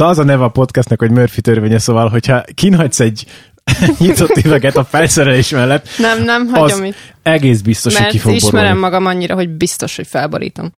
Szóval 0.00 0.14
az 0.14 0.20
a 0.20 0.24
neve 0.24 0.44
a 0.44 0.48
podcastnak, 0.48 0.98
hogy 0.98 1.10
Murphy 1.10 1.40
törvénye, 1.40 1.78
szóval, 1.78 2.08
hogyha 2.08 2.42
kinhagysz 2.54 3.00
egy 3.00 3.26
nyitott 3.98 4.36
üveget 4.44 4.76
a 4.76 4.84
felszerelés 4.84 5.48
mellett, 5.50 5.88
Nem, 5.98 6.22
nem, 6.24 6.46
hagyom 6.46 6.84
itt. 6.84 6.96
egész 7.22 7.60
biztos, 7.60 7.92
hogy 7.92 8.02
Mert 8.02 8.12
ki 8.14 8.18
fog 8.18 8.34
ismerem 8.34 8.60
borulni. 8.60 8.80
magam 8.80 9.06
annyira, 9.06 9.34
hogy 9.34 9.48
biztos, 9.48 9.96
hogy 9.96 10.06
felborítom. 10.06 10.72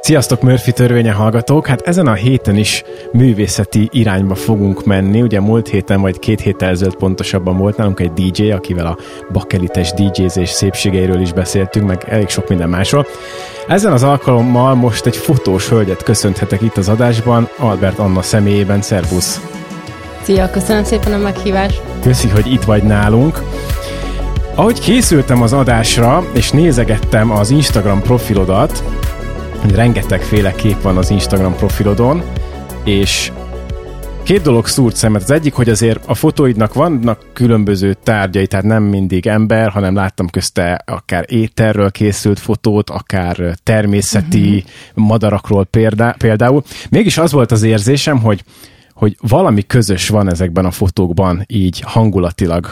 Sziasztok, 0.00 0.42
Murphy 0.42 0.72
törvénye 0.72 1.12
hallgatók! 1.12 1.66
Hát 1.66 1.80
ezen 1.80 2.06
a 2.06 2.12
héten 2.12 2.56
is 2.56 2.84
művészeti 3.12 3.88
irányba 3.92 4.34
fogunk 4.34 4.84
menni. 4.84 5.22
Ugye 5.22 5.40
múlt 5.40 5.68
héten, 5.68 6.00
vagy 6.00 6.18
két 6.18 6.40
héttel 6.40 6.68
ezelőtt 6.68 6.96
pontosabban 6.96 7.56
volt 7.56 7.76
nálunk 7.76 8.00
egy 8.00 8.12
DJ, 8.12 8.50
akivel 8.50 8.86
a 8.86 8.96
bakelites 9.32 9.92
DJ-zés 9.92 10.48
szépségeiről 10.50 11.20
is 11.20 11.32
beszéltünk, 11.32 11.86
meg 11.86 12.04
elég 12.08 12.28
sok 12.28 12.48
minden 12.48 12.68
másról. 12.68 13.06
Ezen 13.68 13.92
az 13.92 14.02
alkalommal 14.02 14.74
most 14.74 15.06
egy 15.06 15.16
fotós 15.16 15.68
hölgyet 15.68 16.02
köszönhetek 16.02 16.60
itt 16.60 16.76
az 16.76 16.88
adásban, 16.88 17.48
Albert 17.56 17.98
Anna 17.98 18.22
személyében. 18.22 18.82
Szervusz! 18.82 19.40
Szia, 20.22 20.50
köszönöm 20.50 20.84
szépen 20.84 21.12
a 21.12 21.18
meghívást. 21.18 21.82
Köszi, 22.00 22.28
hogy 22.28 22.52
itt 22.52 22.62
vagy 22.62 22.82
nálunk. 22.82 23.42
Ahogy 24.54 24.80
készültem 24.80 25.42
az 25.42 25.52
adásra, 25.52 26.24
és 26.32 26.50
nézegettem 26.50 27.30
az 27.30 27.50
Instagram 27.50 28.02
profilodat, 28.02 28.84
rengetegféle 29.74 30.52
kép 30.52 30.82
van 30.82 30.96
az 30.96 31.10
Instagram 31.10 31.54
profilodon, 31.54 32.22
és 32.84 33.32
két 34.22 34.42
dolog 34.42 34.66
szúrt 34.66 34.96
szemet. 34.96 35.22
Az 35.22 35.30
egyik, 35.30 35.54
hogy 35.54 35.68
azért 35.68 36.06
a 36.06 36.14
fotóidnak 36.14 36.74
vannak 36.74 37.24
különböző 37.32 37.94
tárgyai, 38.02 38.46
tehát 38.46 38.64
nem 38.64 38.82
mindig 38.82 39.26
ember, 39.26 39.70
hanem 39.70 39.94
láttam 39.94 40.28
közte 40.28 40.82
akár 40.86 41.24
éterről 41.28 41.90
készült 41.90 42.38
fotót, 42.38 42.90
akár 42.90 43.54
természeti 43.62 44.56
uh-huh. 44.56 45.06
madarakról 45.06 45.64
példá, 45.64 46.14
például. 46.18 46.62
Mégis 46.90 47.18
az 47.18 47.32
volt 47.32 47.52
az 47.52 47.62
érzésem, 47.62 48.18
hogy 48.18 48.44
hogy 48.92 49.16
valami 49.20 49.66
közös 49.66 50.08
van 50.08 50.30
ezekben 50.30 50.64
a 50.64 50.70
fotókban, 50.70 51.44
így 51.46 51.80
hangulatilag, 51.80 52.70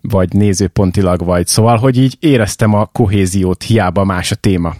vagy 0.00 0.32
nézőpontilag, 0.32 1.24
vagy 1.24 1.46
szóval, 1.46 1.76
hogy 1.76 1.98
így 1.98 2.16
éreztem 2.20 2.74
a 2.74 2.86
kohéziót, 2.86 3.62
hiába 3.62 4.04
más 4.04 4.30
a 4.30 4.34
téma. 4.34 4.74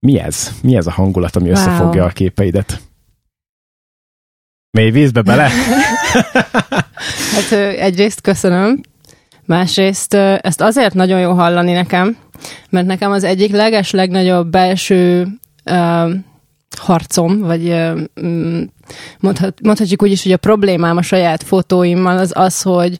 Mi 0.00 0.18
ez? 0.18 0.50
Mi 0.62 0.76
ez 0.76 0.86
a 0.86 0.90
hangulat, 0.90 1.36
ami 1.36 1.50
wow. 1.50 1.54
Összefogja 1.54 2.04
a 2.04 2.08
képeidet? 2.08 2.80
Mély 4.70 4.90
vízbe 4.90 5.22
bele? 5.22 5.48
Hát 7.34 7.52
egyrészt 7.78 8.20
köszönöm, 8.20 8.80
másrészt 9.44 10.14
ezt 10.14 10.60
azért 10.60 10.94
nagyon 10.94 11.20
jó 11.20 11.32
hallani 11.32 11.72
nekem, 11.72 12.16
mert 12.70 12.86
nekem 12.86 13.10
az 13.10 13.24
egyik 13.24 13.52
leges 13.52 13.90
legnagyobb 13.90 14.50
belső 14.50 15.28
ö, 15.64 16.10
harcom, 16.78 17.40
vagy 17.40 17.74
mm, 18.24 18.62
mondhat, 19.18 19.60
mondhatjuk 19.62 20.02
úgy 20.02 20.10
is, 20.10 20.22
hogy 20.22 20.32
a 20.32 20.36
problémám 20.36 20.96
a 20.96 21.02
saját 21.02 21.42
fotóimmal 21.42 22.18
az 22.18 22.32
az, 22.34 22.62
hogy 22.62 22.98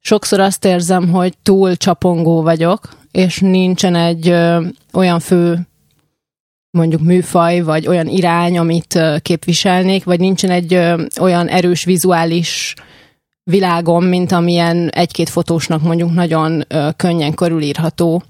sokszor 0.00 0.40
azt 0.40 0.64
érzem, 0.64 1.08
hogy 1.08 1.34
túl 1.42 1.76
csapongó 1.76 2.42
vagyok, 2.42 2.88
és 3.10 3.38
nincsen 3.40 3.94
egy 3.94 4.28
ö, 4.28 4.66
olyan 4.92 5.20
fő 5.20 5.66
mondjuk 6.76 7.00
műfaj, 7.00 7.60
vagy 7.60 7.86
olyan 7.86 8.06
irány, 8.06 8.58
amit 8.58 9.00
képviselnék, 9.22 10.04
vagy 10.04 10.20
nincsen 10.20 10.50
egy 10.50 10.74
olyan 11.20 11.48
erős 11.48 11.84
vizuális 11.84 12.74
világom, 13.50 14.04
mint 14.04 14.32
amilyen 14.32 14.88
egy-két 14.88 15.28
fotósnak 15.28 15.82
mondjuk 15.82 16.12
nagyon 16.12 16.66
könnyen 16.96 17.34
körülírható. 17.34 18.22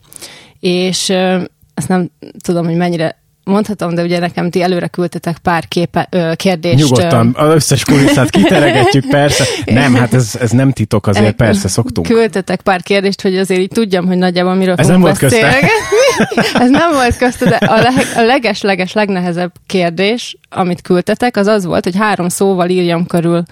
És 0.61 1.09
ö, 1.09 1.43
ezt 1.75 1.89
nem 1.89 2.11
tudom, 2.45 2.65
hogy 2.65 2.77
mennyire 2.77 3.23
mondhatom, 3.47 3.95
de 3.95 4.03
ugye 4.03 4.19
nekem 4.19 4.51
ti 4.51 4.63
előre 4.63 4.87
küldtetek 4.87 5.39
pár 5.39 5.69
képe, 5.69 6.09
ö, 6.11 6.33
kérdést. 6.37 6.75
ö, 6.75 6.85
Nyugodtan, 6.85 7.35
az 7.37 7.55
összes 7.55 7.85
kulisszát 7.85 8.31
kiteregetjük, 8.31 9.09
persze. 9.19 9.45
Nem, 9.65 9.95
hát 9.95 10.15
ez, 10.15 10.37
ez 10.41 10.51
nem 10.51 10.73
titok, 10.73 11.07
azért 11.07 11.35
persze 11.35 11.69
szoktunk. 11.69 12.07
Küldtetek 12.07 12.61
pár 12.61 12.83
kérdést, 12.83 13.23
hogy 13.23 13.37
azért 13.37 13.61
így 13.61 13.69
tudjam, 13.69 14.07
hogy 14.07 14.17
nagyjából 14.19 14.55
miről 14.55 14.75
Ez 14.75 14.87
nem 14.87 15.01
volt 15.01 15.19
közte. 15.19 15.59
Ez 16.65 16.71
nem 16.71 16.93
volt 16.93 17.17
közte, 17.17 17.49
de 17.49 17.56
a, 17.56 17.81
leg, 17.81 17.95
a 18.17 18.23
leges-leges 18.23 18.93
legnehezebb 18.93 19.53
kérdés, 19.67 20.39
amit 20.51 20.83
küldtetek, 20.83 21.37
az 21.37 21.47
az 21.47 21.65
volt, 21.65 21.85
hogy 21.85 21.97
három 21.97 22.29
szóval 22.29 22.69
írjam 22.69 23.06
körül 23.06 23.43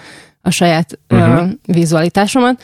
a 0.43 0.51
saját 0.51 0.99
uh-huh. 1.09 1.29
Mhm. 1.29 1.45
uh, 1.45 1.75
vizualitásomat. 1.75 2.63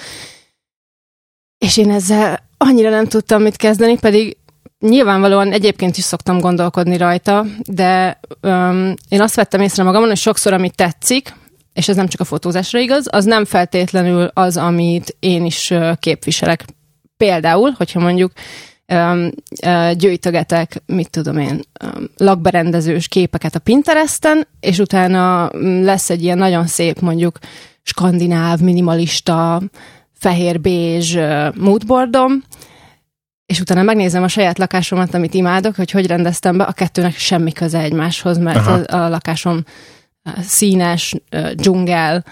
És 1.58 1.76
én 1.76 1.90
ezzel 1.90 2.48
annyira 2.56 2.90
nem 2.90 3.06
tudtam 3.06 3.42
mit 3.42 3.56
kezdeni, 3.56 3.98
pedig 3.98 4.36
nyilvánvalóan 4.80 5.52
egyébként 5.52 5.96
is 5.96 6.04
szoktam 6.04 6.38
gondolkodni 6.38 6.96
rajta, 6.96 7.46
de 7.64 8.20
um, 8.42 8.94
én 9.08 9.20
azt 9.20 9.34
vettem 9.34 9.60
észre 9.60 9.82
magamon, 9.82 10.08
hogy 10.08 10.16
sokszor, 10.16 10.52
amit 10.52 10.74
tetszik, 10.74 11.34
és 11.72 11.88
ez 11.88 11.96
nem 11.96 12.08
csak 12.08 12.20
a 12.20 12.24
fotózásra 12.24 12.78
igaz, 12.78 13.06
az 13.10 13.24
nem 13.24 13.44
feltétlenül 13.44 14.30
az, 14.34 14.56
amit 14.56 15.16
én 15.18 15.44
is 15.44 15.74
képviselek. 15.98 16.64
Például, 17.16 17.70
hogyha 17.76 18.00
mondjuk 18.00 18.32
öm, 18.86 19.32
ö, 19.62 19.90
gyűjtögetek, 19.94 20.82
mit 20.86 21.10
tudom 21.10 21.38
én, 21.38 21.60
öm, 21.80 22.10
lakberendezős 22.16 23.08
képeket 23.08 23.54
a 23.54 23.58
Pinteresten, 23.58 24.46
és 24.60 24.78
utána 24.78 25.50
mm, 25.56 25.84
lesz 25.84 26.10
egy 26.10 26.22
ilyen 26.22 26.38
nagyon 26.38 26.66
szép, 26.66 27.00
mondjuk 27.00 27.38
skandináv, 27.82 28.60
minimalista, 28.60 29.62
fehér 30.18 30.60
bézs 30.60 31.14
ö, 31.14 31.48
moodboardom, 31.54 32.42
és 33.50 33.60
utána 33.60 33.82
megnézem 33.82 34.22
a 34.22 34.28
saját 34.28 34.58
lakásomat, 34.58 35.14
amit 35.14 35.34
imádok, 35.34 35.74
hogy 35.74 35.90
hogy 35.90 36.06
rendeztem 36.06 36.56
be, 36.56 36.64
a 36.64 36.72
kettőnek 36.72 37.16
semmi 37.16 37.52
köze 37.52 37.78
egymáshoz, 37.78 38.38
mert 38.38 38.56
Aha. 38.56 38.72
a, 38.72 39.04
a 39.04 39.08
lakásom 39.08 39.64
színes, 40.40 41.14
dzsungel, 41.54 42.24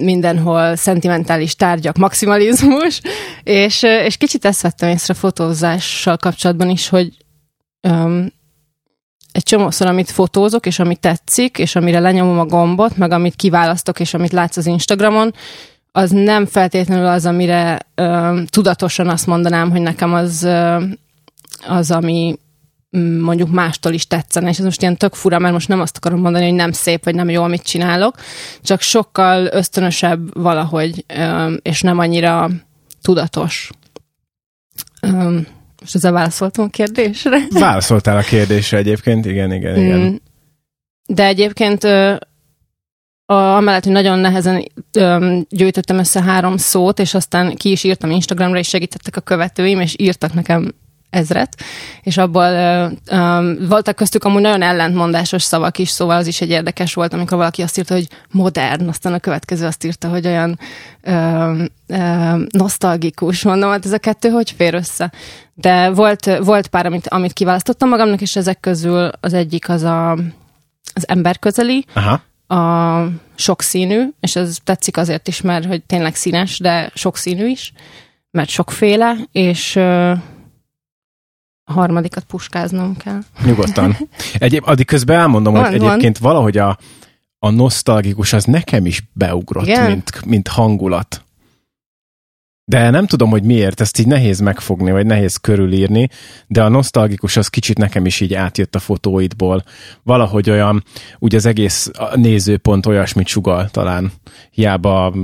mindenhol 0.00 0.76
szentimentális 0.76 1.56
tárgyak, 1.56 1.96
maximalizmus, 1.96 3.00
és, 3.42 3.82
és 3.82 4.16
kicsit 4.16 4.44
ezt 4.44 4.62
vettem 4.62 4.88
észre 4.88 5.14
fotózással 5.14 6.16
kapcsolatban 6.16 6.70
is, 6.70 6.88
hogy 6.88 7.16
um, 7.88 8.32
egy 9.32 9.42
csomószor, 9.42 9.86
amit 9.86 10.10
fotózok, 10.10 10.66
és 10.66 10.78
amit 10.78 11.00
tetszik, 11.00 11.58
és 11.58 11.76
amire 11.76 11.98
lenyomom 11.98 12.38
a 12.38 12.46
gombot, 12.46 12.96
meg 12.96 13.12
amit 13.12 13.36
kiválasztok, 13.36 14.00
és 14.00 14.14
amit 14.14 14.32
látsz 14.32 14.56
az 14.56 14.66
Instagramon, 14.66 15.34
az 15.96 16.10
nem 16.10 16.46
feltétlenül 16.46 17.06
az, 17.06 17.26
amire 17.26 17.80
ö, 17.94 18.40
tudatosan 18.50 19.08
azt 19.08 19.26
mondanám, 19.26 19.70
hogy 19.70 19.80
nekem 19.80 20.14
az, 20.14 20.42
ö, 20.42 20.84
az, 21.66 21.90
ami 21.90 22.38
mm, 22.96 23.20
mondjuk 23.20 23.50
mástól 23.50 23.92
is 23.92 24.06
tetszene, 24.06 24.48
és 24.48 24.58
ez 24.58 24.64
most 24.64 24.80
ilyen 24.80 24.96
tök 24.96 25.14
fura, 25.14 25.38
mert 25.38 25.52
most 25.52 25.68
nem 25.68 25.80
azt 25.80 25.96
akarom 25.96 26.20
mondani, 26.20 26.44
hogy 26.44 26.54
nem 26.54 26.72
szép, 26.72 27.04
vagy 27.04 27.14
nem 27.14 27.28
jó, 27.28 27.42
amit 27.42 27.62
csinálok, 27.62 28.14
csak 28.62 28.80
sokkal 28.80 29.46
ösztönösebb 29.46 30.42
valahogy, 30.42 31.04
ö, 31.16 31.54
és 31.62 31.80
nem 31.80 31.98
annyira 31.98 32.50
tudatos. 33.02 33.70
Ö, 35.00 35.38
most 35.80 35.94
ezzel 35.94 36.12
válaszoltam 36.12 36.64
a 36.64 36.68
kérdésre. 36.68 37.38
Válaszoltál 37.50 38.16
a 38.16 38.22
kérdésre 38.22 38.78
egyébként, 38.78 39.26
igen, 39.26 39.52
igen, 39.52 39.76
igen. 39.76 39.98
Mm. 39.98 40.14
De 41.06 41.26
egyébként 41.26 41.86
a, 43.26 43.34
amellett, 43.34 43.84
hogy 43.84 43.92
nagyon 43.92 44.18
nehezen 44.18 44.64
ö, 44.92 45.38
gyűjtöttem 45.48 45.98
össze 45.98 46.22
három 46.22 46.56
szót, 46.56 46.98
és 46.98 47.14
aztán 47.14 47.54
ki 47.54 47.70
is 47.70 47.84
írtam 47.84 48.10
Instagramra, 48.10 48.58
és 48.58 48.68
segítettek 48.68 49.16
a 49.16 49.20
követőim, 49.20 49.80
és 49.80 49.94
írtak 49.98 50.34
nekem 50.34 50.74
ezret, 51.10 51.56
és 52.02 52.16
abból 52.16 52.44
ö, 52.44 52.86
voltak 53.68 53.96
köztük 53.96 54.24
amúgy 54.24 54.40
nagyon 54.40 54.62
ellentmondásos 54.62 55.42
szavak 55.42 55.78
is, 55.78 55.88
szóval 55.88 56.16
az 56.16 56.26
is 56.26 56.40
egy 56.40 56.50
érdekes 56.50 56.94
volt, 56.94 57.12
amikor 57.12 57.38
valaki 57.38 57.62
azt 57.62 57.78
írta, 57.78 57.94
hogy 57.94 58.08
modern, 58.30 58.88
aztán 58.88 59.12
a 59.12 59.18
következő 59.18 59.66
azt 59.66 59.84
írta, 59.84 60.08
hogy 60.08 60.26
olyan 60.26 60.58
ö, 61.02 61.64
ö, 61.86 61.96
nosztalgikus, 62.50 63.42
mondom, 63.42 63.70
hát 63.70 63.84
ez 63.84 63.92
a 63.92 63.98
kettő 63.98 64.28
hogy 64.28 64.50
fér 64.50 64.74
össze? 64.74 65.12
De 65.54 65.90
volt, 65.90 66.38
volt 66.38 66.66
pár, 66.66 66.86
amit, 66.86 67.08
amit 67.08 67.32
kiválasztottam 67.32 67.88
magamnak, 67.88 68.20
és 68.20 68.36
ezek 68.36 68.60
közül 68.60 69.10
az 69.20 69.32
egyik 69.32 69.68
az 69.68 69.82
a, 69.82 70.10
az 70.94 71.08
emberközeli, 71.08 71.84
Aha. 71.92 72.22
A 72.46 73.06
sokszínű, 73.34 74.08
és 74.20 74.36
ez 74.36 74.56
tetszik 74.64 74.96
azért 74.96 75.28
is, 75.28 75.40
mert 75.40 75.64
hogy 75.64 75.82
tényleg 75.82 76.14
színes, 76.14 76.58
de 76.58 76.90
sokszínű 76.94 77.46
is, 77.46 77.72
mert 78.30 78.48
sokféle, 78.48 79.16
és 79.32 79.76
a 81.64 81.72
harmadikat 81.72 82.24
puskáznom 82.24 82.96
kell. 82.96 83.20
Nyugodtan. 83.44 83.96
Egyéb, 84.38 84.62
addig 84.66 84.86
közben 84.86 85.18
elmondom, 85.18 85.54
hogy 85.54 85.62
Van, 85.62 85.78
van. 85.78 85.88
egyébként 85.88 86.18
valahogy 86.18 86.58
a, 86.58 86.78
a 87.38 87.50
nosztalgikus 87.50 88.32
az 88.32 88.44
nekem 88.44 88.86
is 88.86 89.02
beugrott, 89.12 89.66
Igen? 89.66 89.90
mint, 89.90 90.24
mint 90.24 90.48
hangulat. 90.48 91.23
De 92.66 92.90
nem 92.90 93.06
tudom, 93.06 93.30
hogy 93.30 93.42
miért, 93.42 93.80
ezt 93.80 93.98
így 93.98 94.06
nehéz 94.06 94.40
megfogni, 94.40 94.90
vagy 94.90 95.06
nehéz 95.06 95.36
körülírni, 95.36 96.08
de 96.46 96.62
a 96.62 96.68
nosztalgikus 96.68 97.36
az 97.36 97.48
kicsit 97.48 97.78
nekem 97.78 98.06
is 98.06 98.20
így 98.20 98.34
átjött 98.34 98.74
a 98.74 98.78
fotóidból. 98.78 99.62
Valahogy 100.02 100.50
olyan, 100.50 100.84
úgy 101.18 101.34
az 101.34 101.46
egész 101.46 101.90
nézőpont 102.14 102.86
olyasmit 102.86 103.26
sugal 103.26 103.68
talán. 103.70 104.12
Hiába 104.50 105.14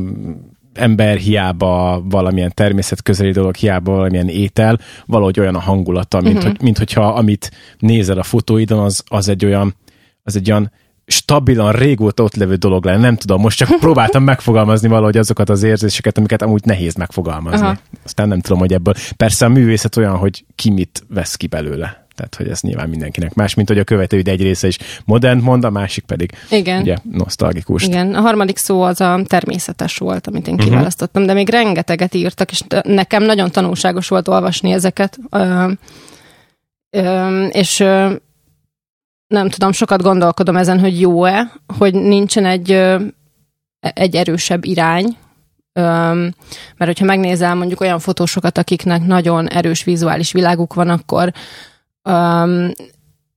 ember, 0.74 1.16
hiába 1.16 2.02
valamilyen 2.04 2.52
természetközeli 2.54 3.30
dolog, 3.30 3.54
hiába 3.54 3.92
valamilyen 3.92 4.28
étel, 4.28 4.78
valahogy 5.06 5.40
olyan 5.40 5.54
a 5.54 5.60
hangulata, 5.60 6.20
mint, 6.20 6.36
Mhm. 6.36 6.46
hogy, 6.46 6.62
mint 6.62 6.78
hogyha 6.78 7.06
amit 7.06 7.50
nézel 7.78 8.18
a 8.18 8.22
fotóidon, 8.22 8.78
az, 8.78 9.02
az 9.08 9.28
egy 9.28 9.44
olyan 9.44 9.74
az 10.22 10.36
egy 10.36 10.50
olyan 10.50 10.72
stabilan, 11.10 11.72
régóta 11.72 12.22
ott 12.22 12.34
levő 12.34 12.54
dolog 12.54 12.84
lenne. 12.84 12.98
Nem 12.98 13.16
tudom, 13.16 13.40
most 13.40 13.56
csak 13.56 13.68
próbáltam 13.80 14.22
megfogalmazni 14.22 14.88
valahogy 14.88 15.16
azokat 15.16 15.48
az 15.48 15.62
érzéseket, 15.62 16.18
amiket 16.18 16.42
amúgy 16.42 16.64
nehéz 16.64 16.94
megfogalmazni. 16.94 17.66
Aha. 17.66 17.76
Aztán 18.04 18.28
nem 18.28 18.40
tudom, 18.40 18.58
hogy 18.58 18.72
ebből. 18.72 18.94
Persze 19.16 19.44
a 19.44 19.48
művészet 19.48 19.96
olyan, 19.96 20.16
hogy 20.16 20.44
ki 20.54 20.70
mit 20.70 21.02
vesz 21.08 21.36
ki 21.36 21.46
belőle. 21.46 22.08
Tehát, 22.14 22.34
hogy 22.34 22.48
ez 22.48 22.60
nyilván 22.60 22.88
mindenkinek 22.88 23.34
más, 23.34 23.54
mint 23.54 23.68
hogy 23.68 23.78
a 23.78 23.84
követőid 23.84 24.28
egy 24.28 24.42
része 24.42 24.66
is 24.66 24.78
modern 25.04 25.38
mond, 25.38 25.64
a 25.64 25.70
másik 25.70 26.04
pedig 26.04 26.30
Igen. 26.50 26.80
ugye 26.80 26.96
nosztalgikus. 27.10 27.82
Igen, 27.82 28.14
a 28.14 28.20
harmadik 28.20 28.56
szó 28.56 28.82
az 28.82 29.00
a 29.00 29.20
természetes 29.26 29.96
volt, 29.96 30.26
amit 30.26 30.48
én 30.48 30.54
mhm. 30.54 30.62
kiválasztottam, 30.62 31.22
uh-huh. 31.22 31.36
de 31.36 31.42
még 31.42 31.50
rengeteget 31.50 32.14
írtak, 32.14 32.50
és 32.50 32.62
nekem 32.82 33.22
nagyon 33.22 33.50
tanulságos 33.50 34.08
volt 34.08 34.28
olvasni 34.28 34.72
ezeket. 34.72 35.18
Ö, 35.30 35.72
ö, 36.90 37.44
és 37.44 37.80
ö, 37.80 38.12
nem 39.30 39.48
tudom, 39.48 39.72
sokat 39.72 40.02
gondolkodom 40.02 40.56
ezen, 40.56 40.80
hogy 40.80 41.00
jó-e, 41.00 41.52
hogy 41.78 41.94
nincsen 41.94 42.44
egy, 42.44 42.70
egy 43.80 44.16
erősebb 44.16 44.64
irány, 44.64 45.16
mert 45.72 46.84
hogyha 46.84 47.04
megnézel 47.04 47.54
mondjuk 47.54 47.80
olyan 47.80 47.98
fotósokat, 47.98 48.58
akiknek 48.58 49.06
nagyon 49.06 49.48
erős 49.48 49.84
vizuális 49.84 50.32
világuk 50.32 50.74
van, 50.74 50.88
akkor 50.88 51.32
um, 52.04 52.70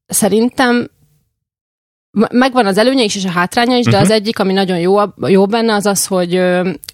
szerintem 0.05 0.87
megvan 2.31 2.65
az 2.65 2.77
előnye 2.77 3.03
is 3.03 3.15
és 3.15 3.25
a 3.25 3.29
hátránya 3.29 3.77
is, 3.77 3.85
de 3.85 3.91
uh-huh. 3.91 4.05
az 4.05 4.11
egyik, 4.11 4.39
ami 4.39 4.53
nagyon 4.53 4.79
jó, 4.79 4.97
jó 5.27 5.45
benne, 5.45 5.73
az 5.73 5.85
az, 5.85 6.05
hogy 6.05 6.41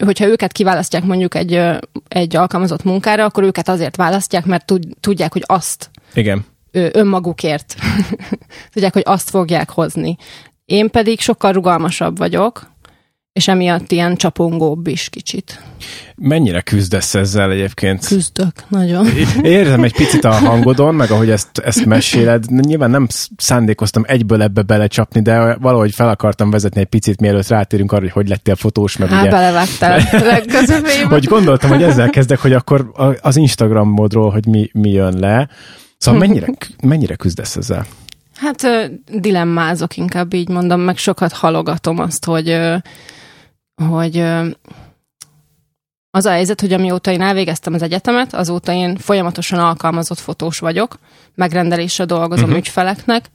hogyha 0.06 0.28
őket 0.28 0.52
kiválasztják 0.52 1.04
mondjuk 1.04 1.36
egy, 1.36 1.62
egy 2.08 2.36
alkalmazott 2.36 2.84
munkára, 2.84 3.24
akkor 3.24 3.44
őket 3.44 3.70
azért 3.70 3.96
választják, 3.96 4.46
mert 4.46 4.74
tudják, 5.00 5.34
hogy 5.34 5.44
azt 5.46 5.90
Igen. 6.14 6.46
Önmagukért 6.72 7.76
tudják, 8.74 8.94
hogy 8.94 9.04
azt 9.06 9.30
fogják 9.30 9.70
hozni. 9.70 10.18
Én 10.66 10.90
pedig 10.90 11.20
sokkal 11.20 11.52
rugalmasabb 11.52 12.18
vagyok, 12.18 12.70
és 13.34 13.48
emiatt 13.48 13.92
ilyen 13.92 14.16
csapongóbb 14.16 14.88
is 14.88 15.10
kicsit. 15.10 15.62
Mennyire 16.16 16.62
küzdesz 16.62 17.16
ezzel 17.16 17.52
egyébként? 17.52 18.06
Küzdök, 18.06 18.52
nagyon. 18.68 19.08
Érzem 19.42 19.84
egy 19.84 19.94
picit 19.94 20.24
a 20.24 20.32
hangodon, 20.32 20.96
meg 20.96 21.12
ahogy 21.12 21.30
ezt, 21.30 21.58
ezt 21.58 21.86
meséled. 21.86 22.46
Nyilván 22.50 22.90
nem 22.90 23.08
szándékoztam 23.38 24.04
egyből 24.08 24.42
ebbe 24.42 24.62
belecsapni, 24.62 25.22
de 25.22 25.56
valahogy 25.56 25.94
fel 25.94 26.10
akartam 26.10 26.50
vezetni 26.50 26.80
egy 26.80 26.88
picit, 26.88 27.20
mielőtt 27.20 27.48
rátérünk 27.48 27.92
arra, 27.92 28.02
hogy 28.02 28.12
hogy 28.12 28.28
lettél 28.28 28.56
fotós, 28.56 28.98
meg 28.98 29.10
Há, 29.10 29.22
ugye... 29.22 29.30
belevágtál 29.30 30.02
Hogy 31.10 31.26
gondoltam, 31.26 31.70
hogy 31.70 31.84
ezzel 31.84 32.10
kezdek, 32.10 32.40
hogy 32.40 32.54
akkor 32.54 32.92
az 33.22 33.36
Instagram 33.36 33.90
módról, 33.90 34.32
hogy 34.32 34.46
mi, 34.46 34.70
mi 34.74 34.90
jön 34.90 35.20
le. 35.20 35.50
Szóval 36.00 36.20
mennyire, 36.28 36.48
mennyire 36.84 37.16
küzdesz 37.16 37.56
ezzel? 37.56 37.86
Hát 38.36 38.68
dilemmázok, 39.12 39.98
inkább 39.98 40.34
így 40.34 40.50
mondom, 40.50 40.82
meg 40.82 40.98
sokat 40.98 41.32
halogatom 41.32 42.00
azt, 42.00 42.26
hogy 42.26 42.58
hogy 43.90 44.18
az 46.12 46.26
a 46.26 46.30
helyzet, 46.30 46.62
hogy 46.62 46.74
amióta 46.74 47.12
én 47.12 47.22
elvégeztem 47.22 47.74
az 47.74 47.82
egyetemet, 47.82 48.34
azóta 48.34 48.72
én 48.72 48.98
folyamatosan 48.98 49.60
alkalmazott 49.60 50.20
fotós 50.20 50.60
vagyok, 50.60 51.00
megrendelésre 51.36 52.06
dolgozom 52.06 52.44
uh-huh. 52.44 52.60
ügyfeleknek, 52.60 53.30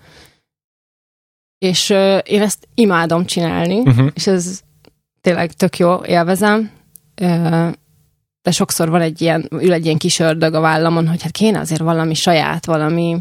és 1.59 1.91
én 2.23 2.43
ezt 2.43 2.69
imádom 2.75 3.27
csinálni, 3.27 3.79
uh-huh. 3.79 4.11
és 4.15 4.27
ez 4.27 4.61
tényleg 5.21 5.53
tök 5.53 5.79
jó, 5.79 6.05
élvezem, 6.05 6.71
de 8.45 8.51
sokszor 8.51 8.89
van 8.91 9.01
egy 9.01 9.21
ilyen, 9.21 9.49
ül 9.51 9.73
egy 9.73 9.85
ilyen 9.85 9.99
kis 9.99 10.19
ördög 10.19 10.55
a 10.55 10.61
vállamon, 10.61 11.09
hogy 11.09 11.23
hát 11.23 11.33
kéne 11.33 11.59
azért 11.59 11.81
valami 11.81 12.15
saját, 12.15 12.67
valami, 12.67 13.19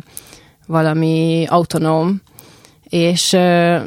valami 0.66 1.46
autonóm, 1.50 2.22
és 2.84 3.32
uh, 3.32 3.84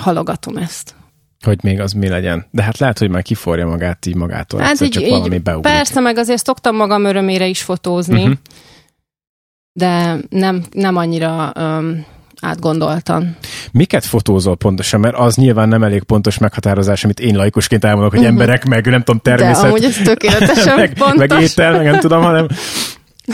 halogatom 0.00 0.56
ezt 0.56 0.96
hogy 1.44 1.58
még 1.62 1.80
az 1.80 1.92
mi 1.92 2.08
legyen. 2.08 2.46
De 2.50 2.62
hát 2.62 2.78
lehet, 2.78 2.98
hogy 2.98 3.10
már 3.10 3.22
kiforja 3.22 3.66
magát 3.66 4.06
így 4.06 4.14
magától. 4.14 4.60
Hát 4.60 4.80
így, 4.80 4.90
csak 4.90 5.02
így, 5.02 5.08
valami 5.08 5.38
beugrik. 5.38 5.72
Persze, 5.72 6.00
meg 6.00 6.16
azért 6.16 6.44
szoktam 6.44 6.76
magam 6.76 7.04
örömére 7.04 7.46
is 7.46 7.62
fotózni, 7.62 8.22
uh-huh. 8.22 8.36
de 9.72 10.16
nem, 10.28 10.64
nem 10.70 10.96
annyira 10.96 11.52
um, 11.56 12.06
átgondoltan. 12.40 13.36
Miket 13.72 14.04
fotózol 14.04 14.56
pontosan? 14.56 15.00
Mert 15.00 15.16
az 15.16 15.34
nyilván 15.34 15.68
nem 15.68 15.82
elég 15.82 16.02
pontos 16.02 16.38
meghatározás, 16.38 17.04
amit 17.04 17.20
én 17.20 17.36
laikusként 17.36 17.84
elmondok, 17.84 18.10
hogy 18.10 18.20
uh-huh. 18.20 18.34
emberek, 18.34 18.64
meg 18.64 18.86
nem 18.86 19.02
tudom, 19.02 19.20
természet. 19.20 19.62
De 19.62 19.68
amúgy 19.68 19.84
ez 19.84 19.96
tökéletesen 20.04 20.76
meg, 20.78 20.92
pontos. 20.92 21.28
Meg 21.28 21.42
étel, 21.42 21.72
meg 21.72 21.84
nem 21.84 22.00
tudom, 22.00 22.22
hanem 22.22 22.46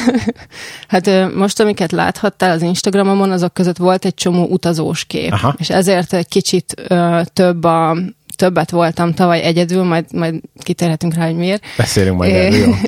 hát 0.89 1.35
most, 1.35 1.61
amiket 1.61 1.93
láthattál 1.93 2.51
az 2.51 2.63
Instagramon, 2.63 3.31
azok 3.31 3.55
között 3.55 3.77
volt 3.77 4.05
egy 4.05 4.15
csomó 4.15 4.47
utazós 4.47 5.05
kép. 5.05 5.33
Aha. 5.33 5.55
És 5.59 5.71
ezért 5.71 6.13
egy 6.13 6.29
kicsit 6.29 6.75
ö, 6.89 7.21
több 7.33 7.65
a 7.65 7.97
többet 8.37 8.71
voltam 8.71 9.13
tavaly 9.13 9.43
egyedül, 9.43 9.83
majd, 9.83 10.05
majd 10.13 10.41
kitérhetünk 10.63 11.15
rá, 11.15 11.25
hogy 11.25 11.37
miért. 11.37 11.65
Beszélünk 11.77 12.17
majd 12.17 12.33
erről, 12.33 12.59
jó. 12.59 12.73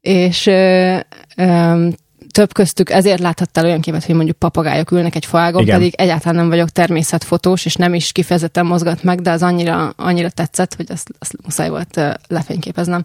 És 0.00 0.46
ö, 0.46 0.96
ö, 1.36 1.88
több 2.30 2.52
köztük 2.52 2.90
ezért 2.90 3.20
láthattál 3.20 3.64
olyan 3.64 3.80
képet, 3.80 4.04
hogy 4.04 4.14
mondjuk 4.14 4.38
papagájok 4.38 4.90
ülnek 4.90 5.14
egy 5.14 5.24
faágon, 5.24 5.62
Igen. 5.62 5.78
pedig 5.78 5.94
egyáltalán 5.94 6.34
nem 6.34 6.48
vagyok 6.48 6.68
természetfotós, 6.68 7.64
és 7.64 7.74
nem 7.74 7.94
is 7.94 8.12
kifejezetten 8.12 8.66
mozgat 8.66 9.02
meg, 9.02 9.20
de 9.20 9.30
az 9.30 9.42
annyira, 9.42 9.92
annyira 9.96 10.30
tetszett, 10.30 10.74
hogy 10.74 10.86
azt, 10.88 11.10
azt 11.18 11.36
muszáj 11.42 11.68
volt 11.68 12.00
lefényképeznem. 12.28 13.04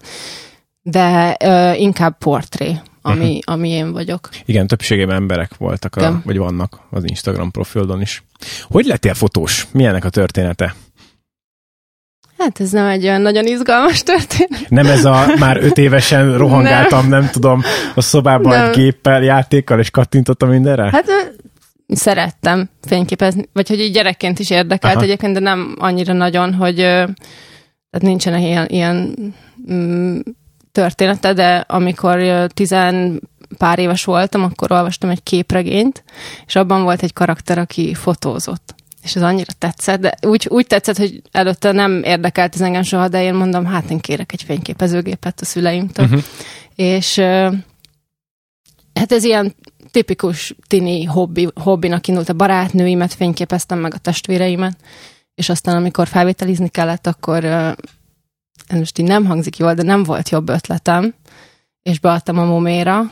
De 0.82 1.36
ö, 1.44 1.72
inkább 1.72 2.18
portré 2.18 2.80
ami, 3.06 3.24
uh-huh. 3.24 3.38
ami 3.44 3.68
én 3.68 3.92
vagyok. 3.92 4.28
Igen, 4.44 4.66
többségében 4.66 5.16
emberek 5.16 5.56
voltak, 5.56 5.96
a, 5.96 6.20
vagy 6.24 6.38
vannak 6.38 6.80
az 6.90 7.02
Instagram 7.06 7.50
profilon 7.50 8.00
is. 8.00 8.22
Hogy 8.62 8.86
lettél 8.86 9.14
fotós? 9.14 9.66
Milyenek 9.72 10.04
a 10.04 10.08
története? 10.08 10.74
Hát 12.38 12.60
ez 12.60 12.70
nem 12.70 12.86
egy 12.86 13.04
olyan 13.04 13.20
nagyon 13.20 13.46
izgalmas 13.46 14.02
történet. 14.02 14.68
Nem 14.68 14.86
ez 14.86 15.04
a 15.04 15.26
már 15.38 15.56
öt 15.56 15.78
évesen 15.78 16.38
rohangáltam, 16.38 17.08
nem, 17.08 17.20
nem 17.20 17.30
tudom, 17.30 17.62
a 17.94 18.00
szobában 18.00 18.52
nem. 18.52 18.68
egy 18.68 18.76
géppel, 18.76 19.22
játékkal, 19.22 19.78
és 19.78 19.90
kattintottam 19.90 20.48
mindenre? 20.48 20.90
Hát 20.92 21.36
szerettem 21.86 22.68
fényképezni, 22.86 23.48
vagy 23.52 23.68
hogy 23.68 23.80
így 23.80 23.92
gyerekként 23.92 24.38
is 24.38 24.50
érdekelt 24.50 24.94
Aha. 24.94 25.04
egyébként, 25.04 25.32
de 25.32 25.40
nem 25.40 25.76
annyira 25.78 26.12
nagyon, 26.12 26.54
hogy 26.54 26.76
tehát 26.76 28.08
nincsenek 28.08 28.40
ilyen, 28.40 28.66
ilyen 28.68 29.16
mm, 29.72 30.18
története, 30.72 31.32
de 31.32 31.64
amikor 31.68 32.46
tizen 32.54 33.20
pár 33.58 33.78
éves 33.78 34.04
voltam, 34.04 34.42
akkor 34.42 34.72
olvastam 34.72 35.10
egy 35.10 35.22
képregényt, 35.22 36.04
és 36.46 36.56
abban 36.56 36.82
volt 36.82 37.02
egy 37.02 37.12
karakter, 37.12 37.58
aki 37.58 37.94
fotózott. 37.94 38.73
És 39.04 39.16
ez 39.16 39.22
annyira 39.22 39.52
tetszett, 39.58 40.00
de 40.00 40.14
úgy, 40.26 40.46
úgy 40.50 40.66
tetszett, 40.66 40.96
hogy 40.96 41.22
előtte 41.32 41.72
nem 41.72 42.02
érdekelt 42.02 42.54
ez 42.54 42.60
engem 42.60 42.82
soha, 42.82 43.08
de 43.08 43.22
én 43.22 43.34
mondom, 43.34 43.64
hát 43.64 43.90
én 43.90 43.98
kérek 43.98 44.32
egy 44.32 44.42
fényképezőgépet 44.42 45.40
a 45.40 45.44
szüleimtől. 45.44 46.06
Uh-huh. 46.06 46.22
És 46.74 47.18
hát 48.94 49.12
ez 49.12 49.24
ilyen 49.24 49.54
tipikus 49.90 50.54
tini 50.66 51.04
hobbi, 51.04 51.48
hobbinak 51.54 52.06
indult. 52.06 52.28
A 52.28 52.32
barátnőimet 52.32 53.14
fényképeztem, 53.14 53.78
meg 53.78 53.94
a 53.94 53.98
testvéreimet, 53.98 54.76
és 55.34 55.48
aztán 55.48 55.76
amikor 55.76 56.08
felvételizni 56.08 56.68
kellett, 56.68 57.06
akkor 57.06 57.44
ez 57.44 58.78
most 58.78 58.98
így 58.98 59.06
nem 59.06 59.24
hangzik 59.24 59.56
jól, 59.56 59.74
de 59.74 59.82
nem 59.82 60.02
volt 60.02 60.28
jobb 60.28 60.48
ötletem, 60.48 61.14
és 61.82 61.98
beadtam 61.98 62.38
a 62.38 62.44
moméra, 62.44 63.10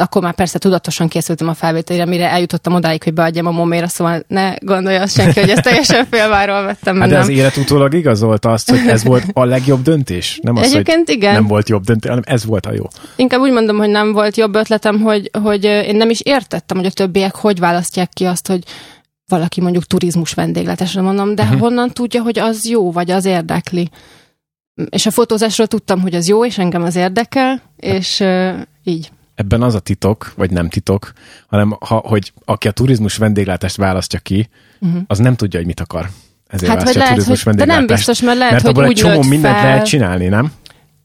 akkor 0.00 0.22
már 0.22 0.34
persze 0.34 0.58
tudatosan 0.58 1.08
készültem 1.08 1.48
a 1.48 1.54
felvételére, 1.54 2.04
mire 2.04 2.30
eljutottam 2.30 2.74
odáig, 2.74 3.02
hogy 3.02 3.14
beadjam 3.14 3.46
a 3.46 3.50
moméra, 3.50 3.88
szóval 3.88 4.22
ne 4.28 4.54
gondolja 4.60 5.06
senki, 5.06 5.40
hogy 5.40 5.50
ezt 5.50 5.62
teljesen 5.62 6.06
félváról 6.10 6.62
vettem. 6.62 7.00
Hát 7.00 7.08
de 7.08 7.18
az 7.18 7.28
élet 7.28 7.56
utólag 7.56 7.94
igazolta 7.94 8.50
azt, 8.50 8.70
hogy 8.70 8.86
ez 8.86 9.04
volt 9.04 9.24
a 9.32 9.44
legjobb 9.44 9.82
döntés? 9.82 10.38
Nem 10.42 10.56
az, 10.56 10.62
Egyébként 10.62 11.06
hogy 11.06 11.16
igen. 11.16 11.32
nem 11.32 11.46
volt 11.46 11.68
jobb 11.68 11.84
döntés, 11.84 12.08
hanem 12.08 12.24
ez 12.26 12.44
volt 12.44 12.66
a 12.66 12.72
jó. 12.72 12.84
Inkább 13.16 13.40
úgy 13.40 13.52
mondom, 13.52 13.76
hogy 13.76 13.88
nem 13.88 14.12
volt 14.12 14.36
jobb 14.36 14.54
ötletem, 14.54 15.00
hogy, 15.00 15.30
hogy 15.42 15.64
én 15.64 15.96
nem 15.96 16.10
is 16.10 16.20
értettem, 16.20 16.76
hogy 16.76 16.86
a 16.86 16.90
többiek 16.90 17.34
hogy 17.34 17.58
választják 17.58 18.08
ki 18.12 18.24
azt, 18.24 18.46
hogy 18.46 18.62
valaki 19.26 19.60
mondjuk 19.60 19.84
turizmus 19.84 20.32
vendégletesre 20.32 21.00
mondom, 21.00 21.34
de 21.34 21.42
uh-huh. 21.42 21.60
honnan 21.60 21.90
tudja, 21.90 22.22
hogy 22.22 22.38
az 22.38 22.68
jó, 22.68 22.92
vagy 22.92 23.10
az 23.10 23.24
érdekli 23.24 23.90
és 24.90 25.06
a 25.06 25.10
fotózásról 25.10 25.66
tudtam, 25.66 26.00
hogy 26.00 26.14
az 26.14 26.28
jó, 26.28 26.44
és 26.44 26.58
engem 26.58 26.82
az 26.82 26.96
érdekel, 26.96 27.62
és 27.76 28.20
uh, 28.20 28.54
így. 28.84 29.10
Ebben 29.38 29.62
az 29.62 29.74
a 29.74 29.80
titok, 29.80 30.32
vagy 30.36 30.50
nem 30.50 30.68
titok, 30.68 31.12
hanem 31.46 31.76
ha, 31.80 31.96
hogy 31.96 32.32
aki 32.44 32.68
a 32.68 32.70
turizmus 32.70 33.16
vendéglátást 33.16 33.76
választja 33.76 34.18
ki, 34.18 34.48
uh-huh. 34.80 35.02
az 35.06 35.18
nem 35.18 35.34
tudja, 35.34 35.58
hogy 35.58 35.66
mit 35.66 35.80
akar. 35.80 36.08
Ezért 36.48 36.72
hát, 36.72 36.96
a 36.96 37.08
turizmus 37.08 37.42
hogy, 37.42 37.54
De 37.54 37.64
nem 37.64 37.86
biztos, 37.86 38.22
mert 38.22 38.38
lehet, 38.38 38.62
mert 38.62 38.76
hogy 38.76 38.84
úgy 38.84 38.90
egy 38.90 38.96
csomó 38.96 39.22
mindent 39.22 39.54
fel. 39.54 39.64
lehet 39.64 39.86
csinálni, 39.86 40.26
nem? 40.26 40.52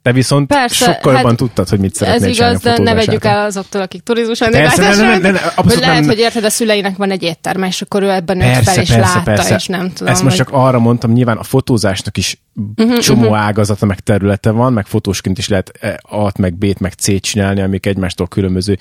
Te 0.03 0.12
viszont 0.12 0.48
Persze, 0.48 0.86
sokkal 0.86 1.13
jobban 1.13 1.29
hát 1.29 1.38
tudtad, 1.38 1.69
hogy 1.69 1.79
mit 1.79 1.95
szeretnél 1.95 2.29
Ez 2.29 2.36
igaz, 2.36 2.62
de 2.62 2.77
ne 2.77 2.93
vegyük 2.93 3.25
el 3.25 3.45
azoktól, 3.45 3.81
akik 3.81 4.01
turizmus 4.01 4.39
vendéglátásra 4.39 5.12
hogy 5.55 5.79
lehet, 5.79 6.05
hogy 6.05 6.19
érted, 6.19 6.43
a 6.43 6.50
szüleinek 6.50 6.98
van 6.98 7.12
egy 7.12 7.24
étterme, 7.24 7.67
és 7.67 7.81
akkor 7.81 8.03
ő 8.03 8.10
ebben 8.10 8.38
nőtt 8.38 8.63
fel, 8.63 8.81
és 8.81 8.89
persze, 8.89 8.98
látta, 8.98 9.22
persze. 9.22 9.55
és 9.55 9.67
nem 9.67 9.91
tudom. 9.93 10.13
Ezt 10.13 10.24
most 10.24 10.36
csak 10.36 10.50
arra 10.51 10.79
mondtam, 10.79 11.12
nyilván 11.12 11.38
a 11.38 11.43
fotózásnak 11.43 12.17
is 12.17 12.41
uh-huh, 12.77 12.98
csomó 12.98 13.22
uh-huh. 13.22 13.38
ágazata, 13.38 13.86
meg 13.86 14.00
területe 14.00 14.51
van, 14.51 14.74
meg 14.74 14.86
fotósként 14.86 15.38
is 15.38 15.48
lehet 15.48 15.72
A-t, 16.01 16.38
meg 16.38 16.53
B-t, 16.53 16.79
meg 16.79 16.91
C-t 16.91 17.22
csinálni, 17.22 17.62
amik 17.62 17.86
egymástól 17.86 18.27
különböző. 18.27 18.77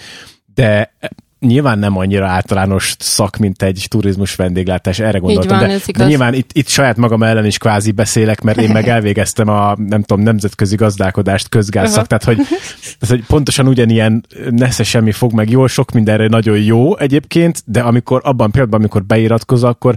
De 0.55 0.95
nyilván 1.47 1.79
nem 1.79 1.97
annyira 1.97 2.27
általános 2.27 2.95
szak, 2.99 3.37
mint 3.37 3.63
egy 3.63 3.87
turizmus 3.89 4.35
vendéglátás, 4.35 4.99
erre 4.99 5.19
gondoltam, 5.19 5.59
van, 5.59 5.69
de, 5.69 5.81
de 5.99 6.07
nyilván 6.07 6.35
itt, 6.35 6.51
itt 6.53 6.69
saját 6.69 6.97
magam 6.97 7.23
ellen 7.23 7.47
is 7.47 7.59
kvázi 7.59 7.91
beszélek, 7.91 8.41
mert 8.41 8.59
én 8.59 8.71
meg 8.71 8.89
elvégeztem 8.89 9.49
a, 9.49 9.75
nem 9.77 10.03
tudom, 10.03 10.25
nemzetközi 10.25 10.77
gazdálkodást, 10.77 11.55
Aha. 11.55 12.05
tehát 12.05 12.25
hogy, 12.25 12.37
tehát 12.99 13.09
hogy 13.09 13.25
pontosan 13.27 13.69
ugyanilyen 13.69 14.27
nesze 14.51 14.83
semmi 14.83 15.13
fog 15.13 15.33
meg 15.33 15.51
jól, 15.51 15.69
sok 15.69 15.91
mindenre 15.91 16.27
nagyon 16.27 16.59
jó 16.59 16.99
egyébként, 16.99 17.63
de 17.67 17.81
amikor 17.81 18.21
abban 18.25 18.51
pillanatban, 18.51 18.81
amikor 18.81 19.05
beiratkozol, 19.05 19.71
akkor 19.71 19.97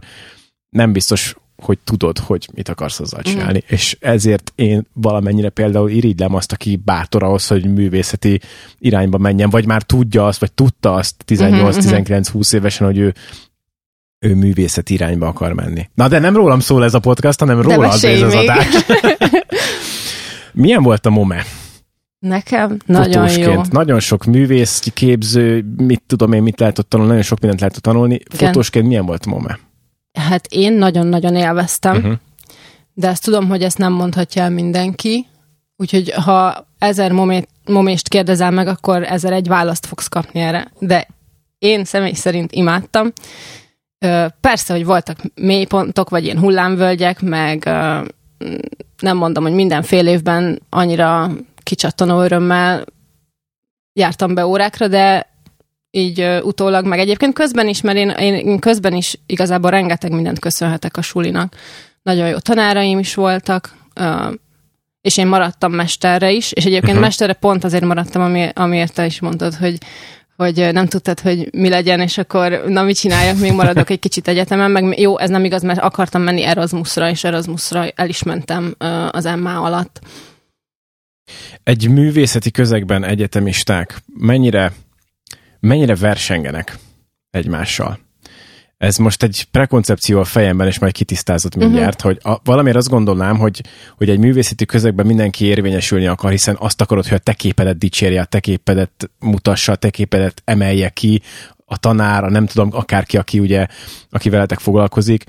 nem 0.70 0.92
biztos, 0.92 1.36
hogy 1.58 1.78
tudod, 1.84 2.18
hogy 2.18 2.50
mit 2.54 2.70
akarsz 2.70 3.00
azzal 3.00 3.22
csinálni. 3.22 3.58
Mm. 3.58 3.68
És 3.68 3.98
ezért 4.00 4.52
én 4.56 4.88
valamennyire 4.94 5.50
például 5.50 5.90
irigylem 5.90 6.36
azt, 6.36 6.52
aki 6.52 6.82
bátor 6.86 7.24
ahhoz, 7.24 7.48
hogy 7.48 7.74
művészeti 7.74 8.42
irányba 8.80 9.18
menjen, 9.18 9.50
vagy 9.50 9.66
már 9.66 9.82
tudja 9.82 10.26
azt, 10.26 10.40
vagy 10.40 10.52
tudta 10.52 10.94
azt 10.94 11.16
18-19-20 11.28 12.54
évesen, 12.56 12.88
hogy 12.88 12.98
ő 12.98 13.14
ő 14.20 14.36
művészeti 14.36 14.94
irányba 14.94 15.28
akar 15.28 15.54
menni. 15.54 15.90
Na 15.94 16.08
de 16.08 16.20
nem 16.20 16.36
rólam 16.36 16.60
szól 16.60 16.84
ez 16.84 16.94
a 16.94 17.00
podcast, 17.00 17.40
hanem 17.40 17.62
róla 17.62 17.88
az 17.88 18.04
ez 18.04 18.22
az 18.22 18.34
adás. 18.34 18.68
Milyen 20.54 20.84
volt 20.84 21.06
a 21.06 21.10
MOME? 21.10 21.44
Nekem 22.20 22.78
nagyon 22.86 23.14
jó. 23.14 23.22
Fotósként. 23.22 23.72
Nagyon 23.72 24.00
sok 24.00 24.26
művész, 24.26 24.80
képző, 24.94 25.66
mit 25.78 26.04
tudom 26.08 26.34
én, 26.34 26.44
mit 26.44 26.60
lehet 26.60 26.80
ott 26.80 26.90
tanulni, 26.90 27.10
nagyon 27.12 27.26
sok 27.26 27.40
mindent 27.40 27.60
lehet 27.60 27.76
ott 27.76 27.84
tanulni. 27.84 28.14
Igen. 28.14 28.48
Fotósként 28.48 28.88
milyen 28.88 29.06
volt 29.06 29.26
a 29.26 29.30
MOME? 29.30 29.60
Hát 30.16 30.48
én 30.50 30.74
nagyon-nagyon 30.74 31.36
élveztem, 31.36 31.96
Uh-huh. 31.96 32.14
de 32.94 33.08
ezt 33.08 33.24
tudom, 33.24 33.48
hogy 33.48 33.64
ezt 33.64 33.78
nem 33.78 33.94
mondhatja 33.94 34.42
el 34.42 34.50
mindenki, 34.50 35.26
úgyhogy 35.78 36.12
ha 36.12 36.68
ezer 36.78 37.12
momét, 37.12 37.48
momést 37.66 38.08
kérdezel 38.10 38.52
meg, 38.52 38.68
akkor 38.68 39.04
ezer 39.04 39.34
egy 39.34 39.48
választ 39.48 39.86
fogsz 39.86 40.08
kapni 40.08 40.40
erre. 40.40 40.72
De 40.80 41.08
én 41.58 41.86
személy 41.86 42.14
szerint 42.14 42.52
imádtam. 42.52 43.12
Persze, 44.42 44.74
hogy 44.74 44.86
voltak 44.86 45.18
mélypontok, 45.36 46.10
vagy 46.10 46.24
ilyen 46.24 46.40
hullámvölgyek, 46.40 47.22
meg 47.22 47.64
nem 49.02 49.18
mondom, 49.18 49.44
hogy 49.44 49.54
minden 49.54 49.82
fél 49.84 50.08
évben 50.08 50.62
annyira 50.70 51.32
kicsattanó 51.64 52.22
örömmel 52.22 52.86
jártam 53.94 54.34
be 54.34 54.46
órákra, 54.46 54.88
de 54.88 55.34
így 55.96 56.20
ö, 56.20 56.42
utólag, 56.42 56.86
meg 56.86 57.00
egyébként 57.00 57.34
közben 57.34 57.68
is, 57.68 57.82
mert 57.82 57.98
én, 57.98 58.10
én, 58.10 58.60
közben 58.60 58.94
is 58.94 59.20
igazából 59.26 59.70
rengeteg 59.70 60.12
mindent 60.12 60.40
köszönhetek 60.40 60.98
a 60.98 61.02
sulinak. 61.02 61.56
Nagyon 62.02 62.28
jó 62.28 62.38
tanáraim 62.38 63.00
is 63.00 63.14
voltak, 63.14 63.76
és 65.02 65.18
én 65.18 65.28
maradtam 65.28 65.74
mesterre 65.74 66.32
is, 66.32 66.52
és 66.52 66.66
egyébként 66.66 66.92
uh-huh. 66.92 67.02
mesterre 67.02 67.34
pont 67.34 67.64
azért 67.64 67.86
maradtam, 67.86 68.22
ami, 68.22 68.50
amiért 68.54 68.94
te 68.94 69.06
is 69.06 69.20
mondtad, 69.20 69.54
hogy 69.56 69.78
hogy 70.36 70.70
nem 70.72 70.88
tudtad, 70.88 71.20
hogy 71.20 71.50
mi 71.54 71.70
legyen, 71.70 72.00
és 72.00 72.18
akkor 72.18 72.64
na 72.68 72.84
mit 72.84 73.00
csináljak, 73.00 73.40
még 73.40 73.54
maradok 73.54 73.90
egy 73.90 74.00
kicsit 74.00 74.28
egyetemen, 74.28 74.72
meg 74.72 75.00
jó, 75.00 75.20
ez 75.20 75.30
nem 75.30 75.46
igaz, 75.46 75.64
mert 75.64 75.80
akartam 75.80 76.22
menni 76.22 76.44
Erasmusra, 76.44 77.10
és 77.10 77.24
Erasmusra 77.24 77.88
el 77.88 78.10
is 78.10 78.24
mentem 78.24 78.76
az 79.12 79.24
MA 79.24 79.62
alatt. 79.62 80.00
Egy 81.64 81.90
művészeti 81.90 82.52
közegben 82.52 83.04
egyetemisták 83.04 83.98
mennyire, 84.18 84.74
mennyire 85.66 85.96
versengenek 85.96 86.78
egymással? 87.30 88.00
Ez 88.78 88.98
most 88.98 89.24
egy 89.24 89.48
prekoncepció 89.52 90.20
a 90.20 90.24
fejemben, 90.24 90.68
és 90.68 90.80
majd 90.80 90.94
kitisztázott 90.94 91.56
mindjárt, 91.56 92.04
uh-huh. 92.04 92.22
hogy 92.24 92.34
a, 92.34 92.40
valamiért 92.44 92.78
azt 92.78 92.90
gondolnám, 92.90 93.38
hogy, 93.38 93.62
hogy 93.98 94.10
egy 94.10 94.20
művészeti 94.20 94.66
közegben 94.66 95.06
mindenki 95.06 95.46
érvényesülni 95.46 96.08
akar, 96.08 96.32
hiszen 96.32 96.56
azt 96.60 96.82
akarod, 96.82 97.08
hogy 97.08 97.18
a 97.18 97.22
te 97.22 97.34
képedet 97.34 97.78
dicsérje, 97.78 98.22
a 98.22 98.26
te 98.26 98.40
képedet 98.40 99.10
mutassa, 99.20 99.72
a 99.72 99.76
te 99.76 99.90
képedet 99.90 100.42
emelje 100.46 100.90
ki, 100.90 101.22
a 101.66 101.78
tanár, 101.78 102.24
a 102.24 102.30
nem 102.30 102.46
tudom, 102.46 102.70
akárki, 102.72 103.18
aki 103.18 103.40
ugye, 103.40 103.68
aki 104.10 104.30
veletek 104.30 104.60
foglalkozik. 104.60 105.24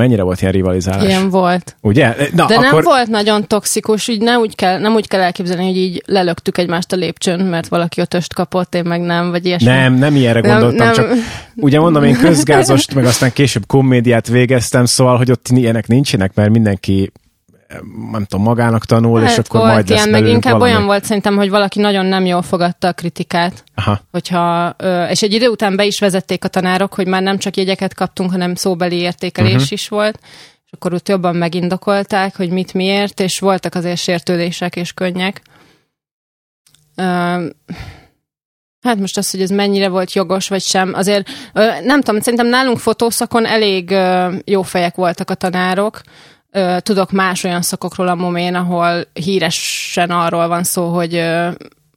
Mennyire 0.00 0.22
volt 0.22 0.40
ilyen 0.40 0.52
rivalizálás? 0.52 1.04
Ilyen 1.04 1.30
volt. 1.30 1.76
Ugye? 1.80 2.06
Na, 2.34 2.46
De 2.46 2.54
akkor... 2.54 2.72
nem 2.72 2.80
volt 2.82 3.08
nagyon 3.08 3.46
toxikus, 3.46 4.08
így 4.08 4.20
nem 4.20 4.40
úgy, 4.40 4.54
kell, 4.54 4.78
nem 4.78 4.94
úgy 4.94 5.08
kell 5.08 5.20
elképzelni, 5.20 5.66
hogy 5.66 5.76
így 5.76 6.02
lelöktük 6.06 6.58
egymást 6.58 6.92
a 6.92 6.96
lépcsőn, 6.96 7.40
mert 7.40 7.68
valaki 7.68 8.00
ötöst 8.00 8.34
kapott, 8.34 8.74
én 8.74 8.84
meg 8.84 9.00
nem, 9.00 9.30
vagy 9.30 9.46
ilyesmi. 9.46 9.68
Nem, 9.68 9.94
nem 9.94 10.16
ilyenre 10.16 10.40
Nem, 10.40 10.50
gondoltam, 10.50 10.86
nem. 10.86 10.94
csak 10.94 11.12
ugye 11.56 11.80
mondom, 11.80 12.04
én 12.04 12.16
közgázost, 12.16 12.94
meg 12.94 13.04
aztán 13.04 13.32
később 13.32 13.66
komédiát 13.66 14.28
végeztem, 14.28 14.84
szóval, 14.84 15.16
hogy 15.16 15.30
ott 15.30 15.46
ilyenek 15.48 15.86
nincsenek, 15.86 16.34
mert 16.34 16.50
mindenki 16.50 17.12
nem 18.10 18.24
tudom, 18.24 18.44
magának 18.44 18.84
tanul, 18.84 19.22
és 19.22 19.38
akkor 19.38 19.60
volt 19.60 19.72
majd 19.72 19.88
lesz 19.88 19.98
ilyen, 19.98 20.10
meg 20.10 20.20
belőlünk 20.20 20.44
inkább 20.44 20.58
valami. 20.58 20.70
olyan 20.70 20.86
volt 20.86 21.04
szerintem, 21.04 21.36
hogy 21.36 21.50
valaki 21.50 21.80
nagyon 21.80 22.06
nem 22.06 22.24
jól 22.26 22.42
fogadta 22.42 22.88
a 22.88 22.92
kritikát, 22.92 23.64
Aha. 23.74 24.00
hogyha, 24.10 24.76
és 25.10 25.22
egy 25.22 25.32
idő 25.32 25.48
után 25.48 25.76
be 25.76 25.84
is 25.84 26.00
vezették 26.00 26.44
a 26.44 26.48
tanárok, 26.48 26.94
hogy 26.94 27.06
már 27.06 27.22
nem 27.22 27.38
csak 27.38 27.56
jegyeket 27.56 27.94
kaptunk, 27.94 28.30
hanem 28.30 28.54
szóbeli 28.54 28.96
értékelés 28.96 29.52
uh-huh. 29.52 29.72
is 29.72 29.88
volt, 29.88 30.18
és 30.64 30.72
akkor 30.72 30.94
ott 30.94 31.08
jobban 31.08 31.36
megindokolták, 31.36 32.36
hogy 32.36 32.50
mit 32.50 32.74
miért, 32.74 33.20
és 33.20 33.38
voltak 33.38 33.74
azért 33.74 33.98
sértődések 33.98 34.76
és 34.76 34.92
könnyek. 34.92 35.42
Hát 38.80 38.98
most 38.98 39.18
az, 39.18 39.30
hogy 39.30 39.42
ez 39.42 39.50
mennyire 39.50 39.88
volt 39.88 40.12
jogos, 40.12 40.48
vagy 40.48 40.62
sem, 40.62 40.92
azért 40.94 41.28
nem 41.84 42.00
tudom, 42.00 42.20
szerintem 42.20 42.48
nálunk 42.48 42.78
fotószakon 42.78 43.46
elég 43.46 43.94
jó 44.44 44.62
fejek 44.62 44.94
voltak 44.94 45.30
a 45.30 45.34
tanárok. 45.34 46.00
Ö, 46.50 46.76
Tudok 46.80 47.10
más 47.10 47.44
olyan 47.44 47.62
szakokról 47.62 48.08
a 48.08 48.14
momén, 48.14 48.54
ahol 48.54 49.04
híresen 49.12 50.10
arról 50.10 50.48
van 50.48 50.64
szó, 50.64 50.94
hogy 50.94 51.14
ö, 51.14 51.50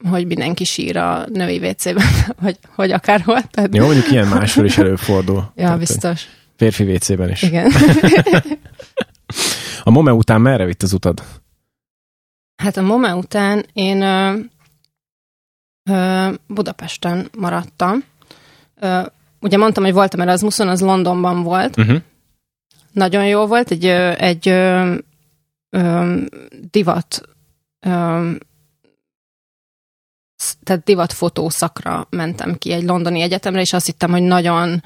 hogy 0.10 0.28
mindenki 0.28 0.64
sír 0.64 0.98
a 0.98 1.26
női 1.28 1.58
WC-ben, 1.58 2.06
vagy 2.42 2.58
hogy 2.76 2.92
akárhol. 2.92 3.42
Tehát, 3.42 3.76
Jó, 3.76 3.86
mondjuk 3.86 4.12
ilyen 4.12 4.28
máshol 4.28 4.66
is 4.66 4.78
előfordul. 4.78 5.36
ja, 5.56 5.64
Tehát, 5.64 5.80
biztos. 5.80 6.28
Férfi 6.58 6.84
WC-ben 6.84 7.30
is. 7.30 7.42
Igen. 7.42 7.72
A 9.84 9.90
MOME 9.90 10.14
után 10.14 10.42
merre 10.42 10.66
vitt 10.66 10.84
az 10.84 10.94
utad? 10.94 11.24
Hát 12.56 12.78
a 12.78 12.82
MOME 12.82 13.16
után 13.16 13.66
én 13.74 14.02
ö, 14.02 14.34
ö, 15.90 16.30
Budapesten 16.48 17.30
maradtam. 17.38 18.04
Ö, 18.80 19.02
ugye 19.40 19.58
mondtam, 19.58 19.84
hogy 19.84 19.94
voltam 19.94 20.20
Erasmuson, 20.22 20.68
az 20.68 20.82
Londonban 20.82 21.44
volt. 21.44 21.78
Uh-huh. 21.78 21.98
Nagyon 22.94 23.28
jó 23.28 23.46
volt, 23.46 23.72
egy, 23.72 23.86
egy 24.18 24.50
ö, 24.50 24.96
ö, 25.70 26.16
divat 26.72 27.22
ö, 27.80 28.32
tehát 30.64 30.84
divat 30.84 31.14
fotószakra 31.14 32.08
mentem 32.10 32.58
ki 32.58 32.72
egy 32.72 32.84
londoni 32.84 33.22
egyetemre, 33.22 33.62
és 33.62 33.74
azt 33.74 33.86
hittem, 33.86 34.12
hogy 34.12 34.22
nagyon 34.22 34.84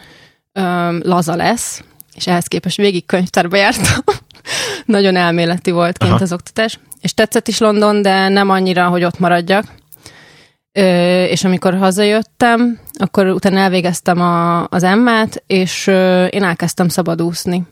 ö, 0.51 0.97
laza 1.01 1.35
lesz, 1.35 1.83
és 2.15 2.27
ehhez 2.27 2.45
képest 2.47 2.77
végig 2.77 3.05
könyvtárba 3.05 3.55
jártam. 3.55 4.03
nagyon 4.85 5.15
elméleti 5.15 5.71
volt 5.71 5.97
kint 5.97 6.11
Aha. 6.11 6.23
az 6.23 6.33
oktatás. 6.33 6.79
És 7.01 7.13
tetszett 7.13 7.47
is 7.47 7.57
London, 7.57 8.01
de 8.01 8.27
nem 8.27 8.49
annyira, 8.49 8.87
hogy 8.87 9.03
ott 9.03 9.19
maradjak. 9.19 9.65
Ö, 10.71 11.23
és 11.23 11.43
amikor 11.43 11.77
hazajöttem, 11.77 12.79
akkor 12.93 13.25
utána 13.27 13.59
elvégeztem 13.59 14.21
a, 14.21 14.67
az 14.67 14.83
emmát, 14.83 15.43
és 15.47 15.87
ö, 15.87 16.25
én 16.25 16.43
elkezdtem 16.43 16.87
szabadúszni. 16.87 17.67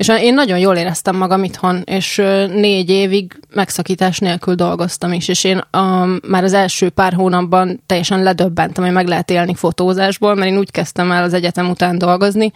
És 0.00 0.08
én 0.08 0.34
nagyon 0.34 0.58
jól 0.58 0.76
éreztem 0.76 1.16
magam 1.16 1.44
itthon, 1.44 1.82
és 1.84 2.16
négy 2.52 2.90
évig 2.90 3.40
megszakítás 3.54 4.18
nélkül 4.18 4.54
dolgoztam 4.54 5.12
is, 5.12 5.28
és 5.28 5.44
én 5.44 5.60
um, 5.76 6.18
már 6.28 6.44
az 6.44 6.52
első 6.52 6.88
pár 6.88 7.12
hónapban 7.12 7.82
teljesen 7.86 8.22
ledöbbentem, 8.22 8.84
hogy 8.84 8.92
meg 8.92 9.06
lehet 9.06 9.30
élni 9.30 9.54
fotózásból, 9.54 10.34
mert 10.34 10.50
én 10.50 10.58
úgy 10.58 10.70
kezdtem 10.70 11.10
el 11.10 11.22
az 11.22 11.32
egyetem 11.32 11.70
után 11.70 11.98
dolgozni, 11.98 12.52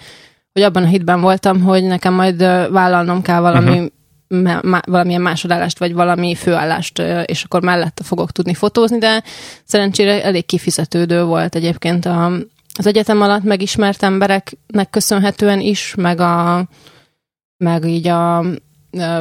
hogy 0.52 0.62
abban 0.62 0.82
a 0.82 0.86
hitben 0.86 1.20
voltam, 1.20 1.62
hogy 1.62 1.84
nekem 1.84 2.14
majd 2.14 2.38
vállalnom 2.70 3.22
kell 3.22 3.40
valami, 3.40 3.90
uh-huh. 4.28 4.78
valamilyen 4.86 5.22
másodállást, 5.22 5.78
vagy 5.78 5.94
valami 5.94 6.34
főállást, 6.34 7.02
és 7.24 7.42
akkor 7.42 7.62
mellette 7.62 8.04
fogok 8.04 8.30
tudni 8.30 8.54
fotózni, 8.54 8.98
de 8.98 9.22
szerencsére 9.64 10.24
elég 10.24 10.46
kifizetődő 10.46 11.24
volt 11.24 11.54
egyébként 11.54 12.06
a, 12.06 12.32
az 12.78 12.86
egyetem 12.86 13.20
alatt 13.20 13.42
megismert 13.42 14.02
embereknek 14.02 14.90
köszönhetően 14.90 15.60
is, 15.60 15.94
meg 15.96 16.20
a 16.20 16.66
meg 17.64 17.84
így 17.84 18.08
a 18.08 18.44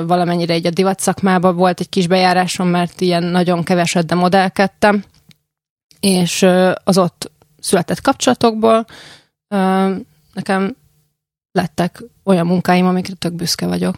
valamennyire 0.06 0.56
így 0.56 0.66
a 0.66 0.70
divat 0.70 1.00
szakmában 1.00 1.56
volt 1.56 1.80
egy 1.80 1.90
kis 1.90 2.08
bejárásom, 2.08 2.68
mert 2.68 3.02
ilyen 3.02 3.24
nagyon 3.24 3.64
keveset, 3.64 4.06
de 4.06 4.16
modellkedtem, 4.16 5.04
és 6.00 6.46
az 6.84 6.98
ott 6.98 7.32
született 7.60 8.02
kapcsolatokból 8.02 8.86
nekem 10.34 10.76
lettek 11.52 12.04
olyan 12.24 12.46
munkáim, 12.46 12.86
amikre 12.86 13.14
tök 13.14 13.34
büszke 13.34 13.68
vagyok. 13.68 13.96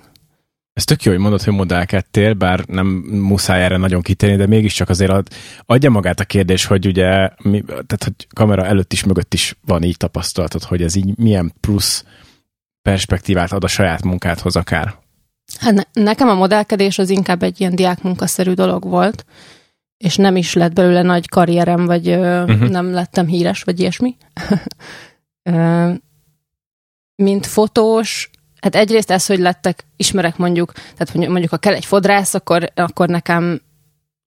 Ez 0.74 0.84
tök 0.84 1.04
jó, 1.04 1.12
hogy 1.12 1.22
mondod, 1.22 1.42
hogy 1.42 1.54
modellkedtél, 1.54 2.34
bár 2.34 2.66
nem 2.66 2.88
muszáj 3.12 3.64
erre 3.64 3.78
nagyon 3.78 4.02
kitérni, 4.02 4.36
de 4.36 4.48
mégiscsak 4.48 4.90
azért 4.90 5.12
ad, 5.12 5.28
adja 5.66 5.90
magát 5.90 6.20
a 6.20 6.26
kérdés, 6.26 6.66
hogy 6.66 6.86
ugye, 6.86 7.30
mi, 7.42 7.62
tehát 7.62 8.04
hogy 8.04 8.28
kamera 8.34 8.66
előtt 8.66 8.94
is, 8.94 9.04
mögött 9.04 9.34
is 9.34 9.58
van 9.66 9.84
így 9.84 9.98
tapasztalatod, 9.98 10.64
hogy 10.64 10.82
ez 10.82 10.96
így 10.96 11.18
milyen 11.18 11.54
plusz 11.60 12.06
perspektívát 12.86 13.52
ad 13.52 13.64
a 13.64 13.68
saját 13.68 14.04
munkádhoz 14.04 14.56
akár. 14.56 14.96
Hát 15.60 15.74
ne, 15.74 16.04
nekem 16.04 16.28
a 16.28 16.34
modellkedés 16.34 16.98
az 16.98 17.10
inkább 17.10 17.44
egy 17.44 17.60
ilyen 17.60 17.76
diákmunkaszerű 17.76 18.54
dolog 18.54 18.84
volt, 18.84 19.26
és 19.98 20.16
nem 20.16 20.36
is 20.36 20.54
lett 20.54 20.74
belőle 20.74 21.02
nagy 21.02 21.30
karrierem, 21.30 21.86
vagy 21.86 22.10
uh-huh. 22.10 22.70
nem 22.70 22.94
lettem 22.94 23.28
híres, 23.28 23.64
vagy 23.64 23.80
ilyesmi. 23.80 24.18
Mint 27.24 27.46
fotós, 27.46 28.30
hát 28.62 28.76
egyrészt 28.76 29.12
ez, 29.12 29.26
hogy 29.26 29.40
lettek, 29.40 29.86
ismerek 29.96 30.38
mondjuk, 30.38 30.72
tehát 30.74 31.28
mondjuk 31.28 31.52
ha 31.52 31.58
kell 31.58 31.74
egy 31.74 31.86
fodrász, 31.86 32.34
akkor, 32.34 32.72
akkor 32.76 33.08
nekem 33.08 33.62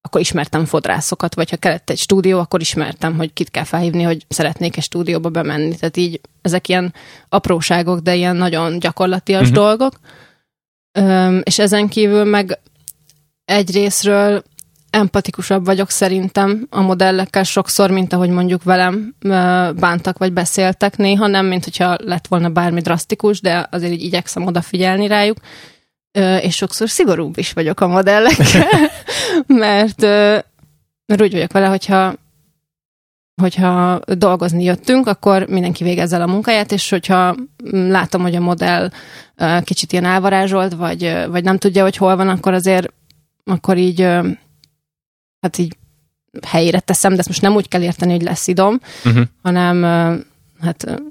akkor 0.00 0.21
ismertem 0.21 0.64
fodrászokat, 0.64 1.35
vagy 1.35 1.50
ha 1.50 1.57
kellett 1.57 1.90
egy 1.90 1.99
stúdió, 1.99 2.38
akkor 2.38 2.61
ismertem, 2.61 3.17
hogy 3.17 3.33
kit 3.33 3.50
kell 3.50 3.64
felhívni, 3.64 4.02
hogy 4.02 4.25
szeretnék 4.28 4.76
egy 4.76 4.83
stúdióba 4.83 5.28
bemenni. 5.28 5.76
Tehát 5.76 5.97
így 5.97 6.21
ezek 6.43 6.69
ilyen 6.69 6.95
apróságok, 7.28 7.99
de 7.99 8.14
ilyen 8.14 8.37
nagyon 8.37 8.78
gyakorlatias 8.78 9.40
uh-huh. 9.40 9.57
dolgok. 9.57 9.93
Üm, 10.99 11.40
és 11.45 11.59
ezen 11.59 11.88
kívül 11.88 12.25
meg 12.25 12.59
egyrésztről 13.45 14.43
empatikusabb 14.90 15.64
vagyok 15.64 15.90
szerintem 15.90 16.67
a 16.71 16.81
modellekkel 16.81 17.43
sokszor, 17.43 17.90
mint 17.90 18.12
ahogy 18.12 18.28
mondjuk 18.28 18.62
velem 18.62 19.14
bántak 19.76 20.19
vagy 20.19 20.33
beszéltek 20.33 20.97
néha, 20.97 21.26
nem, 21.26 21.47
mint 21.47 21.64
hogyha 21.64 21.97
lett 22.05 22.26
volna 22.26 22.49
bármi 22.49 22.81
drasztikus, 22.81 23.40
de 23.40 23.69
azért 23.71 23.93
így 23.93 24.02
igyekszem 24.02 24.47
odafigyelni 24.47 25.07
rájuk, 25.07 25.37
és 26.40 26.57
sokszor 26.57 26.88
szigorúbb 26.88 27.38
is 27.38 27.52
vagyok 27.52 27.81
a 27.81 27.87
modellekkel, 27.87 28.67
mert, 29.47 30.00
mert 31.07 31.23
úgy 31.23 31.33
vagyok 31.33 31.52
vele, 31.52 31.66
hogyha 31.66 32.14
hogyha 33.42 34.00
dolgozni 34.07 34.64
jöttünk, 34.64 35.07
akkor 35.07 35.47
mindenki 35.47 35.85
végezze 35.85 36.16
el 36.16 36.23
a 36.23 36.26
munkáját, 36.26 36.73
és 36.73 36.90
hogyha 36.90 37.37
látom, 37.71 38.23
hogy 38.23 38.35
a 38.35 38.40
modell 38.40 38.90
kicsit 39.64 39.92
ilyen 39.92 40.04
elvarázsolt, 40.04 40.75
vagy, 40.75 41.26
vagy 41.28 41.45
nem 41.45 41.59
tudja, 41.59 41.83
hogy 41.83 41.97
hol 41.97 42.16
van, 42.16 42.28
akkor 42.28 42.52
azért 42.52 42.92
akkor 43.45 43.76
így 43.76 44.00
hát 45.40 45.59
így 45.59 45.76
helyére 46.47 46.80
teszem, 46.80 47.12
de 47.12 47.18
ezt 47.18 47.28
most 47.28 47.42
nem 47.42 47.54
úgy 47.54 47.68
kell 47.68 47.83
érteni, 47.83 48.12
hogy 48.12 48.23
lesz 48.23 48.47
idom, 48.47 48.80
uh-huh. 49.04 49.25
hanem 49.42 49.83
hát 50.61 51.02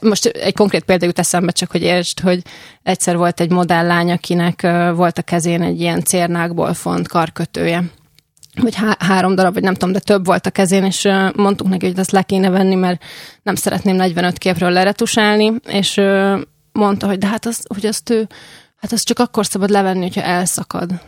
most 0.00 0.26
egy 0.26 0.54
konkrét 0.54 0.84
példa 0.84 1.06
jut 1.06 1.18
eszembe, 1.18 1.52
csak 1.52 1.70
hogy 1.70 1.82
értsd, 1.82 2.20
hogy 2.20 2.42
egyszer 2.82 3.16
volt 3.16 3.40
egy 3.40 3.50
modelllány, 3.50 4.10
akinek 4.10 4.62
volt 4.94 5.18
a 5.18 5.22
kezén 5.22 5.62
egy 5.62 5.80
ilyen 5.80 6.02
cérnákból 6.02 6.74
font 6.74 7.08
karkötője 7.08 7.84
vagy 8.54 8.74
há- 8.74 9.02
három 9.02 9.34
darab, 9.34 9.54
vagy 9.54 9.62
nem 9.62 9.74
tudom, 9.74 9.92
de 9.92 9.98
több 9.98 10.26
volt 10.26 10.46
a 10.46 10.50
kezén, 10.50 10.84
és 10.84 11.08
mondtuk 11.34 11.68
neki, 11.68 11.86
hogy 11.86 11.98
azt 11.98 12.10
le 12.10 12.22
kéne 12.22 12.50
venni, 12.50 12.74
mert 12.74 13.02
nem 13.42 13.54
szeretném 13.54 13.96
45 13.96 14.38
képről 14.38 14.70
leretusálni, 14.70 15.52
és 15.66 16.00
mondta, 16.72 17.06
hogy 17.06 17.18
de 17.18 17.26
hát 17.26 17.46
azt, 17.46 17.66
hogy 17.74 17.86
azt 17.86 18.10
ő, 18.10 18.28
hát 18.76 18.92
azt 18.92 19.06
csak 19.06 19.18
akkor 19.18 19.46
szabad 19.46 19.70
levenni, 19.70 20.02
hogyha 20.02 20.22
elszakad 20.22 21.00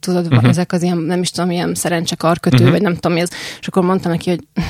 tudod, 0.00 0.26
uh-huh. 0.26 0.48
ezek 0.48 0.72
az 0.72 0.82
ilyen, 0.82 0.98
nem 0.98 1.20
is 1.20 1.30
tudom, 1.30 1.50
ilyen 1.50 1.74
szerencsekarkötő, 1.74 2.56
uh-huh. 2.56 2.70
vagy 2.70 2.82
nem 2.82 2.94
tudom 2.94 3.12
mi 3.12 3.20
az. 3.20 3.30
És 3.60 3.66
akkor 3.66 3.82
mondtam 3.82 4.10
neki, 4.10 4.30
hogy 4.30 4.64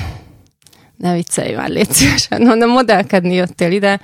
ne 1.01 1.13
viccelj 1.13 1.55
már, 1.55 1.69
légy 1.69 1.91
szívesen. 1.91 2.41
Mondom, 2.41 2.69
modellkedni 2.69 3.33
jöttél 3.33 3.71
ide, 3.71 3.99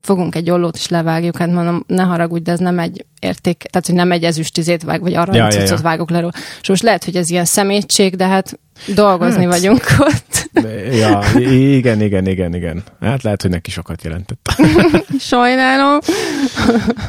fogunk 0.00 0.34
egy 0.34 0.50
ollót 0.50 0.76
is 0.76 0.88
levágjuk, 0.88 1.36
hát 1.36 1.50
mondom, 1.50 1.84
ne 1.86 2.02
haragudj, 2.02 2.42
de 2.42 2.52
ez 2.52 2.58
nem 2.58 2.78
egy 2.78 3.04
érték, 3.20 3.56
tehát 3.56 3.86
hogy 3.86 3.94
nem 3.94 4.12
egy 4.12 4.24
ezüstizét 4.24 4.82
vág, 4.82 5.00
vagy 5.00 5.14
arra 5.14 5.34
ja, 5.34 5.48
ja, 5.52 5.62
ja. 5.62 5.76
vágok 5.76 6.10
le 6.10 6.30
És 6.60 6.68
most 6.68 6.82
lehet, 6.82 7.04
hogy 7.04 7.16
ez 7.16 7.30
ilyen 7.30 7.44
szemétség, 7.44 8.16
de 8.16 8.26
hát 8.26 8.58
dolgozni 8.86 9.44
hát. 9.44 9.52
vagyunk 9.52 9.84
ott. 9.98 10.50
Ja, 10.92 11.22
igen, 11.40 12.02
igen, 12.02 12.26
igen, 12.26 12.54
igen. 12.54 12.82
Hát 13.00 13.22
lehet, 13.22 13.42
hogy 13.42 13.50
neki 13.50 13.70
sokat 13.70 14.02
jelentett. 14.02 14.54
Sajnálom. 15.18 15.98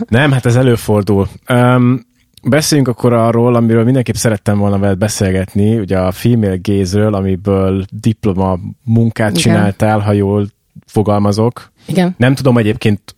Nem, 0.08 0.32
hát 0.32 0.46
ez 0.46 0.56
előfordul. 0.56 1.28
Um, 1.50 2.08
Beszéljünk 2.44 2.90
akkor 2.90 3.14
arról, 3.14 3.56
amiről 3.56 3.84
mindenképp 3.84 4.16
szerettem 4.16 4.58
volna 4.58 4.78
veled 4.78 4.98
beszélgetni, 4.98 5.78
ugye 5.78 6.00
a 6.00 6.12
female 6.12 6.58
gaze-ről, 6.62 7.14
amiből 7.14 7.86
diploma 7.92 8.60
munkát 8.84 9.30
Igen. 9.30 9.42
csináltál, 9.42 10.00
ha 10.00 10.12
jól 10.12 10.48
fogalmazok. 10.86 11.72
Igen. 11.86 12.16
Nem 12.18 12.36
tudom 12.36 12.58
egyébként 12.58 13.16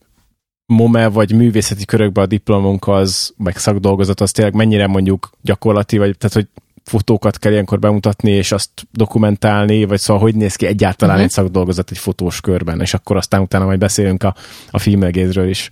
MOME 0.65 1.07
vagy 1.07 1.35
művészeti 1.35 1.85
körökben 1.85 2.23
a 2.23 2.27
diplomunk 2.27 2.87
az, 2.87 3.33
meg 3.37 3.57
szakdolgozat 3.57 4.21
az 4.21 4.31
tényleg 4.31 4.53
mennyire 4.55 4.87
mondjuk 4.87 5.29
gyakorlati, 5.41 5.97
vagy 5.97 6.17
tehát, 6.17 6.35
hogy 6.35 6.47
fotókat 6.83 7.39
kell 7.39 7.51
ilyenkor 7.51 7.79
bemutatni, 7.79 8.31
és 8.31 8.51
azt 8.51 8.69
dokumentálni, 8.91 9.85
vagy 9.85 9.99
szóval 9.99 10.21
hogy 10.21 10.35
néz 10.35 10.55
ki 10.55 10.65
egyáltalán 10.65 11.15
uh-huh. 11.15 11.29
egy 11.29 11.35
szakdolgozat 11.35 11.91
egy 11.91 11.97
fotós 11.97 12.41
körben, 12.41 12.81
és 12.81 12.93
akkor 12.93 13.17
aztán 13.17 13.41
utána 13.41 13.65
majd 13.65 13.79
beszélünk 13.79 14.23
a, 14.23 14.35
a 14.69 14.79
female 14.79 15.11
gaze-ről 15.11 15.49
is 15.49 15.69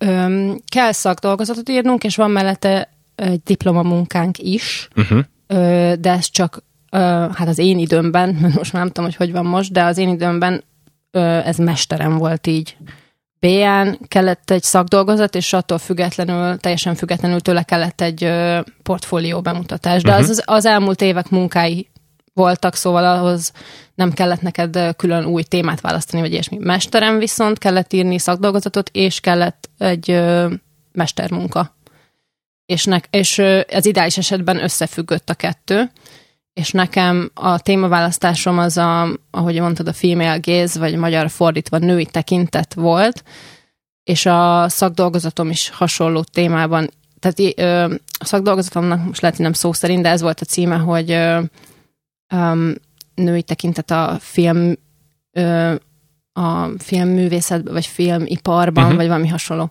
öm, 0.00 0.56
kell 0.68 0.92
szakdolgozatot 0.92 1.68
írnunk, 1.68 2.04
és 2.04 2.16
van 2.16 2.30
mellette 2.30 2.88
egy 3.14 3.40
diplomamunkánk 3.44 4.38
is, 4.38 4.88
uh-huh. 4.96 5.18
ö, 5.46 5.92
de 6.00 6.10
ez 6.10 6.30
csak 6.30 6.62
ö, 6.90 6.98
hát 7.34 7.48
az 7.48 7.58
én 7.58 7.78
időmben, 7.78 8.28
most 8.56 8.72
már 8.72 8.82
nem 8.82 8.92
tudom, 8.92 9.04
hogy 9.04 9.16
hogy 9.16 9.32
van 9.32 9.46
most, 9.46 9.72
de 9.72 9.84
az 9.84 9.98
én 9.98 10.08
időmben 10.08 10.64
ö, 11.10 11.20
ez 11.20 11.56
mesterem 11.56 12.18
volt 12.18 12.46
így. 12.46 12.76
B-en 13.40 13.98
kellett 14.08 14.50
egy 14.50 14.62
szakdolgozat, 14.62 15.34
és 15.34 15.52
attól 15.52 15.78
függetlenül, 15.78 16.56
teljesen 16.56 16.94
függetlenül 16.94 17.40
tőle 17.40 17.62
kellett 17.62 18.00
egy 18.00 18.24
ö, 18.24 18.60
portfólió 18.82 19.40
bemutatás. 19.40 20.02
De 20.02 20.10
uh-huh. 20.10 20.28
az, 20.28 20.42
az 20.44 20.64
elmúlt 20.64 21.00
évek 21.00 21.28
munkái 21.30 21.88
voltak, 22.38 22.74
szóval 22.74 23.04
ahhoz 23.04 23.52
nem 23.94 24.12
kellett 24.12 24.40
neked 24.40 24.96
külön 24.96 25.24
új 25.24 25.42
témát 25.42 25.80
választani, 25.80 26.22
vagy 26.22 26.32
ilyesmi. 26.32 26.58
Mesterem 26.60 27.18
viszont 27.18 27.58
kellett 27.58 27.92
írni 27.92 28.18
szakdolgozatot, 28.18 28.90
és 28.92 29.20
kellett 29.20 29.70
egy 29.78 30.10
ö, 30.10 30.52
mestermunka. 30.92 31.76
És, 32.66 32.84
ne, 32.84 32.98
és 33.10 33.42
az 33.72 33.86
ideális 33.86 34.18
esetben 34.18 34.62
összefüggött 34.62 35.30
a 35.30 35.34
kettő, 35.34 35.90
és 36.52 36.70
nekem 36.70 37.30
a 37.34 37.60
témaválasztásom 37.60 38.58
az, 38.58 38.76
a, 38.76 39.08
ahogy 39.30 39.60
mondtad, 39.60 39.88
a 39.88 39.92
female 39.92 40.38
gaze, 40.42 40.78
vagy 40.78 40.96
magyar 40.96 41.30
fordítva 41.30 41.78
női 41.78 42.06
tekintet 42.06 42.74
volt, 42.74 43.22
és 44.04 44.26
a 44.26 44.68
szakdolgozatom 44.68 45.50
is 45.50 45.68
hasonló 45.68 46.22
témában, 46.22 46.90
tehát 47.20 47.38
ö, 47.56 47.94
a 48.18 48.24
szakdolgozatomnak 48.24 49.04
most 49.04 49.20
lehet, 49.20 49.36
hogy 49.36 49.44
nem 49.44 49.54
szó 49.54 49.72
szerint, 49.72 50.02
de 50.02 50.08
ez 50.08 50.20
volt 50.20 50.40
a 50.40 50.44
címe, 50.44 50.76
hogy 50.76 51.10
ö, 51.10 51.40
um, 52.34 52.74
női 53.14 53.42
tekintet 53.42 53.90
a 53.90 54.16
film 54.20 54.74
ö, 55.32 55.74
a 56.32 56.68
filmművészet, 56.78 57.68
vagy 57.68 57.86
filmiparban, 57.86 58.82
uh-huh. 58.82 58.98
vagy 58.98 59.06
valami 59.06 59.28
hasonló. 59.28 59.70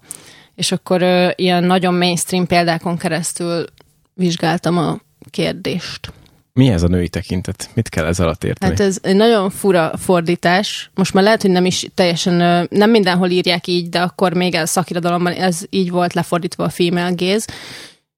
És 0.56 0.72
akkor 0.72 1.02
ö, 1.02 1.30
ilyen 1.36 1.64
nagyon 1.64 1.94
mainstream 1.94 2.48
példákon 2.48 2.98
keresztül 2.98 3.66
vizsgáltam 4.14 4.78
a 4.78 5.00
kérdést. 5.30 6.12
Mi 6.54 6.68
ez 6.68 6.84
a 6.84 6.88
női 6.88 7.10
tekintet? 7.10 7.70
Mit 7.74 7.90
kell 7.90 8.06
ez 8.06 8.20
alatt 8.20 8.44
érteni? 8.44 8.72
Hát 8.72 8.82
ez 8.82 8.98
egy 9.02 9.16
nagyon 9.16 9.50
fura 9.50 9.92
fordítás. 9.98 10.90
Most 10.96 11.14
már 11.14 11.24
lehet, 11.24 11.42
hogy 11.42 11.52
nem 11.52 11.66
is 11.66 11.88
teljesen, 11.94 12.68
nem 12.72 12.90
mindenhol 12.90 13.30
írják 13.30 13.68
így, 13.68 13.90
de 13.90 14.02
akkor 14.02 14.34
még 14.34 14.56
a 14.56 14.66
szakirodalomban 14.66 15.34
ez 15.34 15.62
így 15.70 15.92
volt 15.92 16.14
lefordítva 16.14 16.64
a 16.64 16.70
female 16.70 17.14
gaze, 17.16 17.46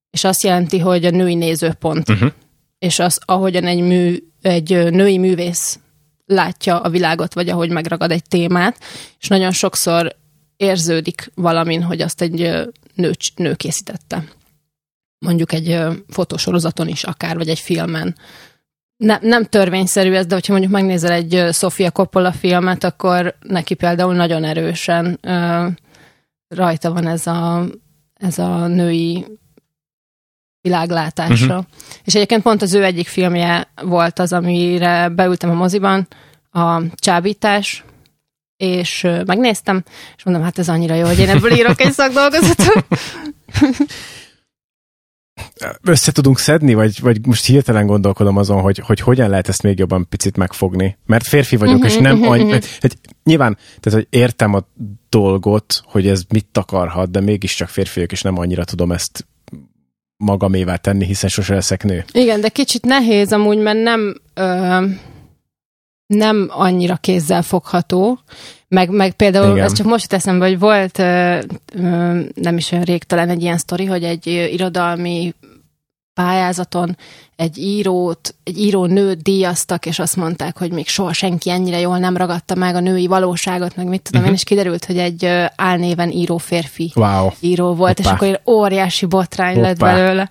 és 0.10 0.23
azt 0.23 0.43
jelenti, 0.43 0.80
hogy 0.80 1.06
a 1.06 1.10
női 1.10 1.36
nézőpont. 1.36 2.10
Uh-huh. 2.10 2.32
És 2.80 2.99
az, 2.99 3.19
ahogyan 3.25 3.63
egy 3.63 3.82
mű 3.82 4.17
egy 4.41 4.91
női 4.91 5.17
művész 5.17 5.80
látja 6.25 6.80
a 6.80 6.89
világot, 6.89 7.34
vagy 7.34 7.49
ahogy 7.49 7.69
megragad 7.69 8.12
egy 8.12 8.23
témát, 8.23 8.80
és 9.19 9.28
nagyon 9.28 9.52
sokszor 9.52 10.15
érződik 10.58 11.32
valamin, 11.36 11.84
hogy 11.84 12.02
azt 12.02 12.21
egy 12.21 12.32
nő, 12.95 13.13
nő 13.36 13.54
készítette. 13.56 14.23
Mondjuk 15.25 15.54
egy 15.54 15.78
fotosorozaton 16.08 16.88
is 16.88 17.04
akár, 17.04 17.36
vagy 17.36 17.49
egy 17.49 17.60
filmen. 17.60 18.15
Ne, 18.97 19.17
nem 19.21 19.45
törvényszerű 19.45 20.13
ez, 20.13 20.25
de 20.25 20.34
hogyha 20.34 20.52
mondjuk 20.52 20.73
megnézel 20.73 21.12
egy 21.12 21.54
Sofia 21.54 21.91
Coppola 21.91 22.32
filmet, 22.32 22.84
akkor 22.84 23.36
neki 23.41 23.73
például 23.73 24.13
nagyon 24.13 24.43
erősen 24.43 25.17
ö, 25.21 25.67
rajta 26.47 26.91
van 26.91 27.08
ez 27.08 27.28
a, 27.28 27.65
ez 28.13 28.38
a 28.38 28.67
női 28.67 29.25
világlátásra. 30.62 31.58
Uh-huh. 31.58 31.65
És 32.04 32.15
egyébként 32.15 32.41
pont 32.41 32.62
az 32.62 32.74
ő 32.74 32.84
egyik 32.84 33.08
filmje 33.08 33.67
volt 33.82 34.19
az, 34.19 34.34
amire 34.34 35.10
beültem 35.10 35.50
a 35.50 35.54
moziban, 35.54 36.08
a 36.52 36.82
Csábítás, 36.95 37.84
és 38.58 39.08
megnéztem, 39.26 39.84
és 40.17 40.24
mondom, 40.24 40.43
hát 40.43 40.60
ez 40.60 40.69
annyira 40.69 40.95
jó, 40.95 41.06
hogy 41.06 41.19
én 41.19 41.30
ebből 41.30 41.52
írok 41.52 41.82
egy 41.82 41.91
szakdolgozatot. 41.91 42.86
Össze 45.82 46.12
tudunk 46.12 46.39
szedni, 46.39 46.74
vagy, 46.74 47.00
vagy 47.02 47.26
most 47.26 47.45
hirtelen 47.45 47.86
gondolkodom 47.86 48.38
azon, 48.38 48.62
hogy, 48.62 48.80
hogy 48.80 49.00
hogyan 49.00 49.30
lehet 49.30 49.48
ezt 49.48 49.63
még 49.63 49.80
jobban 49.80 50.08
picit 50.10 50.38
megfogni. 50.38 50.98
Mert 51.06 51.28
férfi 51.28 51.56
vagyok, 51.56 51.76
uh-huh, 51.76 51.91
és 51.91 51.98
nem 51.98 52.13
uh-huh, 52.13 52.32
annyi, 52.32 52.43
uh-huh. 52.43 52.63
hogy 52.80 52.98
nyilván, 53.24 53.58
tehát 53.80 54.00
hogy 54.00 54.19
értem 54.19 54.54
a 54.54 54.67
dolgot, 55.10 55.82
hogy 55.86 56.08
ez 56.08 56.24
mit 56.30 56.58
akarhat, 56.58 57.12
de 57.12 57.19
mégiscsak 57.19 57.69
férfi 57.69 57.93
vagyok, 57.93 58.12
és 58.12 58.22
nem 58.22 58.38
annyira 58.38 58.63
tudom 58.63 58.91
ezt 58.91 59.28
magamévá 60.19 60.75
tenni, 60.75 61.05
hiszen 61.05 61.29
sose 61.29 61.53
leszek 61.53 61.84
nő. 61.84 62.05
Igen, 62.12 62.41
de 62.41 62.49
kicsit 62.49 62.86
nehéz 62.86 63.34
amúgy, 63.34 63.58
mert 63.58 63.82
nem, 63.82 64.15
ö, 64.34 64.86
nem 66.08 66.47
annyira 66.49 66.95
kézzel 66.95 67.41
fogható, 67.41 68.19
meg, 68.67 68.89
meg 68.89 69.13
például, 69.13 69.51
Igen. 69.51 69.65
ez 69.65 69.73
csak 69.73 69.86
most 69.86 70.08
teszem, 70.08 70.39
hogy 70.39 70.60
volt, 70.60 70.99
ö, 70.99 71.39
ö, 71.73 72.19
nem 72.34 72.58
is 72.58 72.71
olyan 72.71 72.84
rég 72.84 73.03
talán 73.03 73.29
egy 73.29 73.41
ilyen 73.41 73.58
sztori, 73.58 73.86
hogy 73.86 74.03
egy 74.03 74.27
irodalmi 74.27 75.34
pályázaton 76.23 76.97
egy 77.36 77.58
írót, 77.58 78.36
egy 78.43 78.58
író 78.58 78.86
nőt 78.86 79.21
díjaztak, 79.21 79.86
és 79.86 79.99
azt 79.99 80.15
mondták, 80.15 80.58
hogy 80.58 80.71
még 80.71 80.88
soha 80.88 81.13
senki 81.13 81.49
ennyire 81.49 81.79
jól 81.79 81.97
nem 81.97 82.17
ragadta 82.17 82.55
meg 82.55 82.75
a 82.75 82.79
női 82.79 83.08
valóságot, 83.08 83.75
meg 83.75 83.88
mit 83.88 84.01
tudom 84.01 84.21
uh-huh. 84.21 84.27
én, 84.27 84.34
és 84.34 84.43
kiderült, 84.43 84.86
hogy 84.86 84.97
egy 84.97 85.25
álnéven 85.55 86.12
író 86.12 86.38
férfi 86.38 86.91
wow. 86.95 87.29
író 87.39 87.73
volt, 87.73 87.97
Hoppá. 87.97 88.10
és 88.10 88.15
akkor 88.15 88.27
egy 88.27 88.39
óriási 88.45 89.05
botrány 89.05 89.55
Hoppá. 89.55 89.67
lett 89.67 89.79
belőle. 89.79 90.29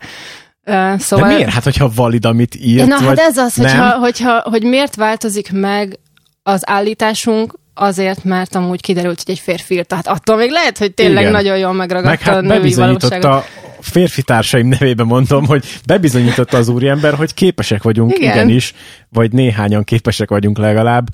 Szóval... 0.99 1.29
De 1.29 1.35
miért? 1.35 1.51
Hát, 1.51 1.65
hogyha 1.65 1.91
valid, 1.95 2.25
amit 2.25 2.55
írt, 2.55 2.87
Na, 2.87 2.95
hát 2.95 3.05
vagy... 3.05 3.19
hát 3.19 3.29
ez 3.29 3.37
az, 3.37 3.55
hogyha, 3.55 3.99
hogyha, 3.99 4.41
hogy 4.41 4.63
miért 4.63 4.95
változik 4.95 5.53
meg 5.53 5.99
az 6.43 6.63
állításunk, 6.67 7.55
azért, 7.75 8.25
mert 8.25 8.55
amúgy 8.55 8.81
kiderült, 8.81 9.23
hogy 9.25 9.35
egy 9.35 9.41
férfi 9.41 9.75
írt. 9.75 9.87
Tehát 9.87 10.07
attól 10.07 10.37
még 10.37 10.51
lehet, 10.51 10.79
hogy 10.79 10.95
tényleg 10.95 11.21
Igen. 11.21 11.33
nagyon 11.33 11.59
jól 11.59 11.73
megragadta 11.73 12.09
Meg 12.09 12.21
hát 12.21 12.37
a 12.37 12.41
női 12.41 12.75
valóságot. 12.75 13.45
Férfi 13.81 14.23
társaim 14.23 14.67
nevében 14.67 15.07
mondom, 15.07 15.47
hogy 15.47 15.65
bebizonyította 15.87 16.57
az 16.57 16.69
úriember, 16.69 17.15
hogy 17.15 17.35
képesek 17.35 17.83
vagyunk 17.83 18.17
Igen. 18.17 18.33
igenis, 18.33 18.75
vagy 19.09 19.33
néhányan 19.33 19.85
képesek 19.85 20.29
vagyunk 20.29 20.59
legalább 20.59 21.09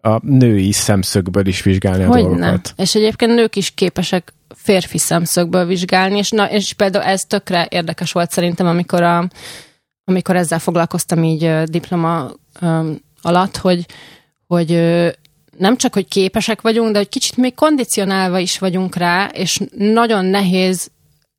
a 0.00 0.18
női 0.22 0.72
szemszögből 0.72 1.46
is 1.46 1.62
vizsgálni 1.62 2.04
a 2.04 2.06
hogy 2.06 2.20
dolgokat. 2.20 2.72
Ne. 2.76 2.82
És 2.82 2.94
egyébként 2.94 3.34
nők 3.34 3.56
is 3.56 3.74
képesek 3.74 4.34
férfi 4.54 4.98
szemszögből 4.98 5.66
vizsgálni, 5.66 6.18
és, 6.18 6.30
na, 6.30 6.50
és 6.50 6.72
például 6.72 7.04
ez 7.04 7.24
tökre 7.24 7.66
érdekes 7.70 8.12
volt 8.12 8.30
szerintem, 8.30 8.66
amikor, 8.66 9.02
a, 9.02 9.28
amikor 10.04 10.36
ezzel 10.36 10.58
foglalkoztam 10.58 11.24
így 11.24 11.62
diploma 11.64 12.30
um, 12.60 12.96
alatt, 13.22 13.56
hogy, 13.56 13.86
hogy 14.46 14.70
nem 15.58 15.76
csak, 15.76 15.94
hogy 15.94 16.08
képesek 16.08 16.60
vagyunk, 16.60 16.92
de 16.92 16.98
hogy 16.98 17.08
kicsit 17.08 17.36
még 17.36 17.54
kondicionálva 17.54 18.38
is 18.38 18.58
vagyunk 18.58 18.96
rá, 18.96 19.30
és 19.32 19.60
nagyon 19.76 20.24
nehéz 20.24 20.90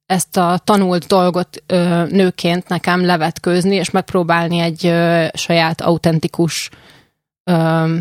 ezt 0.08 0.38
a 0.38 0.58
tanult 0.64 1.08
dolgot 1.08 1.64
ö, 1.66 2.06
nőként 2.10 2.68
nekem 2.68 3.06
levetkőzni, 3.06 3.76
és 3.76 3.90
megpróbálni 3.90 4.60
egy 4.60 4.86
ö, 4.86 5.26
saját 5.34 5.82
autentikus 5.82 6.70
ö, 7.44 7.96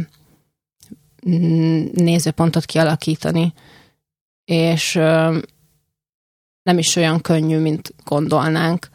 nézőpontot 1.92 2.64
kialakítani. 2.64 3.52
És 4.44 4.94
ö, 4.94 5.38
nem 6.62 6.78
is 6.78 6.96
olyan 6.96 7.20
könnyű, 7.20 7.58
mint 7.58 7.94
gondolnánk. 8.04 8.88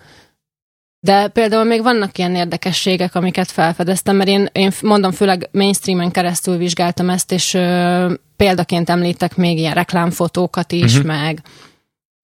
De 1.00 1.28
például 1.28 1.63
még 1.63 1.82
vannak 1.82 2.17
ilyen 2.17 2.36
érdekességek, 2.36 3.15
amiket 3.15 3.52
felfedeztem, 3.52 4.15
mert 4.15 4.30
én, 4.30 4.50
én 4.52 4.71
mondom, 4.82 5.12
főleg 5.12 5.50
mainstreamen 5.52 6.12
keresztül 6.12 6.58
vizsgáltam 6.58 7.10
ezt, 7.10 7.32
és 7.32 7.54
ö, 7.54 8.13
példaként 8.36 8.89
említek 8.89 9.36
még 9.36 9.58
ilyen 9.58 9.74
reklámfotókat 9.74 10.71
is, 10.71 10.93
uh-huh. 10.93 11.06
meg, 11.06 11.41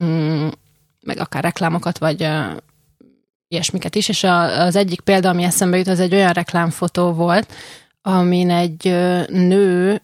mm, 0.03 0.47
meg 1.07 1.19
akár 1.19 1.43
reklámokat, 1.43 1.97
vagy 1.97 2.27
ilyesmiket 3.47 3.95
is, 3.95 4.09
és 4.09 4.23
a, 4.23 4.65
az 4.65 4.75
egyik 4.75 5.01
példa, 5.01 5.29
ami 5.29 5.43
eszembe 5.43 5.77
jut, 5.77 5.87
az 5.87 5.99
egy 5.99 6.13
olyan 6.13 6.33
reklámfotó 6.33 7.11
volt, 7.11 7.53
amin 8.01 8.49
egy 8.49 8.83
nő 9.29 10.01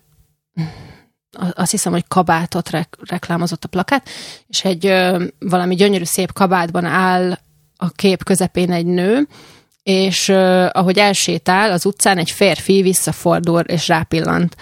azt 1.53 1.71
hiszem, 1.71 1.91
hogy 1.91 2.07
kabátot 2.07 2.69
rek- 2.69 2.97
reklámozott 3.09 3.63
a 3.63 3.67
plakát, 3.67 4.09
és 4.47 4.63
egy 4.63 4.93
valami 5.39 5.75
gyönyörű 5.75 6.03
szép 6.03 6.33
kabátban 6.33 6.85
áll 6.85 7.37
a 7.77 7.89
kép 7.89 8.23
közepén 8.23 8.71
egy 8.71 8.85
nő, 8.85 9.27
és 9.83 10.29
ahogy 10.71 10.97
elsétál 10.97 11.71
az 11.71 11.85
utcán, 11.85 12.17
egy 12.17 12.31
férfi 12.31 12.81
visszafordul 12.81 13.59
és 13.59 13.87
rápillant. 13.87 14.55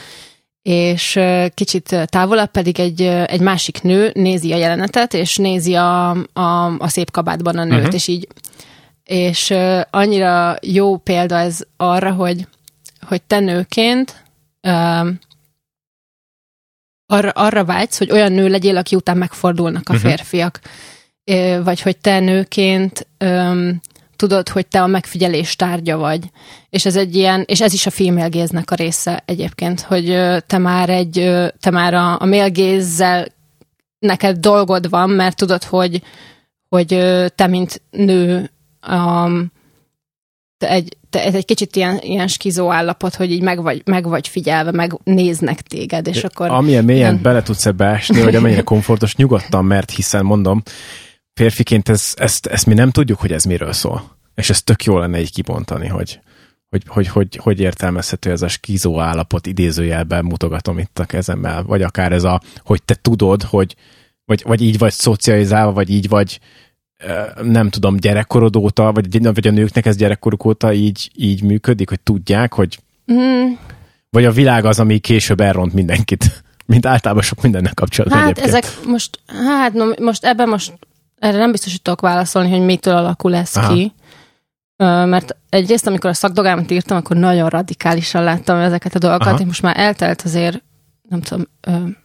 És 0.62 1.16
uh, 1.16 1.46
kicsit 1.54 1.96
távolabb 2.06 2.52
pedig 2.52 2.80
egy, 2.80 3.02
uh, 3.02 3.24
egy 3.28 3.42
másik 3.42 3.82
nő 3.82 4.12
nézi 4.14 4.54
a 4.54 4.58
jelenetet, 4.58 5.14
és 5.14 5.36
nézi 5.36 5.74
a, 5.76 6.10
a, 6.34 6.78
a 6.78 6.88
szép 6.88 7.12
kabátban 7.12 7.58
a 7.58 7.64
nőt, 7.64 7.78
uh-huh. 7.78 7.94
és 7.94 8.08
így 8.08 8.28
és 9.04 9.50
uh, 9.50 9.82
annyira 9.90 10.56
jó 10.62 10.98
példa 10.98 11.38
ez 11.38 11.60
arra, 11.78 12.12
hogy, 12.12 12.48
hogy 13.08 13.22
te 13.22 13.40
nőként 13.40 14.24
uh, 14.62 15.08
arra, 17.06 17.30
arra 17.30 17.66
vágysz, 17.66 17.98
hogy 17.98 18.12
olyan 18.12 18.32
nő 18.32 18.48
legyél, 18.48 18.78
aki 18.78 18.96
után 18.96 19.18
megfordulnak 19.18 19.90
a 19.90 19.94
uh-huh. 19.94 20.10
férfiak 20.10 20.60
vagy 21.64 21.82
hogy 21.82 21.98
te 21.98 22.20
nőként 22.20 23.08
öm, 23.18 23.82
tudod, 24.22 24.50
hogy 24.50 24.68
te 24.68 24.82
a 24.82 24.88
megfigyelés 24.88 25.56
tárgya 25.56 25.98
vagy. 25.98 26.30
És 26.70 26.86
ez 26.86 26.96
egy 26.96 27.16
ilyen, 27.16 27.44
és 27.48 27.62
ez 27.62 27.74
is 27.74 27.86
a 27.86 27.90
filmélgéznek 27.90 28.72
a 28.72 28.76
része 28.76 29.24
egyébként, 29.26 29.82
hogy 29.82 30.06
te 30.48 30.58
már 30.58 30.90
egy, 30.90 31.14
te 31.60 31.70
már 31.70 31.94
a, 31.94 32.20
a 32.20 32.26
mélgézzel 32.26 33.28
neked 34.00 34.38
dolgod 34.38 34.90
van, 34.90 35.10
mert 35.10 35.36
tudod, 35.36 35.64
hogy, 35.64 36.02
hogy 36.70 36.88
te, 37.36 37.48
mint 37.48 37.82
nő, 37.92 38.52
um, 38.92 39.52
te 40.58 40.70
egy, 40.70 40.98
te, 41.10 41.24
ez 41.24 41.36
egy 41.36 41.46
kicsit 41.46 41.76
ilyen, 41.76 42.00
ilyen 42.02 42.28
skizó 42.28 42.72
állapot, 42.72 43.16
hogy 43.16 43.32
így 43.32 43.42
meg 43.42 43.62
vagy, 43.62 43.82
meg 43.86 44.08
vagy 44.08 44.28
figyelve, 44.28 44.72
meg 44.72 45.00
néznek 45.04 45.62
téged, 45.62 46.08
és 46.08 46.24
akkor... 46.24 46.50
Amilyen 46.50 46.84
mélyen 46.84 47.12
ilyen... 47.12 47.22
bele 47.22 47.42
tudsz 47.42 47.66
ebbe 47.66 47.86
esni, 47.86 48.20
hogy 48.20 48.36
amennyire 48.36 48.62
komfortos, 48.62 49.16
nyugodtan, 49.16 49.66
mert 49.66 49.92
hiszen 49.92 50.26
mondom, 50.26 50.64
férfiként 51.34 51.90
ez, 51.90 52.14
ezt, 52.16 52.46
ezt 52.46 52.66
mi 52.66 52.74
nem 52.74 52.92
tudjuk, 52.92 53.20
hogy 53.20 53.32
ez 53.32 53.44
miről 53.44 53.74
szól. 53.74 54.18
És 54.36 54.50
ez 54.50 54.62
tök 54.62 54.84
jó 54.84 54.98
lenne 54.98 55.20
így 55.20 55.32
kibontani, 55.32 55.88
hogy, 55.88 56.20
hogy, 56.70 56.84
hogy, 56.88 57.08
hogy, 57.08 57.36
hogy 57.36 57.60
értelmezhető 57.60 58.32
ez 58.32 58.42
a 58.42 58.48
skizó 58.48 59.00
állapot, 59.00 59.48
idézőjelben 59.48 60.26
mutogatom 60.26 60.78
itt 60.78 61.00
a 61.00 61.06
kezemmel, 61.06 61.64
vagy 61.64 61.82
akár 61.82 62.12
ez 62.12 62.24
a, 62.24 62.42
hogy 62.64 62.84
te 62.84 62.96
tudod, 62.96 63.44
hogy 63.44 63.76
vagy, 64.26 64.44
vagy 64.46 64.62
így 64.62 64.78
vagy 64.78 64.92
szocializálva, 64.92 65.72
vagy 65.72 65.90
így 65.90 66.10
vagy 66.10 66.40
nem 67.42 67.70
tudom, 67.70 67.98
gyerekkorod 67.98 68.56
óta, 68.56 68.92
vagy, 68.92 69.24
vagy 69.24 69.48
a 69.48 69.52
nőknek 69.52 69.86
ez 69.86 69.96
gyerekkoruk 69.96 70.46
óta 70.46 70.74
így, 70.74 71.12
így 71.16 71.44
működik, 71.44 71.90
hogy 71.90 72.00
tudják, 72.00 72.54
hogy 72.54 72.80
mm. 73.14 73.52
vagy 74.10 74.26
a 74.26 74.32
világ 74.32 74.66
az, 74.66 74.80
ami 74.80 75.00
később 75.00 75.42
elront 75.42 75.74
mindenkit, 75.74 76.44
mint 76.66 76.86
általában 76.86 77.24
sok 77.24 77.42
mindennek 77.42 77.74
kapcsolatban 77.74 78.20
Hát 78.20 78.30
egyébként. 78.30 78.56
ezek 78.56 78.86
most, 78.86 79.20
hát 79.28 79.74
no, 79.74 79.86
most 80.00 80.24
ebben 80.24 80.50
most 80.50 80.74
erre 81.22 81.38
nem 81.38 81.52
biztos, 81.52 81.72
hogy 81.72 81.82
tudok 81.82 82.02
válaszolni, 82.02 82.50
hogy 82.50 82.66
mitől 82.66 82.96
alakul 82.96 83.36
ez 83.36 83.56
Aha. 83.56 83.74
ki. 83.74 83.94
Mert 84.84 85.36
egyrészt, 85.50 85.88
amikor 85.88 86.10
a 86.10 86.14
szakdogámat 86.14 86.72
írtam, 86.72 86.98
akkor 86.98 87.16
nagyon 87.16 87.50
radikálisan 87.50 88.24
láttam 88.24 88.58
ezeket 88.58 88.96
a 88.96 89.00
dolgokat, 89.00 89.40
és 89.40 89.46
most 89.46 89.62
már 89.62 89.78
eltelt 89.80 90.22
azért, 90.22 90.64
nem 91.10 91.22
tudom, 91.22 91.48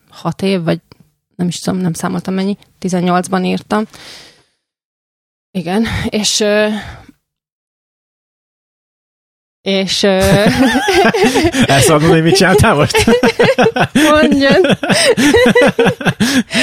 hat 0.08 0.42
év, 0.42 0.62
vagy 0.62 0.80
nem 1.36 1.48
is 1.48 1.60
tudom, 1.60 1.80
nem 1.80 1.92
számoltam 1.92 2.34
mennyi, 2.34 2.56
18-ban 2.80 3.44
írtam. 3.44 3.84
Igen, 5.50 5.86
és 6.08 6.44
és... 9.66 10.02
El 11.66 11.80
szabad 11.80 12.00
mondani, 12.00 12.20
mit 12.20 12.34
csináltál 12.34 12.74
most? 12.74 13.06
Mondjon. 14.10 14.62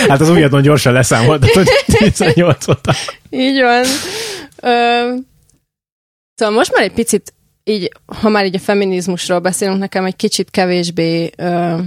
hát 0.08 0.22
az 0.22 0.30
újadon 0.30 0.62
gyorsan 0.62 0.94
leszámolt, 0.94 1.52
hogy 1.52 1.68
18 1.86 2.68
óta. 2.68 2.94
Így 3.30 3.62
van. 3.62 3.84
Ö, 4.56 5.16
szóval 6.36 6.56
most 6.56 6.74
már 6.74 6.84
egy 6.84 6.94
picit, 6.94 7.34
így, 7.64 7.92
ha 8.06 8.30
már 8.30 8.46
így 8.46 8.56
a 8.56 8.60
feminizmusról 8.60 9.40
beszélünk, 9.40 9.80
nekem 9.80 10.06
egy 10.06 10.16
kicsit 10.16 10.50
kevésbé 10.50 11.30
ö, 11.36 11.78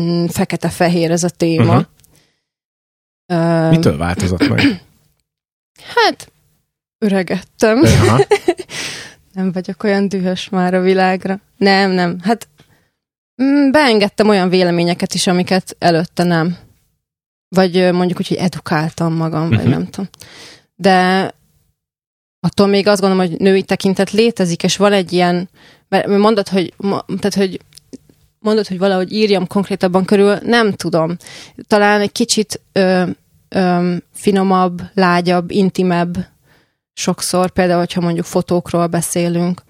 mm, 0.00 0.26
fekete-fehér 0.26 1.10
ez 1.10 1.22
a 1.22 1.28
téma. 1.28 1.76
Uh-huh. 1.76 1.84
Ö, 3.26 3.68
Mitől 3.70 3.96
változott 3.96 4.48
meg? 4.48 4.60
Hát, 5.94 6.32
öregettem. 6.98 7.78
Uh-huh. 7.78 8.20
Nem 9.32 9.52
vagyok 9.52 9.82
olyan 9.82 10.08
dühös 10.08 10.48
már 10.48 10.74
a 10.74 10.80
világra. 10.80 11.40
Nem, 11.56 11.90
nem. 11.90 12.18
Hát 12.22 12.48
mm, 13.42 13.70
beengedtem 13.70 14.28
olyan 14.28 14.48
véleményeket 14.48 15.14
is, 15.14 15.26
amiket 15.26 15.76
előtte 15.78 16.22
nem. 16.22 16.56
Vagy 17.48 17.92
mondjuk 17.92 18.18
úgy, 18.18 18.28
hogy 18.28 18.36
edukáltam 18.36 19.14
magam, 19.14 19.42
uh-huh. 19.42 19.56
vagy 19.56 19.66
mhm. 19.66 19.74
nem 19.74 19.86
tudom. 19.86 20.08
De 20.74 21.30
attól 22.40 22.66
még 22.66 22.86
azt 22.86 23.00
gondolom, 23.00 23.26
hogy 23.26 23.38
női 23.38 23.62
tekintet 23.62 24.10
létezik, 24.10 24.62
és 24.62 24.76
van 24.76 24.92
egy 24.92 25.12
ilyen, 25.12 25.48
mert 25.88 26.06
mondod, 26.06 26.48
hogy, 26.48 26.74
tehát, 27.06 27.34
hogy 27.34 27.60
mondod, 28.38 28.66
hogy 28.66 28.78
valahogy 28.78 29.12
írjam 29.12 29.46
konkrétabban 29.46 30.04
körül, 30.04 30.38
nem 30.42 30.72
tudom. 30.72 31.16
Talán 31.66 32.00
egy 32.00 32.12
kicsit 32.12 32.60
ö, 32.72 33.02
ö, 33.48 33.94
finomabb, 34.14 34.82
lágyabb, 34.94 35.50
intimebb 35.50 36.16
sokszor, 36.98 37.50
például, 37.50 37.78
hogyha 37.78 38.00
mondjuk 38.00 38.26
fotókról 38.26 38.86
beszélünk, 38.86 39.62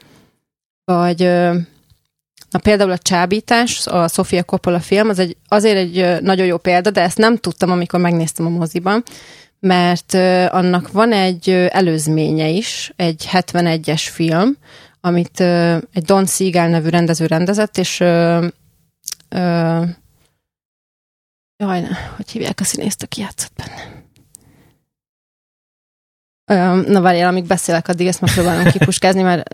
vagy 0.85 1.21
na 2.51 2.59
például 2.63 2.91
a 2.91 2.99
Csábítás, 2.99 3.87
a 3.87 4.09
Sofia 4.09 4.43
Coppola 4.43 4.81
film, 4.81 5.09
az 5.09 5.19
egy, 5.19 5.37
azért 5.49 5.77
egy 5.77 6.23
nagyon 6.23 6.47
jó 6.47 6.57
példa, 6.57 6.91
de 6.91 7.01
ezt 7.01 7.19
nem 7.19 7.37
tudtam, 7.37 7.71
amikor 7.71 8.01
megnéztem 8.01 8.47
a 8.47 8.49
moziban, 8.49 9.03
mert 9.61 10.15
annak 10.55 10.93
van 10.93 11.13
egy 11.13 11.51
előzménye 11.51 12.49
is, 12.49 12.93
egy 12.97 13.29
71-es 13.33 14.09
film, 14.11 14.57
amit 15.01 15.41
egy 15.93 16.05
Don 16.05 16.27
Siegel 16.27 16.69
nevű 16.69 16.89
rendező 16.89 17.27
rendezett, 17.27 17.79
és 17.79 18.01
ö, 18.01 18.47
ö, 19.29 19.83
jaj, 21.57 21.87
hogy 22.17 22.31
hívják 22.31 22.61
a 22.61 22.65
színészt, 22.65 23.03
aki 23.03 23.21
játszott 23.21 23.53
benne? 23.57 23.98
Na 26.87 27.01
várjál, 27.01 27.29
amíg 27.29 27.47
beszélek, 27.47 27.89
addig 27.89 28.07
ezt 28.07 28.21
megpróbálom 28.21 28.65
kipuskázni, 28.65 29.23
mert 29.23 29.51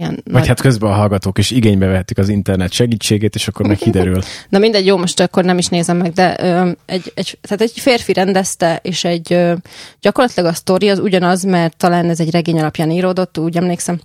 ilyen 0.00 0.22
Vagy 0.24 0.32
nagy... 0.32 0.46
hát 0.46 0.60
közben 0.60 0.90
a 0.90 0.94
hallgatók 0.94 1.38
is 1.38 1.50
igénybe 1.50 1.86
vehetik 1.86 2.18
az 2.18 2.28
internet 2.28 2.72
segítségét, 2.72 3.34
és 3.34 3.48
akkor 3.48 3.66
meg 3.66 3.76
kiderül. 3.86 4.20
Na 4.48 4.58
mindegy, 4.58 4.86
jó, 4.86 4.96
most 4.96 5.20
akkor 5.20 5.44
nem 5.44 5.58
is 5.58 5.66
nézem 5.66 5.96
meg, 5.96 6.12
de 6.12 6.36
ö, 6.40 6.70
egy, 6.86 7.12
egy, 7.14 7.38
tehát 7.40 7.60
egy 7.60 7.72
férfi 7.74 8.12
rendezte, 8.12 8.80
és 8.82 9.04
egy 9.04 9.32
ö, 9.32 9.54
gyakorlatilag 10.00 10.50
a 10.50 10.54
sztori 10.54 10.88
az 10.88 10.98
ugyanaz, 10.98 11.42
mert 11.42 11.76
talán 11.76 12.08
ez 12.08 12.20
egy 12.20 12.30
regény 12.30 12.58
alapján 12.58 12.90
íródott, 12.90 13.38
úgy 13.38 13.56
emlékszem. 13.56 14.00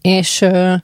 És 0.00 0.40
ö, 0.40 0.74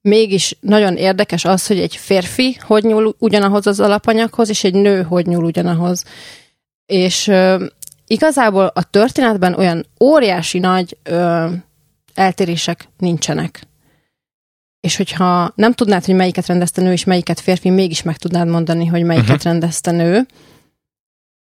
mégis 0.00 0.56
nagyon 0.60 0.96
érdekes 0.96 1.44
az, 1.44 1.66
hogy 1.66 1.80
egy 1.80 1.96
férfi 1.96 2.56
hogy 2.60 2.84
nyúl 2.84 3.14
ugyanahoz 3.18 3.66
az 3.66 3.80
alapanyaghoz, 3.80 4.48
és 4.48 4.64
egy 4.64 4.74
nő 4.74 5.02
hogy 5.02 5.26
nyúl 5.26 5.44
ugyanahoz. 5.44 6.04
És 6.86 7.28
ö, 7.28 7.64
igazából 8.06 8.70
a 8.74 8.82
történetben 8.82 9.54
olyan 9.54 9.86
óriási 10.00 10.58
nagy 10.58 10.96
ö, 11.02 11.46
eltérések 12.14 12.88
nincsenek. 12.98 13.66
És 14.80 14.96
hogyha 14.96 15.52
nem 15.54 15.72
tudnád, 15.72 16.04
hogy 16.04 16.14
melyiket 16.14 16.46
rendezte 16.46 16.82
nő, 16.82 16.92
és 16.92 17.04
melyiket 17.04 17.40
férfi, 17.40 17.70
mégis 17.70 18.02
meg 18.02 18.16
tudnád 18.16 18.48
mondani, 18.48 18.86
hogy 18.86 19.02
melyiket 19.02 19.28
uh-huh. 19.28 19.44
rendezte 19.44 19.90
nő. 19.90 20.26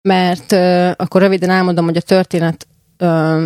Mert 0.02 0.52
ö, 0.52 0.90
akkor 0.96 1.20
röviden 1.20 1.50
elmondom, 1.50 1.84
hogy 1.84 1.96
a 1.96 2.00
történet 2.00 2.66
ö, 2.96 3.44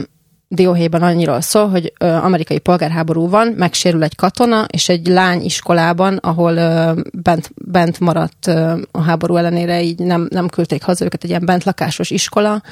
dióhéjban 0.48 1.02
annyiról 1.02 1.40
szól, 1.40 1.68
hogy 1.68 1.92
ö, 2.00 2.06
amerikai 2.06 2.58
polgárháború 2.58 3.28
van, 3.28 3.46
megsérül 3.56 4.02
egy 4.02 4.14
katona, 4.14 4.64
és 4.70 4.88
egy 4.88 5.06
lány 5.06 5.44
iskolában, 5.44 6.16
ahol 6.16 6.56
ö, 6.56 7.00
bent, 7.12 7.50
bent 7.54 8.00
maradt 8.00 8.46
ö, 8.46 8.80
a 8.90 9.00
háború 9.00 9.36
ellenére, 9.36 9.82
így 9.82 9.98
nem, 9.98 10.26
nem 10.30 10.48
küldték 10.48 10.82
haza 10.82 11.04
őket, 11.04 11.24
egy 11.24 11.30
ilyen 11.30 11.44
bentlakásos 11.44 12.10
iskola, 12.10 12.62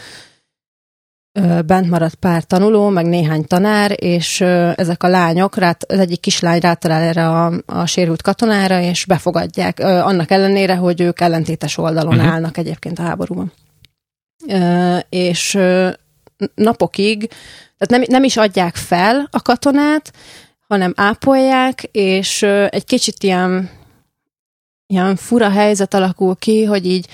bent 1.67 1.91
maradt 1.91 2.15
pár 2.15 2.45
tanuló, 2.45 2.89
meg 2.89 3.07
néhány 3.07 3.45
tanár, 3.45 3.95
és 3.97 4.41
ezek 4.75 5.03
a 5.03 5.09
lányok, 5.09 5.57
rát, 5.57 5.85
az 5.85 5.99
egyik 5.99 6.21
kislány 6.21 6.61
rátalál 6.61 7.03
erre 7.03 7.29
a, 7.29 7.53
a 7.67 7.87
sérült 7.87 8.23
katonára, 8.23 8.81
és 8.81 9.05
befogadják, 9.05 9.79
annak 9.81 10.31
ellenére, 10.31 10.75
hogy 10.75 11.01
ők 11.01 11.21
ellentétes 11.21 11.79
oldalon 11.79 12.15
uh-huh. 12.15 12.33
állnak 12.33 12.57
egyébként 12.57 12.99
a 12.99 13.03
háborúban. 13.03 13.53
És 15.09 15.59
napokig, 16.55 17.29
tehát 17.79 17.89
nem, 17.89 18.03
nem 18.07 18.25
is 18.25 18.37
adják 18.37 18.77
fel 18.77 19.29
a 19.31 19.43
katonát, 19.43 20.13
hanem 20.69 20.93
ápolják, 20.97 21.83
és 21.93 22.43
egy 22.69 22.85
kicsit 22.85 23.23
ilyen, 23.23 23.71
ilyen 24.87 25.17
fura 25.17 25.51
helyzet 25.51 25.95
alakul 25.95 26.37
ki, 26.37 26.65
hogy 26.65 26.87
így, 26.87 27.07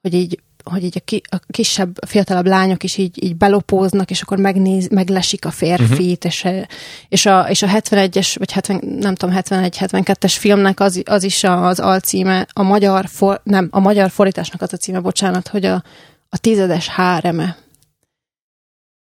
hogy 0.00 0.14
így 0.14 0.41
hogy 0.64 0.84
így 0.84 0.96
a, 0.96 1.00
ki, 1.04 1.22
a 1.30 1.36
kisebb, 1.50 1.96
a 2.00 2.06
fiatalabb 2.06 2.46
lányok 2.46 2.82
is 2.82 2.96
így, 2.96 3.24
így 3.24 3.36
belopóznak, 3.36 4.10
és 4.10 4.22
akkor 4.22 4.38
megnéz, 4.38 4.88
meglesik 4.88 5.44
a 5.44 5.50
férfit, 5.50 6.24
uh-huh. 6.24 6.54
és, 6.54 6.66
és, 7.08 7.26
a, 7.26 7.46
és 7.48 7.62
a 7.62 7.66
71-es, 7.66 8.34
vagy 8.38 8.52
70, 8.52 8.80
nem 9.00 9.14
tudom, 9.14 9.34
71-72-es 9.38 10.34
filmnek 10.38 10.80
az, 10.80 11.02
az 11.04 11.22
is 11.22 11.44
az 11.44 11.80
alcíme, 11.80 12.46
a 12.52 12.62
magyar, 12.62 13.06
for, 13.08 13.40
nem, 13.44 13.68
a 13.70 13.80
magyar 13.80 14.10
fordításnak 14.10 14.62
az 14.62 14.72
a 14.72 14.76
címe, 14.76 15.00
bocsánat, 15.00 15.48
hogy 15.48 15.64
a, 15.64 15.82
a 16.28 16.38
tizedes 16.38 16.88
háreme. 16.88 17.56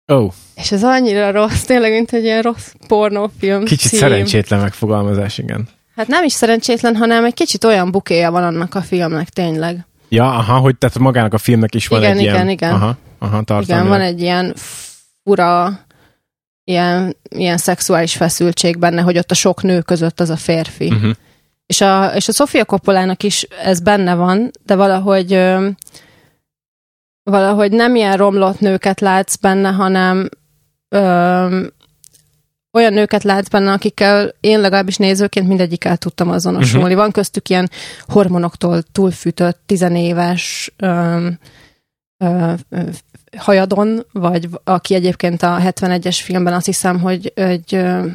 Oh. 0.05 0.31
És 0.55 0.71
ez 0.71 0.83
annyira 0.83 1.31
rossz, 1.31 1.63
tényleg, 1.63 1.91
mint 1.91 2.13
egy 2.13 2.23
ilyen 2.23 2.41
rossz 2.41 2.71
pornófilm 2.87 3.63
Kicsit 3.63 3.89
cím. 3.89 3.99
szerencsétlen 3.99 4.59
megfogalmazás, 4.59 5.37
igen. 5.37 5.67
Hát 5.95 6.07
nem 6.07 6.23
is 6.23 6.33
szerencsétlen, 6.33 6.95
hanem 6.95 7.25
egy 7.25 7.33
kicsit 7.33 7.63
olyan 7.63 7.91
bukéja 7.91 8.31
van 8.31 8.43
annak 8.43 8.75
a 8.75 8.81
filmnek, 8.81 9.29
tényleg. 9.29 9.85
Ja, 10.13 10.25
aha, 10.37 10.57
hogy 10.57 10.77
tehát 10.77 10.99
magának 10.99 11.33
a 11.33 11.37
filmnek 11.37 11.75
is 11.75 11.87
van 11.87 11.99
igen, 11.99 12.11
egy 12.11 12.21
igen, 12.21 12.33
ilyen... 12.33 12.49
Igen, 12.49 12.73
aha, 12.73 12.95
aha, 13.19 13.61
igen. 13.61 13.87
van 13.87 14.01
egy 14.01 14.21
ilyen 14.21 14.53
fura, 15.23 15.79
ilyen, 16.63 17.15
ilyen 17.29 17.57
szexuális 17.57 18.15
feszültség 18.15 18.79
benne, 18.79 19.01
hogy 19.01 19.17
ott 19.17 19.31
a 19.31 19.35
sok 19.35 19.63
nő 19.63 19.81
között 19.81 20.19
az 20.19 20.29
a 20.29 20.35
férfi. 20.35 20.87
Uh-huh. 20.87 21.11
És 21.65 21.81
a, 21.81 22.05
és 22.15 22.27
a 22.27 22.31
Sofia 22.31 22.65
Coppolának 22.65 23.23
is 23.23 23.41
ez 23.63 23.79
benne 23.79 24.15
van, 24.15 24.51
de 24.65 24.75
valahogy 24.75 25.33
ö, 25.33 25.69
valahogy 27.23 27.71
nem 27.71 27.95
ilyen 27.95 28.17
romlott 28.17 28.59
nőket 28.59 28.99
látsz 28.99 29.35
benne, 29.35 29.69
hanem 29.69 30.29
ö, 30.89 31.65
olyan 32.73 32.93
nőket 32.93 33.23
látsz 33.23 33.47
benne, 33.47 33.71
akikkel 33.71 34.33
én 34.39 34.59
legalábbis 34.59 34.97
nézőként 34.97 35.47
mindegyikkel 35.47 35.97
tudtam 35.97 36.29
azonosulni. 36.29 36.85
Uh-huh. 36.85 36.99
Van 36.99 37.11
köztük 37.11 37.49
ilyen 37.49 37.69
hormonoktól 38.07 38.81
túlfűtött, 38.91 39.61
tizenéves 39.65 40.73
ö, 40.77 41.27
ö, 42.17 42.53
ö, 42.69 42.81
hajadon, 43.37 44.05
vagy 44.11 44.49
aki 44.63 44.93
egyébként 44.93 45.43
a 45.43 45.57
71-es 45.63 46.19
filmben 46.23 46.53
azt 46.53 46.65
hiszem, 46.65 46.99
hogy 46.99 47.31
egy 47.35 47.75
ö, 47.75 48.05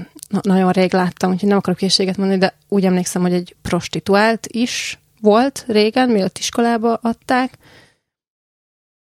nagyon 0.42 0.72
rég 0.72 0.92
láttam, 0.92 1.32
úgyhogy 1.32 1.48
nem 1.48 1.58
akarok 1.58 1.78
készséget 1.78 2.16
mondani, 2.16 2.38
de 2.38 2.54
úgy 2.68 2.84
emlékszem, 2.84 3.22
hogy 3.22 3.32
egy 3.32 3.56
prostituált 3.62 4.46
is 4.46 4.98
volt 5.20 5.64
régen, 5.68 6.08
mielőtt 6.08 6.38
iskolába 6.38 6.94
adták. 6.94 7.58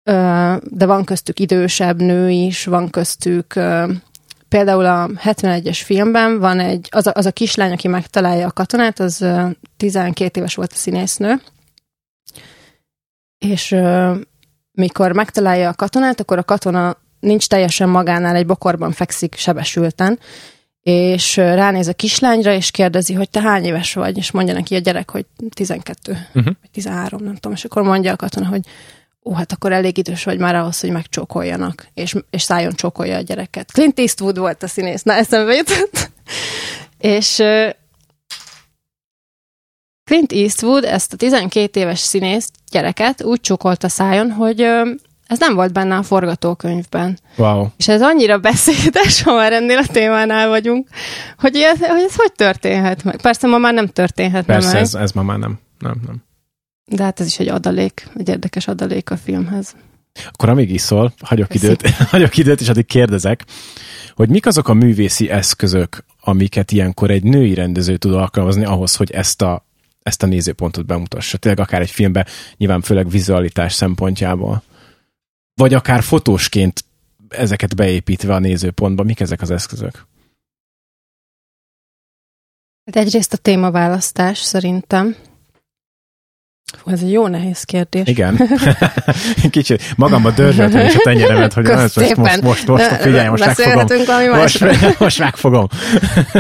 Ö, 0.03 0.55
de 0.71 0.87
van 0.87 1.05
köztük 1.05 1.41
idősebb 1.41 2.01
nő 2.01 2.31
is, 2.31 2.65
van 2.65 2.91
köztük 2.91 3.55
ö, 3.55 3.93
például 4.51 4.85
a 4.85 5.07
71-es 5.07 5.81
filmben 5.85 6.39
van 6.39 6.61
egy, 6.61 6.89
az 6.91 7.07
a, 7.07 7.13
az 7.15 7.27
a 7.27 7.33
kislány, 7.33 7.73
aki 7.73 7.89
megtalálja 7.89 8.47
a 8.47 8.53
katonát, 8.53 9.01
az 9.01 9.27
12 9.77 10.41
éves 10.41 10.55
volt 10.55 10.73
a 10.73 10.77
színésznő, 10.77 11.41
és 13.39 13.77
mikor 14.73 15.13
megtalálja 15.13 15.69
a 15.69 15.75
katonát, 15.75 16.21
akkor 16.21 16.39
a 16.39 16.43
katona 16.43 16.97
nincs 17.21 17.47
teljesen 17.47 17.89
magánál, 17.89 18.37
egy 18.37 18.47
bokorban 18.47 18.93
fekszik 18.93 19.35
sebesülten, 19.35 20.19
és 20.81 21.37
ránéz 21.37 21.89
a 21.89 21.95
kislányra, 21.95 22.53
és 22.53 22.71
kérdezi, 22.71 23.15
hogy 23.15 23.31
te 23.31 23.41
hány 23.41 23.65
éves 23.65 23.95
vagy, 23.95 24.17
és 24.17 24.31
mondja 24.31 24.55
neki 24.55 24.75
a 24.75 24.79
gyerek, 24.79 25.11
hogy 25.11 25.27
12, 25.55 26.13
uh-huh. 26.13 26.45
vagy 26.45 26.71
13, 26.73 27.23
nem 27.23 27.35
tudom, 27.35 27.53
és 27.53 27.65
akkor 27.65 27.83
mondja 27.83 28.13
a 28.13 28.17
katona, 28.17 28.47
hogy 28.47 28.61
ó, 29.25 29.33
hát 29.33 29.53
akkor 29.53 29.73
elég 29.73 29.99
idős 29.99 30.25
vagy 30.25 30.39
már 30.39 30.55
ahhoz, 30.55 30.81
hogy 30.81 30.91
megcsókoljanak, 30.91 31.89
és, 31.95 32.15
és 32.31 32.43
szájon 32.43 32.73
csókolja 32.73 33.17
a 33.17 33.21
gyereket. 33.21 33.71
Clint 33.73 33.99
Eastwood 33.99 34.39
volt 34.39 34.63
a 34.63 34.69
színész, 34.69 35.03
na 35.03 35.13
eszembe 35.13 35.55
jutott. 35.55 36.11
és 36.99 37.43
Clint 40.05 40.33
Eastwood 40.33 40.85
ezt 40.85 41.13
a 41.13 41.17
12 41.17 41.81
éves 41.81 41.99
színész 41.99 42.51
gyereket 42.71 43.23
úgy 43.23 43.41
csókolta 43.41 43.89
szájon, 43.89 44.31
hogy 44.31 44.61
ez 45.27 45.39
nem 45.39 45.55
volt 45.55 45.73
benne 45.73 45.97
a 45.97 46.03
forgatókönyvben. 46.03 47.19
Wow. 47.37 47.67
És 47.77 47.89
ez 47.89 48.03
annyira 48.03 48.39
beszédes, 48.39 49.23
ha 49.23 49.35
már 49.35 49.53
ennél 49.53 49.79
a 49.79 49.87
témánál 49.87 50.49
vagyunk, 50.49 50.89
hogy 51.39 51.57
ez 51.57 51.79
hogy, 51.79 52.03
ez 52.03 52.15
hogy 52.17 52.33
történhet 52.33 53.05
meg. 53.05 53.21
Persze 53.21 53.47
ma 53.47 53.59
már 53.59 53.75
nem 53.75 53.87
történhet 53.87 54.45
Persze, 54.45 54.73
meg. 54.73 54.83
ez, 54.83 54.95
ez 54.95 55.13
ma 55.13 55.23
már 55.23 55.39
nem. 55.39 55.59
Nem, 55.79 56.01
nem. 56.07 56.23
De 56.95 57.03
hát 57.03 57.21
ez 57.21 57.27
is 57.27 57.39
egy 57.39 57.49
adalék, 57.49 58.09
egy 58.17 58.29
érdekes 58.29 58.69
adalék 58.69 59.11
a 59.11 59.17
filmhez. 59.17 59.75
Akkor 60.27 60.49
amíg 60.49 60.71
iszol, 60.71 61.13
hagyok 61.21 61.55
időt, 61.55 61.91
hagyok 62.15 62.37
időt, 62.37 62.61
és 62.61 62.69
addig 62.69 62.87
kérdezek, 62.87 63.45
hogy 64.15 64.29
mik 64.29 64.47
azok 64.47 64.69
a 64.69 64.75
művészi 64.75 65.31
eszközök, 65.31 66.05
amiket 66.21 66.73
ilyenkor 66.73 67.11
egy 67.11 67.23
női 67.23 67.55
rendező 67.55 67.97
tud 67.97 68.15
alkalmazni 68.15 68.65
ahhoz, 68.65 68.97
hogy 68.97 69.11
ezt 69.11 69.43
a, 69.43 69.65
ezt 70.03 70.23
a 70.23 70.27
nézőpontot 70.27 70.87
bemutassa. 70.87 71.39
Tényleg 71.39 71.61
akár 71.61 71.81
egy 71.81 71.91
filmben, 71.91 72.27
nyilván 72.57 72.81
főleg 72.81 73.11
vizualitás 73.11 73.73
szempontjából. 73.73 74.63
Vagy 75.55 75.75
akár 75.75 76.03
fotósként 76.03 76.85
ezeket 77.29 77.77
beépítve 77.77 78.35
a 78.35 78.39
nézőpontba, 78.39 79.03
mik 79.03 79.21
ezek 79.21 79.43
az 79.43 79.51
eszközök? 79.51 80.07
Hát 82.85 83.05
egyrészt 83.05 83.33
a 83.33 83.37
témaválasztás 83.37 84.39
szerintem. 84.39 85.17
Hú, 86.79 86.91
ez 86.91 87.03
egy 87.03 87.13
jó 87.13 87.27
nehéz 87.27 87.63
kérdés. 87.63 88.07
Igen. 88.07 88.49
Kicsit 89.51 89.83
magamba 89.97 90.31
dörzsöltem 90.31 90.87
és 90.87 90.95
a 90.95 90.99
tenyeremet, 90.99 91.53
hogy 91.53 91.65
most, 91.65 91.97
most, 91.97 92.17
most, 92.17 92.43
most, 92.43 92.67
most 92.67 92.85
figyelj, 92.85 93.29
most 93.29 93.45
megfogom. 93.45 94.37
Most, 94.37 94.65
most 94.99 95.19
megfogom. 95.19 95.67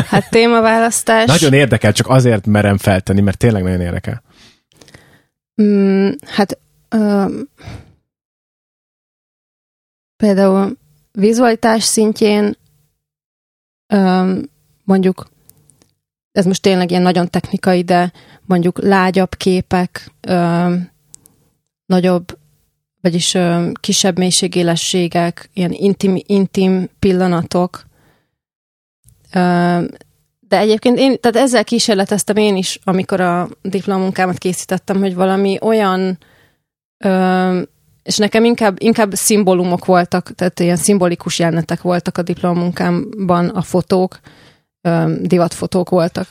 Hát 0.06 0.30
témaválasztás. 0.30 1.26
Nagyon 1.26 1.52
érdekel, 1.52 1.92
csak 1.92 2.08
azért 2.08 2.46
merem 2.46 2.78
feltenni, 2.78 3.20
mert 3.20 3.38
tényleg 3.38 3.62
nagyon 3.62 3.80
érdekel. 3.80 4.22
Mm, 5.62 6.10
hát 6.26 6.58
um, 6.96 7.48
például 10.16 10.76
vizualitás 11.12 11.82
szintjén 11.82 12.56
um, 13.94 14.42
mondjuk 14.84 15.28
ez 16.32 16.44
most 16.44 16.62
tényleg 16.62 16.90
ilyen 16.90 17.02
nagyon 17.02 17.30
technikai, 17.30 17.82
de 17.82 18.12
mondjuk 18.44 18.82
lágyabb 18.82 19.34
képek, 19.34 20.10
ö, 20.20 20.74
nagyobb, 21.86 22.38
vagyis 23.00 23.34
ö, 23.34 23.70
kisebb 23.80 24.18
mélységélességek, 24.18 25.50
ilyen 25.52 25.72
intim, 25.72 26.16
intim 26.26 26.88
pillanatok. 26.98 27.84
Ö, 29.32 29.84
de 30.48 30.58
egyébként 30.58 30.98
én, 30.98 31.20
tehát 31.20 31.36
ezzel 31.36 31.64
kísérleteztem 31.64 32.36
én 32.36 32.56
is, 32.56 32.78
amikor 32.84 33.20
a 33.20 33.48
diplomunkámat 33.62 34.38
készítettem, 34.38 34.98
hogy 34.98 35.14
valami 35.14 35.58
olyan 35.60 36.18
ö, 37.04 37.62
és 38.02 38.16
nekem 38.16 38.44
inkább, 38.44 38.76
inkább 38.82 39.14
szimbólumok 39.14 39.84
voltak, 39.84 40.34
tehát 40.34 40.60
ilyen 40.60 40.76
szimbolikus 40.76 41.38
jelenetek 41.38 41.82
voltak 41.82 42.18
a 42.18 42.22
diplomunkámban, 42.22 43.48
a 43.48 43.62
fotók, 43.62 44.20
divatfotók 45.20 45.88
voltak, 45.88 46.28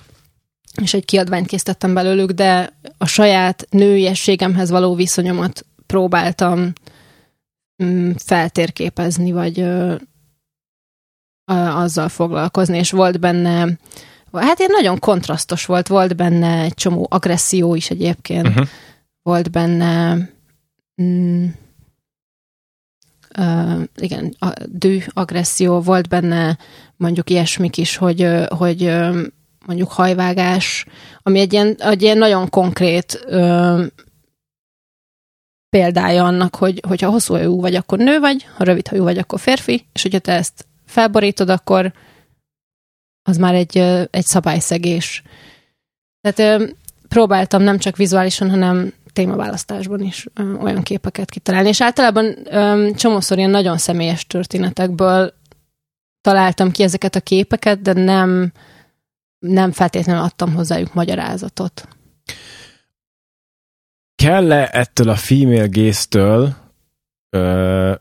és 0.81 0.93
egy 0.93 1.05
kiadványt 1.05 1.47
készítettem 1.47 1.93
belőlük, 1.93 2.31
de 2.31 2.73
a 2.97 3.05
saját 3.05 3.67
nőiességemhez 3.69 4.69
való 4.69 4.95
viszonyomat 4.95 5.65
próbáltam 5.85 6.73
mm, 7.83 8.11
feltérképezni, 8.17 9.31
vagy 9.31 9.65
azzal 11.51 12.09
foglalkozni, 12.09 12.77
és 12.77 12.91
volt 12.91 13.19
benne, 13.19 13.77
hát 14.31 14.59
én 14.59 14.69
nagyon 14.69 14.99
kontrasztos 14.99 15.65
volt, 15.65 15.87
volt 15.87 16.15
benne 16.15 16.61
egy 16.61 16.73
csomó 16.73 17.07
agresszió 17.09 17.75
is 17.75 17.89
egyébként, 17.89 18.47
uh-huh. 18.47 18.67
volt 19.21 19.51
benne 19.51 20.29
mm, 21.01 21.45
uh, 23.37 23.81
igen, 23.95 24.35
a 24.39 24.53
dű, 24.65 24.99
agresszió, 25.13 25.79
volt 25.79 26.07
benne 26.07 26.57
mondjuk 26.97 27.29
ilyesmik 27.29 27.77
is, 27.77 27.95
hogy, 27.95 28.27
hogy 28.47 28.91
mondjuk 29.65 29.91
hajvágás, 29.91 30.85
ami 31.23 31.39
egy 31.39 31.53
ilyen, 31.53 31.75
egy 31.79 32.01
ilyen 32.01 32.17
nagyon 32.17 32.49
konkrét 32.49 33.25
uh, 33.27 33.85
példája 35.69 36.23
annak, 36.23 36.55
hogy 36.55 36.81
hogyha 36.87 37.09
hosszú 37.09 37.33
hajú 37.33 37.61
vagy, 37.61 37.75
akkor 37.75 37.97
nő 37.97 38.19
vagy, 38.19 38.47
ha 38.55 38.63
rövid 38.63 38.87
hajú 38.87 39.03
vagy, 39.03 39.17
akkor 39.17 39.39
férfi, 39.39 39.85
és 39.93 40.01
hogyha 40.01 40.19
te 40.19 40.33
ezt 40.33 40.65
felborítod, 40.85 41.49
akkor 41.49 41.93
az 43.23 43.37
már 43.37 43.53
egy, 43.53 43.77
egy 44.11 44.25
szabályszegés. 44.25 45.23
Tehát 46.21 46.73
próbáltam 47.07 47.61
nem 47.61 47.77
csak 47.77 47.97
vizuálisan, 47.97 48.49
hanem 48.49 48.93
témaválasztásban 49.19 50.01
is 50.01 50.27
olyan 50.61 50.81
képeket 50.81 51.29
kitalálni. 51.29 51.67
És 51.67 51.81
általában 51.81 52.35
csomószor 52.95 53.37
ilyen 53.37 53.49
nagyon 53.49 53.77
személyes 53.77 54.27
történetekből 54.27 55.33
találtam 56.21 56.71
ki 56.71 56.83
ezeket 56.83 57.15
a 57.15 57.21
képeket, 57.21 57.81
de 57.81 57.93
nem, 57.93 58.51
nem 59.39 59.71
feltétlenül 59.71 60.21
adtam 60.21 60.53
hozzájuk 60.53 60.93
magyarázatot. 60.93 61.87
Kell-e 64.15 64.69
ettől 64.71 65.09
a 65.09 65.15
female 65.15 65.67
gaze-től 65.67 66.55
ö, 67.29 67.93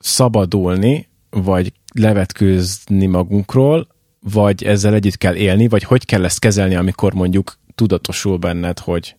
szabadulni, 0.00 1.08
vagy 1.30 1.72
levetkőzni 1.94 3.06
magunkról, 3.06 3.86
vagy 4.20 4.64
ezzel 4.64 4.94
együtt 4.94 5.16
kell 5.16 5.34
élni, 5.34 5.68
vagy 5.68 5.82
hogy 5.82 6.04
kell 6.04 6.24
ezt 6.24 6.38
kezelni, 6.38 6.74
amikor 6.74 7.14
mondjuk 7.14 7.58
tudatosul 7.74 8.36
benned, 8.36 8.78
hogy 8.78 9.16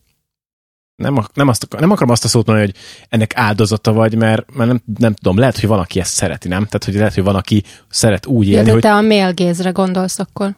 nem, 0.98 1.26
nem, 1.34 1.48
azt, 1.48 1.76
nem 1.78 1.90
akarom 1.90 2.10
azt 2.10 2.24
a 2.24 2.28
szót 2.28 2.46
mondani, 2.46 2.66
hogy 2.66 2.76
ennek 3.08 3.36
áldozata 3.36 3.92
vagy, 3.92 4.14
mert, 4.14 4.54
mert 4.54 4.70
nem, 4.70 4.82
nem 4.98 5.14
tudom, 5.14 5.38
lehet, 5.38 5.58
hogy 5.58 5.68
van, 5.68 5.78
aki 5.78 6.00
ezt 6.00 6.12
szereti, 6.12 6.48
nem? 6.48 6.64
Tehát, 6.64 6.84
hogy 6.84 6.94
lehet, 6.94 7.14
hogy 7.14 7.22
van, 7.22 7.34
aki 7.34 7.62
szeret 7.88 8.26
úgy 8.26 8.48
élni, 8.48 8.66
ja, 8.66 8.72
hogy... 8.72 8.82
te 8.82 8.94
a 8.94 9.00
mélgézre 9.00 9.70
gondolsz 9.70 10.18
akkor? 10.18 10.56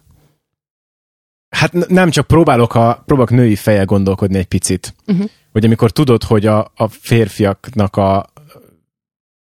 Hát 1.56 1.88
nem 1.88 2.10
csak 2.10 2.26
próbálok, 2.26 2.74
a, 2.74 3.02
próbálok 3.06 3.30
női 3.30 3.56
fejjel 3.56 3.84
gondolkodni 3.84 4.38
egy 4.38 4.46
picit. 4.46 4.94
Uh-huh. 5.06 5.30
Hogy 5.52 5.64
amikor 5.64 5.90
tudod, 5.90 6.22
hogy 6.22 6.46
a, 6.46 6.72
a 6.74 6.88
férfiaknak 6.88 7.96
a... 7.96 8.32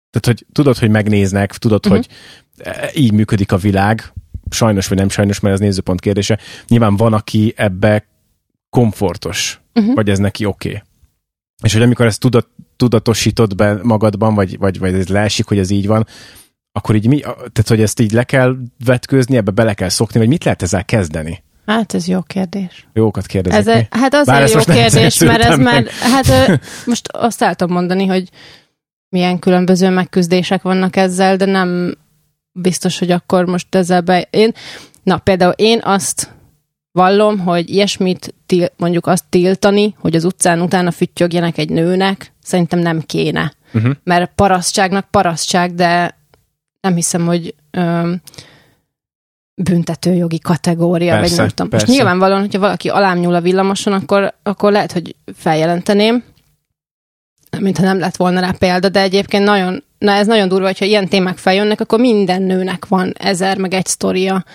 Tehát, 0.10 0.26
hogy 0.26 0.46
tudod, 0.52 0.78
hogy 0.78 0.90
megnéznek, 0.90 1.58
tudod, 1.58 1.86
uh-huh. 1.86 2.04
hogy 2.04 2.10
így 2.94 3.12
működik 3.12 3.52
a 3.52 3.58
világ, 3.58 4.14
sajnos 4.50 4.88
vagy 4.88 4.98
nem 4.98 5.10
sajnos, 5.10 5.40
mert 5.40 5.54
ez 5.54 5.60
nézőpont 5.60 6.00
kérdése. 6.00 6.40
Nyilván 6.68 6.96
van, 6.96 7.14
aki 7.14 7.54
ebbe 7.56 8.08
komfortos, 8.70 9.60
uh-huh. 9.76 9.96
vagy 9.96 10.10
ez 10.10 10.20
neki 10.20 10.46
oké. 10.46 10.70
Okay. 10.70 10.82
És 11.64 11.74
hogy 11.74 11.82
amikor 11.82 12.06
ezt 12.06 12.20
tudat, 12.20 12.48
tudatosítod 12.76 13.56
be 13.56 13.80
magadban, 13.84 14.36
vagy, 14.36 14.58
vagy, 14.58 14.80
vagy 14.80 14.94
ez 14.94 15.08
leesik, 15.08 15.48
hogy 15.48 15.58
ez 15.58 15.70
így 15.70 15.88
van, 15.88 16.08
akkor 16.72 16.96
így 16.96 17.08
mi, 17.08 17.20
tehát 17.20 17.68
hogy 17.68 17.82
ezt 17.82 18.00
így 18.00 18.12
le 18.12 18.24
kell 18.24 18.56
vetkőzni, 18.86 19.38
ebbe 19.38 19.52
bele 19.52 19.74
kell 19.74 19.90
szokni, 19.90 20.20
vagy 20.20 20.28
mit 20.28 20.44
lehet 20.44 20.62
ezzel 20.62 20.86
kezdeni? 20.86 21.44
Hát 21.66 21.94
ez 21.94 22.08
jó 22.08 22.22
kérdés. 22.22 22.88
Jókat 22.94 23.26
kérdezek. 23.26 23.76
Ez, 23.76 23.88
a, 23.90 23.98
hát 23.98 24.14
azért 24.14 24.54
jó 24.54 24.74
kérdés, 24.74 25.20
mert 25.20 25.44
ez 25.44 25.58
már, 25.58 25.88
hát 25.88 26.60
most 26.86 27.08
azt 27.08 27.42
el 27.42 27.56
tudom 27.56 27.74
mondani, 27.74 28.06
hogy 28.06 28.30
milyen 29.10 29.40
különböző 29.40 29.90
megküzdések 29.90 30.62
vannak 30.62 30.96
ezzel, 30.96 31.36
de 31.36 31.46
nem 31.46 31.98
biztos, 32.52 33.00
hogy 33.00 33.12
akkor 33.12 33.46
most 33.46 33.76
ezzel 33.76 34.02
be... 34.02 34.28
Én, 34.30 34.52
na, 35.04 35.18
például 35.18 35.54
én 35.56 35.80
azt 35.84 36.35
vallom, 36.96 37.40
hogy 37.40 37.70
ilyesmit 37.70 38.34
til, 38.46 38.68
mondjuk 38.78 39.08
azt 39.08 39.24
tiltani, 39.30 39.96
hogy 40.00 40.16
az 40.16 40.24
utcán 40.24 40.62
utána 40.62 40.92
füttyögjenek 40.92 41.58
egy 41.58 41.70
nőnek, 41.70 42.34
szerintem 42.44 42.80
nem 42.80 43.02
kéne. 43.02 43.54
Uh-huh. 43.74 43.92
Mert 44.04 44.32
parasztságnak 44.36 45.08
parasztság, 45.10 45.74
de 45.74 46.18
nem 46.82 46.96
hiszem, 46.96 47.26
hogy 47.26 47.56
öm, 47.72 48.22
büntetőjogi 49.56 50.40
kategória, 50.40 51.14
persze, 51.14 51.30
vagy 51.30 51.38
nem 51.38 51.48
tudom. 51.48 51.70
Persze. 51.70 51.86
Most 51.86 51.98
nyilvánvalóan, 51.98 52.40
hogyha 52.40 52.60
valaki 52.60 52.90
alám 52.90 53.18
nyúl 53.18 53.36
a 53.36 53.42
villamoson, 53.42 53.94
akkor, 53.94 54.34
akkor 54.44 54.72
lehet, 54.72 54.92
hogy 54.92 55.16
feljelenteném, 55.36 56.24
mintha 57.60 57.84
nem 57.84 58.00
lett 58.00 58.16
volna 58.16 58.40
rá 58.40 58.52
példa, 58.52 58.90
de 58.90 59.02
egyébként 59.02 59.44
nagyon, 59.44 59.84
na 59.98 60.12
ez 60.12 60.28
nagyon 60.28 60.48
durva, 60.48 60.66
hogyha 60.66 60.86
ilyen 60.86 61.08
témák 61.08 61.38
feljönnek, 61.38 61.80
akkor 61.80 62.00
minden 62.00 62.42
nőnek 62.42 62.88
van 62.88 63.14
ezer, 63.18 63.58
meg 63.58 63.74
egy 63.74 63.86
sztoria, 63.86 64.46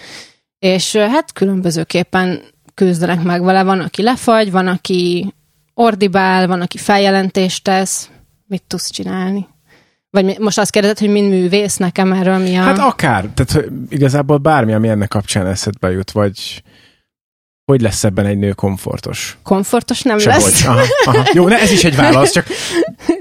és 0.60 0.96
hát 0.96 1.32
különbözőképpen 1.32 2.42
küzdenek 2.74 3.22
meg 3.22 3.42
vele. 3.42 3.62
Van, 3.62 3.80
aki 3.80 4.02
lefagy, 4.02 4.50
van, 4.50 4.66
aki 4.66 5.34
ordibál, 5.74 6.46
van, 6.46 6.60
aki 6.60 6.78
feljelentést 6.78 7.64
tesz. 7.64 8.10
Mit 8.46 8.62
tudsz 8.66 8.90
csinálni? 8.90 9.46
Vagy 10.10 10.38
most 10.38 10.58
azt 10.58 10.70
kérdezed, 10.70 10.98
hogy 10.98 11.08
mind 11.08 11.28
művész 11.28 11.76
nekem 11.76 12.12
erről 12.12 12.38
mi 12.38 12.56
a... 12.56 12.62
Hát 12.62 12.78
akár, 12.78 13.28
tehát 13.34 13.70
igazából 13.88 14.36
bármi, 14.36 14.72
ami 14.72 14.88
ennek 14.88 15.08
kapcsán 15.08 15.46
eszedbe 15.46 15.90
jut, 15.90 16.10
vagy 16.10 16.62
hogy 17.70 17.80
lesz 17.80 18.04
ebben 18.04 18.26
egy 18.26 18.38
nő 18.38 18.52
komfortos? 18.52 19.38
Komfortos 19.42 20.02
nem 20.02 20.18
Sehogy. 20.18 20.42
lesz. 20.42 20.64
Aha, 20.66 20.82
aha. 21.04 21.22
Jó, 21.32 21.48
ne, 21.48 21.60
ez 21.60 21.70
is 21.70 21.84
egy 21.84 21.96
válasz, 21.96 22.32
csak 22.32 22.46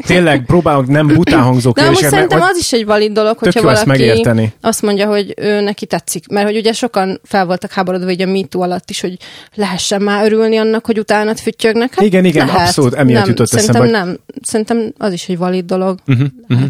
tényleg 0.06 0.46
próbálunk 0.46 0.88
nem 0.88 1.08
bután 1.08 1.42
hangzó 1.42 1.72
De 1.72 1.86
most 1.86 2.08
szerintem 2.08 2.42
az 2.42 2.58
is 2.58 2.74
egy 2.74 2.86
valid 2.86 3.12
dolog, 3.12 3.38
hogyha 3.38 3.62
valaki 3.62 3.88
megérteni. 3.88 4.54
azt 4.62 4.82
mondja, 4.82 5.08
hogy 5.08 5.34
ő 5.38 5.60
neki 5.60 5.86
tetszik. 5.86 6.28
Mert 6.28 6.48
hogy 6.48 6.58
ugye 6.58 6.74
sokan 6.74 7.20
fel 7.24 7.46
voltak 7.46 7.72
háborodva 7.72 8.10
így 8.10 8.22
a 8.22 8.26
MeToo 8.26 8.62
alatt 8.62 8.90
is, 8.90 9.02
hogy 9.02 9.18
lehessen 9.54 10.02
már 10.02 10.26
örülni 10.26 10.58
annak, 10.58 10.86
hogy 10.86 11.00
utána 11.00 11.36
füttyögnek. 11.36 11.96
Hát 11.96 12.06
igen, 12.06 12.26
igen, 12.26 12.46
lehet. 12.46 12.68
abszolút 12.68 12.94
emiatt 12.94 13.20
nem, 13.20 13.30
jutott 13.30 13.48
szerintem 13.48 13.82
eszembe. 13.82 13.98
nem. 13.98 14.20
Szerintem 14.42 14.94
az 14.98 15.14
is 15.14 15.30
egy 15.30 15.38
valid 15.38 15.66
dolog. 15.66 16.00
Uh-huh, 16.08 16.28
uh-huh. 16.48 16.68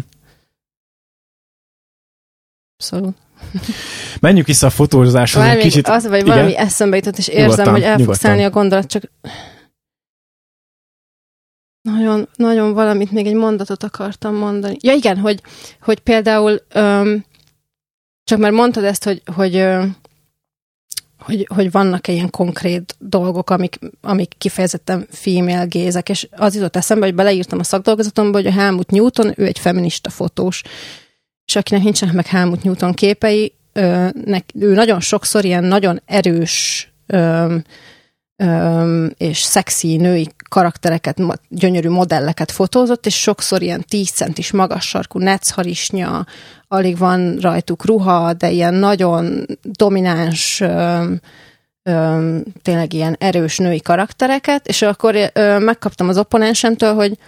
Abszolút. 2.76 3.16
Menjünk 4.20 4.46
vissza 4.46 4.66
a 4.66 4.70
fotózáshoz 4.70 5.44
egy 5.44 5.58
kicsit. 5.58 5.88
Az, 5.88 6.06
vagy 6.06 6.20
Igen? 6.20 6.34
valami 6.34 6.56
eszembe 6.56 6.96
jutott, 6.96 7.18
és 7.18 7.28
érzem, 7.28 7.48
nyugodtan, 7.48 7.72
hogy 7.72 7.82
el 7.82 7.98
fog 7.98 8.14
szállni 8.14 8.44
a 8.44 8.50
gondolat, 8.50 8.86
csak 8.86 9.02
nagyon, 11.82 12.28
nagyon 12.36 12.72
valamit, 12.72 13.10
még 13.10 13.26
egy 13.26 13.34
mondatot 13.34 13.82
akartam 13.82 14.34
mondani. 14.34 14.76
Ja 14.80 14.92
igen, 14.92 15.18
hogy, 15.18 15.42
hogy 15.80 15.98
például 15.98 16.60
öm, 16.68 17.24
csak 18.24 18.38
már 18.38 18.50
mondtad 18.50 18.84
ezt, 18.84 19.04
hogy, 19.04 19.22
hogy, 19.34 19.56
öm, 19.56 19.96
hogy, 21.18 21.46
hogy 21.54 21.70
vannak-e 21.70 22.12
ilyen 22.12 22.30
konkrét 22.30 22.96
dolgok, 22.98 23.50
amik, 23.50 23.78
amik 24.00 24.34
kifejezetten 24.38 25.06
female 25.10 25.64
gézek, 25.64 26.08
és 26.08 26.28
az 26.36 26.54
jutott 26.54 26.76
eszembe, 26.76 27.06
hogy 27.06 27.14
beleírtam 27.14 27.58
a 27.58 27.64
szakdolgozatomba, 27.64 28.36
hogy 28.36 28.46
a 28.46 28.52
Helmut 28.52 28.90
Newton, 28.90 29.32
ő 29.36 29.46
egy 29.46 29.58
feminista 29.58 30.10
fotós, 30.10 30.62
és 31.50 31.56
akinek 31.56 31.82
nincsenek 31.82 32.14
meg 32.14 32.26
Helmut 32.26 32.62
Newton 32.62 32.92
képei, 32.92 33.54
ö, 33.72 34.08
nek, 34.24 34.44
ő 34.54 34.74
nagyon 34.74 35.00
sokszor 35.00 35.44
ilyen 35.44 35.64
nagyon 35.64 36.02
erős 36.06 36.88
ö, 37.06 37.56
ö, 38.36 39.06
és 39.16 39.38
szexi 39.38 39.96
női 39.96 40.28
karaktereket, 40.48 41.18
gyönyörű 41.48 41.88
modelleket 41.88 42.50
fotózott, 42.50 43.06
és 43.06 43.20
sokszor 43.20 43.62
ilyen 43.62 43.84
10 43.88 44.10
centis 44.10 44.50
magas 44.50 44.88
sarkú 44.88 45.18
necharisnya, 45.18 46.26
alig 46.68 46.98
van 46.98 47.36
rajtuk 47.40 47.84
ruha, 47.84 48.32
de 48.32 48.50
ilyen 48.50 48.74
nagyon 48.74 49.46
domináns 49.62 50.60
ö, 50.60 51.04
ö, 51.82 52.36
tényleg 52.62 52.92
ilyen 52.92 53.16
erős 53.18 53.58
női 53.58 53.80
karaktereket, 53.80 54.68
és 54.68 54.82
akkor 54.82 55.30
ö, 55.32 55.58
megkaptam 55.58 56.08
az 56.08 56.18
opponensemtől, 56.18 56.94
hogy 56.94 57.18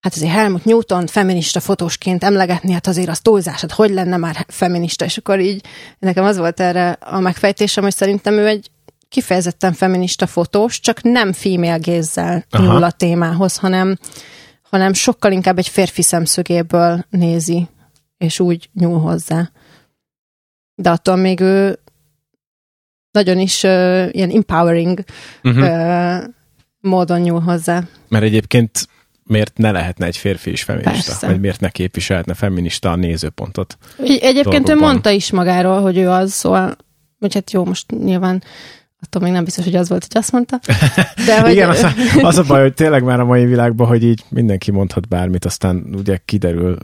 hát 0.00 0.14
azért 0.14 0.32
Helmut 0.32 0.64
Newton 0.64 1.06
feminista 1.06 1.60
fotósként 1.60 2.24
emlegetni, 2.24 2.72
hát 2.72 2.86
azért 2.86 3.08
az 3.08 3.20
túlzás, 3.20 3.60
hát 3.60 3.72
hogy 3.72 3.90
lenne 3.90 4.16
már 4.16 4.46
feminista, 4.48 5.04
és 5.04 5.16
akkor 5.16 5.40
így 5.40 5.64
nekem 5.98 6.24
az 6.24 6.36
volt 6.36 6.60
erre 6.60 6.90
a 6.90 7.20
megfejtésem, 7.20 7.82
hogy 7.82 7.94
szerintem 7.94 8.34
ő 8.34 8.46
egy 8.46 8.70
kifejezetten 9.08 9.72
feminista 9.72 10.26
fotós, 10.26 10.80
csak 10.80 11.02
nem 11.02 11.32
female 11.32 11.76
gézzel 11.76 12.44
nyúl 12.58 12.82
a 12.82 12.90
témához, 12.90 13.56
hanem, 13.56 13.98
hanem 14.62 14.92
sokkal 14.92 15.32
inkább 15.32 15.58
egy 15.58 15.68
férfi 15.68 16.02
szemszögéből 16.02 17.04
nézi, 17.10 17.68
és 18.18 18.40
úgy 18.40 18.70
nyúl 18.74 18.98
hozzá. 18.98 19.50
De 20.74 20.90
attól 20.90 21.16
még 21.16 21.40
ő 21.40 21.78
nagyon 23.10 23.38
is 23.38 23.62
uh, 23.62 24.08
ilyen 24.10 24.30
empowering 24.30 25.04
uh-huh. 25.42 25.64
uh, 25.64 26.24
módon 26.80 27.20
nyúl 27.20 27.40
hozzá. 27.40 27.82
Mert 28.08 28.24
egyébként 28.24 28.88
miért 29.30 29.58
ne 29.58 29.70
lehetne 29.70 30.06
egy 30.06 30.16
férfi 30.16 30.50
is 30.50 30.62
feminista? 30.62 31.10
Persze. 31.10 31.26
Vagy 31.26 31.40
miért 31.40 31.60
ne 31.60 31.68
képviselhetne 31.68 32.34
feminista 32.34 32.90
a 32.90 32.96
nézőpontot? 32.96 33.78
Egy- 33.98 34.08
Egyébként 34.10 34.46
ő 34.46 34.50
dolgokban. 34.50 34.76
mondta 34.78 35.10
is 35.10 35.30
magáról, 35.30 35.80
hogy 35.80 35.96
ő 35.98 36.08
az, 36.08 36.32
szóval, 36.32 36.76
vagy 37.18 37.34
hát 37.34 37.50
jó, 37.50 37.64
most 37.64 37.90
nyilván 37.90 38.42
attól 39.00 39.22
még 39.22 39.32
nem 39.32 39.44
biztos, 39.44 39.64
hogy 39.64 39.74
az 39.76 39.88
volt, 39.88 40.06
hogy 40.08 40.16
azt 40.20 40.32
mondta. 40.32 40.60
De 41.26 41.40
hogy, 41.42 41.50
Igen, 41.52 41.68
az 41.68 41.82
a, 41.82 41.92
az 42.22 42.38
a 42.38 42.42
baj, 42.42 42.60
hogy 42.62 42.74
tényleg 42.74 43.02
már 43.02 43.20
a 43.20 43.24
mai 43.24 43.44
világban, 43.46 43.86
hogy 43.86 44.04
így 44.04 44.24
mindenki 44.28 44.70
mondhat 44.70 45.08
bármit, 45.08 45.44
aztán 45.44 45.86
ugye 45.96 46.18
kiderül 46.24 46.78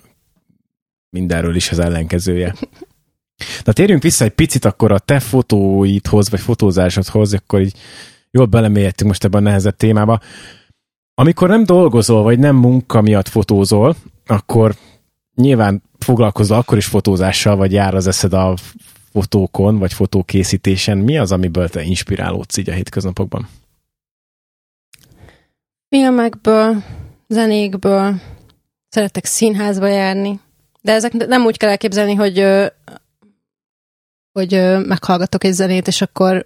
mindenről 1.11 1.55
is 1.57 1.71
az 1.71 1.79
ellenkezője. 1.79 2.55
Na 3.65 3.73
térjünk 3.73 4.03
vissza 4.03 4.25
egy 4.25 4.31
picit 4.31 4.65
akkor 4.65 4.93
a 4.93 4.99
te 4.99 5.21
fotóidhoz, 5.21 6.31
vagy 6.31 6.41
fotózásodhoz, 6.41 7.35
akkor 7.35 7.61
így 7.61 7.75
jól 8.31 8.47
belemélyedtünk 8.47 9.11
most 9.11 9.25
ebben 9.25 9.41
a 9.41 9.49
nehezebb 9.49 9.77
témába. 9.77 10.21
Amikor 11.19 11.49
nem 11.49 11.65
dolgozol, 11.65 12.23
vagy 12.23 12.39
nem 12.39 12.57
munka 12.57 13.01
miatt 13.01 13.29
fotózol, 13.29 13.97
akkor 14.27 14.75
nyilván 15.35 15.83
foglalkozol 15.99 16.57
akkor 16.57 16.77
is 16.77 16.87
fotózással, 16.87 17.57
vagy 17.57 17.73
jár 17.73 17.95
az 17.95 18.07
eszed 18.07 18.33
a 18.33 18.55
fotókon, 19.13 19.79
vagy 19.79 19.93
fotókészítésen. 19.93 20.99
Mi 20.99 21.19
az, 21.19 21.33
amiből 21.33 21.69
te 21.69 21.83
inspirálódsz 21.83 22.57
így 22.57 22.71
a 22.71 22.73
hétköznapokban? 22.73 23.49
filmekből, 25.89 26.83
zenékből, 27.29 28.21
szeretek 28.89 29.25
színházba 29.25 29.87
járni, 29.87 30.41
de 30.81 30.93
ezek 30.93 31.13
nem 31.13 31.45
úgy 31.45 31.57
kell 31.57 31.71
elképzelni, 31.71 32.15
hogy, 32.15 32.47
hogy 34.33 34.51
meghallgatok 34.87 35.45
egy 35.45 35.53
zenét, 35.53 35.87
és 35.87 36.03
akkor 36.03 36.43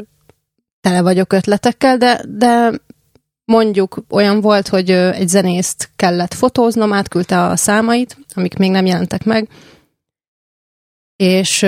tele 0.81 1.03
vagyok 1.03 1.33
ötletekkel, 1.33 1.97
de, 1.97 2.23
de 2.29 2.71
mondjuk 3.51 4.05
olyan 4.11 4.41
volt, 4.41 4.69
hogy 4.69 4.91
egy 4.91 5.29
zenészt 5.29 5.91
kellett 5.97 6.35
fotóznom, 6.35 6.93
átküldte 6.93 7.43
a 7.43 7.57
számait, 7.57 8.17
amik 8.35 8.57
még 8.57 8.71
nem 8.71 8.87
jelentek 8.87 9.25
meg, 9.25 9.49
és 11.17 11.67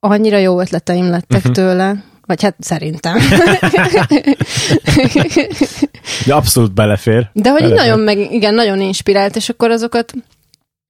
annyira 0.00 0.38
jó 0.38 0.60
ötleteim 0.60 1.10
lettek 1.10 1.38
uh-huh. 1.38 1.54
tőle, 1.54 2.04
vagy 2.26 2.42
hát 2.42 2.56
szerintem. 2.58 3.16
De 6.26 6.34
abszolút 6.34 6.74
belefér. 6.74 7.30
De 7.32 7.50
hogy 7.50 7.60
Belefér. 7.60 7.84
nagyon 7.86 8.00
meg, 8.00 8.32
igen, 8.32 8.54
nagyon 8.54 8.80
inspirált, 8.80 9.36
és 9.36 9.48
akkor 9.48 9.70
azokat 9.70 10.12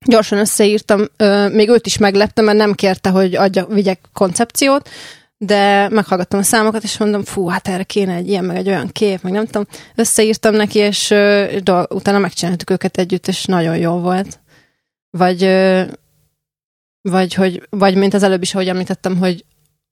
gyorsan 0.06 0.38
összeírtam. 0.38 1.08
Még 1.52 1.68
őt 1.68 1.86
is 1.86 1.98
megleptem, 1.98 2.44
mert 2.44 2.58
nem 2.58 2.72
kérte, 2.72 3.08
hogy 3.10 3.34
adja, 3.34 3.66
vigyek 3.66 4.00
koncepciót, 4.12 4.88
de 5.44 5.88
meghallgattam 5.88 6.40
a 6.40 6.42
számokat, 6.42 6.82
és 6.82 6.98
mondom, 6.98 7.22
fú, 7.24 7.46
hát 7.46 7.68
erre 7.68 7.82
kéne 7.82 8.14
egy 8.14 8.28
ilyen, 8.28 8.44
meg 8.44 8.56
egy 8.56 8.68
olyan 8.68 8.88
kép, 8.88 9.22
meg 9.22 9.32
nem 9.32 9.44
tudom. 9.44 9.66
Összeírtam 9.94 10.54
neki, 10.54 10.78
és 10.78 11.14
do- 11.62 11.92
utána 11.92 12.18
megcsináltuk 12.18 12.70
őket 12.70 12.98
együtt, 12.98 13.28
és 13.28 13.44
nagyon 13.44 13.76
jó 13.76 13.98
volt. 13.98 14.40
Vagy, 15.10 15.44
ö, 15.44 15.82
vagy, 17.02 17.34
hogy, 17.34 17.66
vagy 17.70 17.94
mint 17.94 18.14
az 18.14 18.22
előbb 18.22 18.42
is, 18.42 18.54
ahogy 18.54 18.68
említettem, 18.68 19.16
hogy 19.16 19.44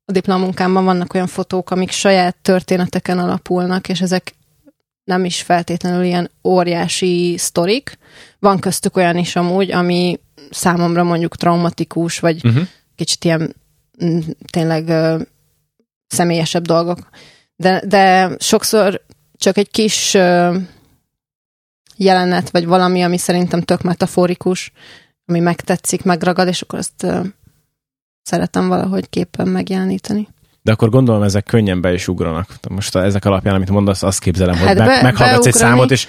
a 0.05 0.13
diplomunkámban 0.13 0.85
vannak 0.85 1.15
olyan 1.15 1.27
fotók, 1.27 1.71
amik 1.71 1.91
saját 1.91 2.37
történeteken 2.43 3.19
alapulnak, 3.19 3.89
és 3.89 4.01
ezek 4.01 4.35
nem 5.05 5.25
is 5.25 5.43
feltétlenül 5.43 6.05
ilyen 6.05 6.31
óriási 6.45 7.35
sztorik. 7.39 7.99
Van 8.39 8.59
köztük 8.59 8.97
olyan 8.97 9.17
is 9.17 9.37
amúgy, 9.37 9.71
ami 9.71 10.21
számomra 10.51 11.03
mondjuk 11.03 11.37
traumatikus, 11.37 12.19
vagy 12.19 12.45
Uh-huh. 12.45 12.63
kicsit 12.97 13.25
ilyen 13.25 13.57
mm, 14.05 14.19
tényleg 14.51 14.93
személyesebb 16.09 16.65
dolgok. 16.67 16.99
De, 17.57 17.83
de 17.87 18.31
sokszor 18.39 19.01
csak 19.37 19.57
egy 19.57 19.71
kis 19.71 20.15
ö, 20.15 20.57
jelenet, 21.97 22.51
vagy 22.51 22.67
valami, 22.67 23.03
ami 23.03 23.19
szerintem 23.19 23.63
tök 23.63 23.83
metaforikus, 23.83 24.73
ami 25.27 25.41
megtetszik, 25.41 26.03
megragad, 26.05 26.49
és 26.49 26.63
akkor 26.63 26.79
azt 26.79 27.03
ö, 27.03 27.21
szeretem 28.23 28.69
valahogy 28.69 29.09
képen 29.09 29.49
megjeleníteni. 29.49 30.29
De 30.63 30.73
akkor 30.73 30.91
gondolom 30.91 31.23
ezek 31.23 31.45
könnyen 31.45 31.81
be 31.81 31.93
is 31.93 32.09
ugranak. 32.09 32.49
Most 32.69 32.97
ezek 32.97 33.25
alapján, 33.25 33.55
amit 33.55 33.71
mondasz, 33.71 34.03
azt 34.03 34.21
képzelem, 34.21 34.57
hogy 34.59 34.67
Hát 34.67 34.77
meg, 34.77 34.87
be- 34.87 35.03
meghallgatsz 35.03 35.47
egy 35.47 35.53
beugrani. 35.53 35.73
számot, 35.75 35.91
és 35.91 36.09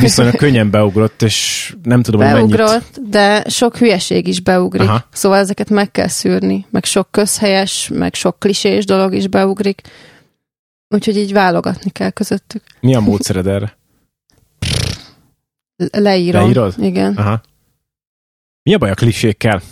viszonylag 0.00 0.36
könnyen 0.44 0.70
beugrott, 0.70 1.22
és 1.22 1.74
nem 1.82 2.02
tudom, 2.02 2.20
hogy 2.20 2.32
mennyit. 2.32 2.56
Beugrott, 2.56 2.98
de 3.08 3.44
sok 3.48 3.76
hülyeség 3.76 4.26
is 4.26 4.40
beugrik. 4.40 4.88
Aha. 4.88 5.04
Szóval 5.12 5.38
ezeket 5.38 5.70
meg 5.70 5.90
kell 5.90 6.08
szűrni, 6.08 6.66
meg 6.70 6.84
sok 6.84 7.10
közhelyes, 7.10 7.88
meg 7.94 8.14
sok 8.14 8.38
klisés 8.38 8.84
dolog 8.84 9.14
is 9.14 9.28
beugrik. 9.28 9.80
Úgyhogy 10.88 11.16
így 11.16 11.32
válogatni 11.32 11.90
kell 11.90 12.10
közöttük. 12.10 12.62
Mi 12.80 12.94
a 12.94 13.00
módszered 13.00 13.46
erre? 13.46 13.76
Le- 15.76 16.00
Leírom. 16.00 16.42
Leírod? 16.42 16.74
Igen. 16.78 17.14
Aha. 17.16 17.40
Mi 18.62 18.74
a 18.74 18.78
baj 18.78 18.90
a 18.90 18.94
klisékkel 18.94 19.62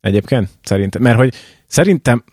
egyébként? 0.00 0.48
Szerintem. 0.62 1.02
Mert 1.02 1.16
hogy 1.16 1.34
szerintem 1.66 2.24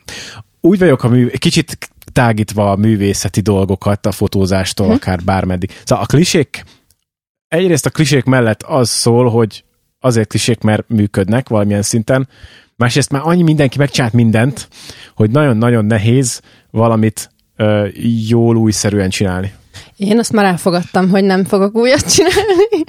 úgy 0.61 0.79
vagyok 0.79 1.03
a 1.03 1.07
mű, 1.07 1.27
kicsit 1.27 1.77
tágítva 2.13 2.71
a 2.71 2.75
művészeti 2.75 3.41
dolgokat 3.41 4.05
a 4.05 4.11
fotózástól, 4.11 4.87
Hm. 4.87 4.93
akár 4.93 5.23
bármeddig. 5.23 5.71
Szóval 5.83 6.03
a 6.03 6.07
klisék, 6.07 6.63
egyrészt 7.51 7.85
a 7.85 7.89
klisék 7.89 8.23
mellett 8.23 8.63
az 8.63 8.89
szól, 8.89 9.29
hogy 9.29 9.63
azért 9.99 10.27
klisék, 10.27 10.61
mert 10.61 10.83
működnek 10.87 11.49
valamilyen 11.49 11.81
szinten, 11.81 12.27
másrészt 12.75 13.11
már 13.11 13.21
annyi 13.25 13.43
mindenki 13.43 13.77
megcsinált 13.77 14.13
mindent, 14.13 14.67
hogy 15.15 15.31
nagyon-nagyon 15.31 15.85
nehéz 15.85 16.41
valamit 16.69 17.29
ö, 17.55 17.87
jól 18.27 18.55
újszerűen 18.55 19.09
csinálni. 19.09 19.53
Én 19.95 20.19
azt 20.19 20.31
már 20.31 20.45
elfogadtam, 20.45 21.09
hogy 21.09 21.23
nem 21.23 21.45
fogok 21.45 21.75
újat 21.75 22.13
csinálni. 22.13 22.83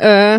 Ö, 0.00 0.36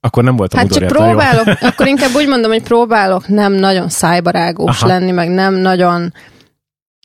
Akkor 0.00 0.24
nem 0.24 0.36
voltam 0.36 0.58
hát 0.58 0.72
csak 0.72 0.82
udvariatlan, 0.82 1.26
jó? 1.26 1.40
próbálok, 1.40 1.62
akkor 1.72 1.86
inkább 1.86 2.14
úgy 2.14 2.28
mondom, 2.28 2.50
hogy 2.50 2.62
próbálok 2.62 3.28
nem 3.28 3.52
nagyon 3.52 3.88
szájbarágós 3.88 4.82
Aha. 4.82 4.86
lenni, 4.86 5.10
meg 5.10 5.28
nem 5.30 5.54
nagyon 5.54 6.12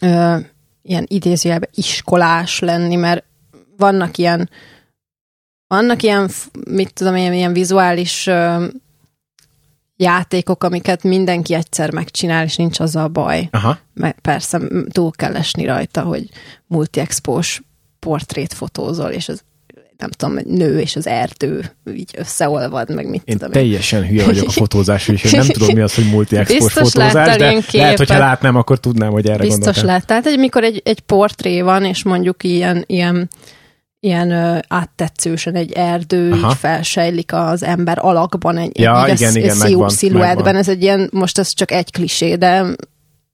ö, 0.02 0.38
ilyen 0.82 1.06
idézőjelben 1.08 1.70
iskolás 1.74 2.60
lenni, 2.60 2.96
mert 2.96 3.24
vannak 3.78 4.18
ilyen 4.18 4.50
vannak 5.68 6.04
ilyen, 6.04 6.30
mit 6.70 6.94
tudom 6.94 7.16
én, 7.16 7.34
ilyen 7.34 7.54
vizuális 7.54 8.28
ö, 8.28 8.66
játékok, 9.98 10.64
amiket 10.64 11.04
mindenki 11.04 11.54
egyszer 11.54 11.92
megcsinál, 11.92 12.44
és 12.44 12.56
nincs 12.56 12.80
az 12.80 12.96
a 12.96 13.08
baj. 13.08 13.48
Aha. 13.52 13.78
Mert 13.94 14.20
persze 14.20 14.60
túl 14.90 15.12
kell 15.12 15.36
esni 15.36 15.66
rajta, 15.66 16.02
hogy 16.02 16.30
multi-expós 16.68 17.62
portrét 18.00 18.54
fotózol, 18.54 19.10
és 19.10 19.30
az 19.30 19.44
nem 19.98 20.10
tudom, 20.10 20.38
egy 20.38 20.46
nő 20.46 20.80
és 20.80 20.96
az 20.96 21.08
erdő 21.08 21.72
így 21.94 22.12
összeolvad, 22.18 22.94
meg 22.96 23.10
mit 23.10 23.22
Én 23.26 23.38
tudom 23.38 23.54
én. 23.54 23.62
teljesen 23.62 24.08
hülye 24.08 24.26
vagyok 24.26 24.48
a 24.48 24.52
fotózásra, 24.64 25.14
és 25.14 25.32
nem 25.32 25.48
tudom 25.48 25.76
mi 25.76 25.82
az, 25.82 25.96
hogy 25.96 26.28
Biztos 26.28 26.74
fotózás, 26.74 27.14
láttál 27.14 27.38
de 27.38 27.50
ilyen 27.50 27.64
lehet, 27.72 27.98
hogyha 27.98 28.14
képet. 28.14 28.30
látnám, 28.30 28.56
akkor 28.56 28.80
tudnám, 28.80 29.12
hogy 29.12 29.26
erre 29.26 29.38
Biztos 29.38 29.56
gondoltam. 29.58 29.86
lehet. 29.86 30.06
Tehát, 30.06 30.24
hogy 30.24 30.40
mikor 30.40 30.64
egy, 30.64 30.82
egy 30.86 31.00
portré 31.00 31.62
van, 31.62 31.86
és 31.86 32.04
mondjuk 32.04 32.44
ilyen, 32.44 32.84
ilyen, 32.88 33.30
ilyen 34.06 34.32
ö, 34.32 34.58
áttetszősen 34.68 35.56
egy 35.56 35.72
erdő 35.72 36.32
Aha. 36.32 36.50
így 36.52 36.58
felsejlik 36.58 37.34
az 37.34 37.64
ember 37.64 37.98
alakban, 38.02 38.58
egy, 38.58 38.80
Ja, 38.80 39.06
egy, 39.06 39.20
igen, 39.22 39.36
igen, 39.36 39.58
megvan, 39.58 39.90
sziluettben. 39.90 40.36
megvan. 40.36 40.56
Ez 40.56 40.70
egy 40.70 40.82
ilyen, 40.82 41.10
most 41.14 41.38
ez 41.38 41.54
csak 41.54 41.72
egy 41.72 41.92
klisé, 41.92 42.36
de 42.36 42.66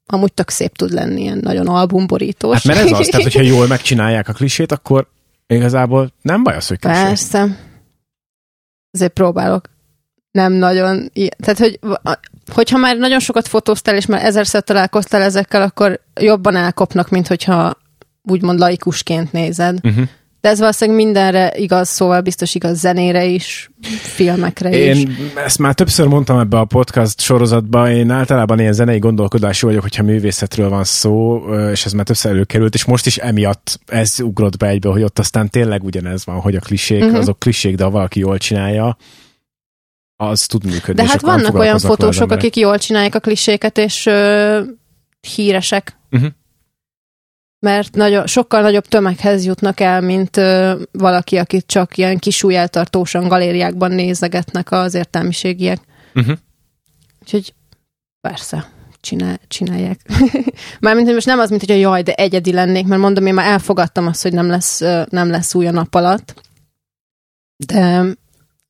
amúgy 0.06 0.34
tök 0.34 0.50
szép 0.50 0.76
tud 0.76 0.92
lenni, 0.92 1.22
ilyen 1.22 1.40
nagyon 1.42 1.68
albumborítós. 1.68 2.54
Hát 2.54 2.64
mert 2.66 2.80
ez 2.80 3.00
az, 3.00 3.08
tehát 3.08 3.24
hogyha 3.26 3.42
jól 3.42 3.68
megcsinálják 3.76 4.28
a 4.30 4.34
klisét, 4.34 4.72
akkor 4.72 5.08
igazából 5.48 6.14
nem 6.22 6.44
baj 6.44 6.56
az, 6.56 6.68
hogy 6.68 6.80
klisé. 6.80 7.02
Persze. 7.02 7.58
Ezért 8.92 9.14
próbálok 9.14 9.70
nem 10.32 10.54
nagyon, 10.54 11.10
ilyen- 11.14 11.36
tehát 11.40 11.60
hogy 11.60 11.80
hogyha 12.54 12.78
már 12.78 12.98
nagyon 12.98 13.20
sokat 13.20 13.48
fotóztál, 13.48 13.96
és 13.96 14.06
már 14.06 14.26
ezerszer 14.26 14.64
találkoztál 14.64 15.22
ezekkel, 15.22 15.62
akkor 15.62 16.00
jobban 16.22 16.56
elkopnak, 16.56 17.10
mint 17.10 17.28
hogyha 17.28 17.78
úgymond 18.24 18.60
laikusként 18.60 19.32
nézed. 19.32 19.80
Uh-huh. 19.84 20.08
De 20.42 20.50
ez 20.50 20.60
valószínűleg 20.60 21.04
mindenre 21.04 21.52
igaz, 21.56 21.90
szóval 21.90 22.22
biztos 22.22 22.56
igaz 22.56 22.80
zenére 22.80 23.26
is, 23.26 23.72
filmekre 24.02 24.90
is. 24.90 24.98
Én 24.98 25.18
ezt 25.36 25.60
már 25.60 25.74
többször 25.74 26.08
mondtam 26.08 26.40
ebbe 26.40 26.60
a 26.60 26.66
podcast 26.66 27.22
sorozatban, 27.22 27.92
én 27.92 28.10
általában 28.10 28.60
ilyen 28.60 28.74
zenei 28.74 29.00
gondolkodású 29.00 29.68
vagyok, 29.68 29.82
hogyha 29.82 30.04
művészetről 30.04 30.70
van 30.70 30.84
szó, 30.84 31.44
és 31.72 31.86
ez 31.86 31.92
már 31.92 32.06
többször 32.06 32.32
előkerült, 32.32 32.74
és 32.74 32.86
most 32.86 33.06
is 33.06 33.18
emiatt 33.18 33.80
ez 33.86 34.20
ugrott 34.20 34.58
be 34.58 34.68
egybe, 34.68 34.90
hogy 34.90 35.04
ott 35.04 35.20
aztán 35.20 35.50
tényleg 35.50 35.84
ugyanez 35.84 36.26
van, 36.26 36.40
hogy 36.40 36.56
a 36.56 36.60
klisék, 36.60 37.04
uh-huh. 37.04 37.18
azok 37.18 37.40
klisék, 37.40 37.76
de 37.76 37.84
ha 37.84 37.90
valaki 37.90 38.20
jól 38.20 38.38
csinálja, 38.38 38.98
az 40.16 40.42
tud 40.42 40.66
működni. 40.66 41.04
De 41.04 41.10
hát 41.10 41.22
vannak 41.22 41.56
olyan 41.56 41.80
fotósok, 41.80 42.32
akik 42.32 42.56
jól 42.56 42.78
csinálják 42.78 43.16
a 43.16 43.20
kliséket, 43.20 43.78
és 43.78 44.06
ö, 44.06 44.62
híresek. 45.36 45.98
Mhm. 46.10 46.26
Mert 47.66 47.96
nagyon, 47.96 48.28
sokkal 48.28 48.62
nagyobb 48.62 48.86
tömeghez 48.86 49.46
jutnak 49.46 49.80
el, 49.80 50.02
mint 50.02 50.38
ö, 50.38 50.82
valaki, 50.92 51.38
akit 51.38 51.66
csak 51.68 51.98
ilyen 51.98 52.18
kisújjeltartósan 52.18 53.28
galériákban 53.28 53.92
nézegetnek 53.92 54.72
az 54.72 54.94
értelmiségiek. 54.94 55.80
Uh-huh. 56.16 56.38
Úgyhogy 57.22 57.54
persze, 58.22 58.70
csinál, 59.02 59.40
csinálják. 59.48 60.00
Mármint, 60.80 61.06
hogy 61.06 61.16
most 61.16 61.26
nem 61.26 61.40
az, 61.40 61.50
mint 61.50 61.66
hogy 61.66 61.80
jaj, 61.80 62.02
de 62.02 62.14
egyedi 62.14 62.54
lennék, 62.54 62.86
mert 62.86 63.02
mondom, 63.02 63.26
én 63.26 63.34
már 63.34 63.52
elfogadtam 63.52 64.08
azt, 64.08 64.22
hogy 64.22 64.34
nem 64.34 64.48
lesz, 64.48 64.80
nem 65.10 65.30
lesz 65.30 65.56
új 65.56 65.68
a 65.68 65.72
nap 65.72 65.96
alatt. 65.96 66.42
De 67.66 68.04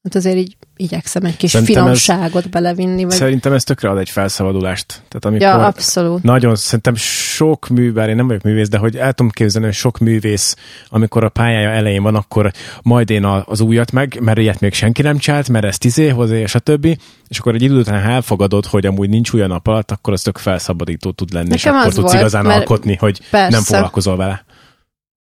Hát 0.03 0.15
azért 0.15 0.37
így 0.37 0.57
igyekszem 0.75 1.23
egy 1.25 1.37
kis 1.37 1.49
Szerintem 1.51 1.75
ez- 1.87 2.01
finomságot 2.01 2.49
belevinni. 2.49 3.03
Vagy... 3.03 3.13
Szerintem 3.13 3.53
ez 3.53 3.63
tökre 3.63 3.89
ad 3.89 3.97
egy 3.97 4.09
felszabadulást. 4.09 4.85
Tehát 4.87 5.25
amikor 5.25 5.47
Ja, 5.47 5.65
abszolút. 5.65 6.23
nagyon, 6.23 6.55
szerintem 6.55 6.95
sok 6.95 7.67
művel, 7.67 8.09
én 8.09 8.15
nem 8.15 8.27
vagyok 8.27 8.41
művész, 8.41 8.69
de 8.69 8.77
hogy 8.77 8.95
el 8.95 9.13
tudom 9.13 9.31
képzelni, 9.31 9.67
hogy 9.67 9.75
sok 9.75 9.97
művész, 9.97 10.55
amikor 10.89 11.23
a 11.23 11.29
pályája 11.29 11.69
elején 11.69 12.03
van, 12.03 12.15
akkor 12.15 12.51
majd 12.83 13.09
én 13.09 13.25
az 13.25 13.59
újat 13.59 13.91
meg, 13.91 14.17
mert 14.21 14.37
ilyet 14.37 14.59
még 14.59 14.73
senki 14.73 15.01
nem 15.01 15.17
csinált, 15.17 15.49
mert 15.49 15.65
ezt 15.65 15.85
izé, 15.85 16.07
hozzá, 16.09 16.35
és 16.35 16.55
a 16.55 16.59
többi, 16.59 16.97
és 17.27 17.39
akkor 17.39 17.55
egy 17.55 17.61
idő 17.61 17.79
után 17.79 18.09
elfogadod, 18.09 18.65
hogy 18.65 18.85
amúgy 18.85 19.09
nincs 19.09 19.31
új 19.31 19.41
a 19.41 19.47
nap 19.47 19.67
alatt, 19.67 19.91
akkor 19.91 20.13
az 20.13 20.21
tök 20.21 20.37
felszabadító 20.37 21.11
tud 21.11 21.33
lenni, 21.33 21.53
és 21.53 21.63
Nekem 21.63 21.77
akkor 21.79 21.89
az 21.89 21.95
tudsz 21.95 22.07
volt, 22.07 22.19
igazán 22.19 22.45
alkotni, 22.45 22.95
hogy 22.95 23.19
persze. 23.29 23.49
nem 23.55 23.61
foglalkozol 23.63 24.15
vele. 24.17 24.45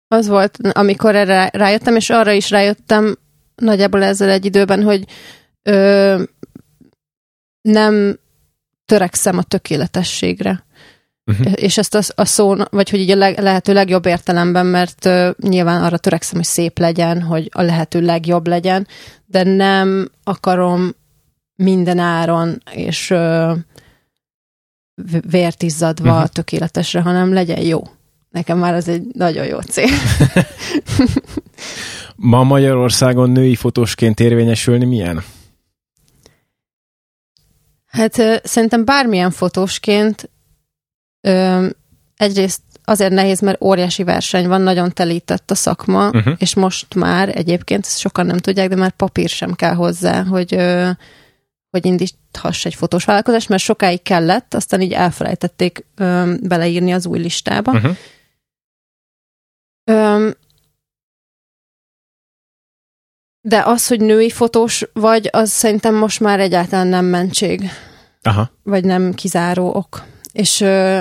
Az 0.09 0.29
volt, 0.29 0.59
amikor 0.73 1.15
erre 1.15 1.51
rájöttem, 1.53 1.97
és 1.97 2.11
arra 2.11 2.33
is 2.33 2.51
rájöttem 2.51 3.17
nagyjából 3.59 4.03
ezzel 4.03 4.29
egy 4.29 4.45
időben, 4.45 4.83
hogy 4.83 5.05
ö, 5.63 6.23
nem 7.61 8.19
törekszem 8.85 9.39
a 9.39 9.43
tökéletességre. 9.43 10.67
Uh-huh. 11.25 11.53
És 11.55 11.79
ezt 11.79 11.95
a, 11.95 12.01
a 12.15 12.25
szó, 12.25 12.55
vagy 12.71 12.91
hogy 12.91 13.01
így 13.01 13.11
a 13.11 13.17
leg, 13.17 13.39
lehető 13.39 13.73
legjobb 13.73 14.07
értelemben, 14.07 14.67
mert 14.67 15.05
ö, 15.05 15.31
nyilván 15.41 15.83
arra 15.83 15.99
törekszem, 15.99 16.37
hogy 16.37 16.47
szép 16.47 16.79
legyen, 16.79 17.23
hogy 17.23 17.49
a 17.53 17.63
lehető 17.63 18.01
legjobb 18.01 18.47
legyen, 18.47 18.87
de 19.27 19.43
nem 19.43 20.11
akarom 20.25 20.95
minden 21.55 21.99
áron, 21.99 22.63
és 22.73 23.09
v- 24.95 25.31
vért 25.31 25.63
izzadva 25.63 26.13
uh-huh. 26.13 26.29
tökéletesre, 26.29 27.01
hanem 27.01 27.33
legyen 27.33 27.61
jó. 27.61 27.83
Nekem 28.31 28.59
már 28.59 28.75
ez 28.75 28.89
egy 28.89 29.03
nagyon 29.13 29.47
jó 29.47 29.61
cél. 29.61 29.89
Ma 32.17 32.43
Magyarországon 32.43 33.31
női 33.31 33.55
fotósként 33.55 34.21
érvényesülni 34.21 34.85
milyen? 34.85 35.23
Hát 37.87 38.19
ö, 38.19 38.37
szerintem 38.43 38.85
bármilyen 38.85 39.31
fotósként 39.31 40.31
ö, 41.21 41.67
egyrészt 42.17 42.61
azért 42.85 43.13
nehéz, 43.13 43.41
mert 43.41 43.63
óriási 43.63 44.05
verseny 44.05 44.49
van, 44.49 44.61
nagyon 44.61 44.93
telített 44.93 45.51
a 45.51 45.55
szakma, 45.55 46.09
uh-huh. 46.09 46.35
és 46.39 46.55
most 46.55 46.95
már 46.95 47.29
egyébként, 47.37 47.85
ezt 47.87 47.99
sokan 47.99 48.27
nem 48.27 48.39
tudják, 48.39 48.69
de 48.69 48.77
már 48.77 48.91
papír 48.91 49.29
sem 49.29 49.55
kell 49.55 49.75
hozzá, 49.75 50.25
hogy, 50.25 50.55
ö, 50.55 50.91
hogy 51.71 51.87
indíthass 51.87 52.65
egy 52.65 52.75
fotós 52.75 53.05
vállalkozást, 53.05 53.49
mert 53.49 53.63
sokáig 53.63 54.03
kellett, 54.03 54.55
aztán 54.55 54.81
így 54.81 54.93
elfelejtették 54.93 55.85
ö, 55.97 56.33
beleírni 56.43 56.93
az 56.93 57.07
új 57.07 57.19
listába. 57.19 57.73
Uh-huh. 57.73 57.97
Öm, 59.89 60.35
de 63.41 63.63
az, 63.65 63.87
hogy 63.87 64.01
női 64.01 64.31
fotós 64.31 64.85
vagy, 64.93 65.29
az 65.33 65.51
szerintem 65.51 65.95
most 65.95 66.21
már 66.21 66.41
egyáltalán 66.41 66.87
nem 66.87 67.05
mentség, 67.05 67.71
Aha. 68.23 68.51
vagy 68.63 68.85
nem 68.85 69.15
kizáró 69.15 69.75
ok. 69.75 70.05
És 70.33 70.61
ö, 70.61 71.01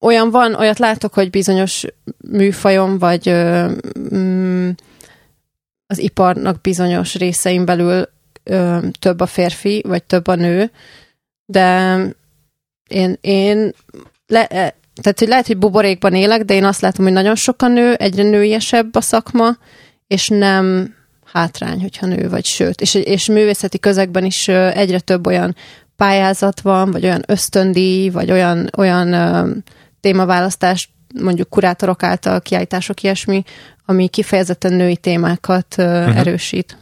olyan 0.00 0.30
van, 0.30 0.54
olyat 0.54 0.78
látok, 0.78 1.14
hogy 1.14 1.30
bizonyos 1.30 1.84
műfajon, 2.30 2.98
vagy 2.98 3.28
ö, 3.28 3.70
mm, 4.14 4.70
az 5.86 5.98
iparnak 5.98 6.60
bizonyos 6.60 7.14
részein 7.14 7.64
belül 7.64 8.08
ö, 8.42 8.78
több 8.98 9.20
a 9.20 9.26
férfi, 9.26 9.82
vagy 9.86 10.04
több 10.04 10.26
a 10.26 10.34
nő, 10.34 10.70
de 11.44 11.96
én, 12.88 13.16
én 13.20 13.74
le, 14.26 14.74
tehát, 15.00 15.18
hogy 15.18 15.28
lehet, 15.28 15.46
hogy 15.46 15.58
buborékban 15.58 16.14
élek, 16.14 16.42
de 16.44 16.54
én 16.54 16.64
azt 16.64 16.80
látom, 16.80 17.04
hogy 17.04 17.14
nagyon 17.14 17.34
sok 17.34 17.62
a 17.62 17.68
nő, 17.68 17.94
egyre 17.94 18.22
nőiesebb 18.22 18.94
a 18.94 19.00
szakma, 19.00 19.56
és 20.06 20.28
nem 20.28 20.94
hátrány, 21.32 21.80
hogyha 21.80 22.06
nő 22.06 22.28
vagy, 22.28 22.44
sőt. 22.44 22.80
És, 22.80 22.94
és 22.94 23.26
művészeti 23.26 23.78
közegben 23.78 24.24
is 24.24 24.48
egyre 24.48 25.00
több 25.00 25.26
olyan 25.26 25.56
pályázat 25.96 26.60
van, 26.60 26.90
vagy 26.90 27.04
olyan 27.04 27.22
ösztöndíj, 27.26 28.08
vagy 28.08 28.30
olyan, 28.30 28.70
olyan 28.76 29.12
ö, 29.12 29.50
témaválasztás, 30.00 30.90
mondjuk 31.22 31.48
kurátorok 31.48 32.02
által 32.02 32.40
kiállítások, 32.40 33.02
ilyesmi, 33.02 33.42
ami 33.84 34.08
kifejezetten 34.08 34.72
női 34.72 34.96
témákat 34.96 35.74
ö, 35.78 36.06
Mhm. 36.06 36.16
erősít. 36.16 36.76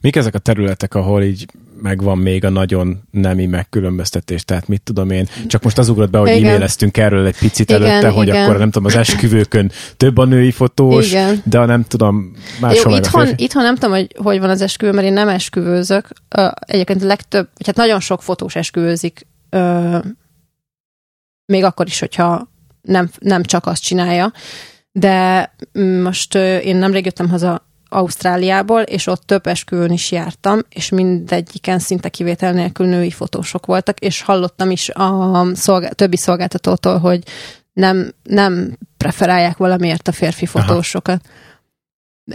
Mik 0.00 0.16
ezek 0.16 0.34
a 0.34 0.38
területek, 0.38 0.94
ahol 0.94 1.22
így 1.22 1.46
megvan 1.82 2.18
még 2.18 2.44
a 2.44 2.48
nagyon 2.48 3.02
nemi 3.10 3.46
megkülönböztetés? 3.46 4.44
Tehát 4.44 4.68
mit 4.68 4.82
tudom 4.82 5.10
én, 5.10 5.28
csak 5.46 5.62
most 5.62 5.78
az 5.78 5.88
ugrott 5.88 6.10
be, 6.10 6.18
hogy 6.18 6.28
Igen. 6.28 6.44
e-maileztünk 6.44 6.96
erről 6.96 7.26
egy 7.26 7.38
picit 7.38 7.70
Igen, 7.70 7.82
előtte, 7.82 8.08
hogy 8.08 8.26
igen. 8.26 8.44
akkor 8.44 8.58
nem 8.58 8.70
tudom, 8.70 8.84
az 8.84 8.96
esküvőkön 8.96 9.70
több 9.96 10.18
a 10.18 10.24
női 10.24 10.50
fotós, 10.50 11.08
Igen. 11.08 11.42
de 11.44 11.64
nem 11.64 11.82
tudom, 11.82 12.32
máshol 12.60 12.92
Jó, 12.92 12.98
itthon, 12.98 13.28
itthon 13.36 13.62
nem 13.62 13.74
tudom, 13.74 13.90
hogy 13.90 14.14
hogy 14.16 14.40
van 14.40 14.50
az 14.50 14.60
esküvő, 14.60 14.92
mert 14.92 15.06
én 15.06 15.12
nem 15.12 15.28
esküvőzök. 15.28 16.08
Egyébként 16.58 17.02
a 17.02 17.06
legtöbb, 17.06 17.48
hát 17.66 17.76
nagyon 17.76 18.00
sok 18.00 18.22
fotós 18.22 18.54
esküvőzik, 18.54 19.26
még 21.46 21.64
akkor 21.64 21.86
is, 21.86 21.98
hogyha 21.98 22.48
nem, 22.82 23.10
nem 23.18 23.42
csak 23.42 23.66
azt 23.66 23.82
csinálja. 23.82 24.32
De 24.92 25.50
mm, 25.78 26.02
most 26.02 26.34
én 26.34 26.76
nemrég 26.76 27.04
jöttem 27.04 27.28
haza 27.28 27.66
Ausztráliából, 27.96 28.80
és 28.80 29.06
ott 29.06 29.22
több 29.26 29.46
esküvőn 29.46 29.90
is 29.92 30.10
jártam, 30.12 30.60
és 30.68 30.88
mindegyiken 30.88 31.78
szinte 31.78 32.08
kivétel 32.08 32.52
nélkül 32.52 32.86
női 32.86 33.10
fotósok 33.10 33.66
voltak, 33.66 33.98
és 33.98 34.22
hallottam 34.22 34.70
is 34.70 34.88
a 34.88 35.46
szolgál, 35.54 35.92
többi 35.94 36.16
szolgáltatótól, 36.16 36.98
hogy 36.98 37.22
nem, 37.72 38.12
nem 38.22 38.78
preferálják 38.96 39.56
valamiért 39.56 40.08
a 40.08 40.12
férfi 40.12 40.48
Aha. 40.52 40.66
fotósokat. 40.66 41.20
Ö, 42.32 42.34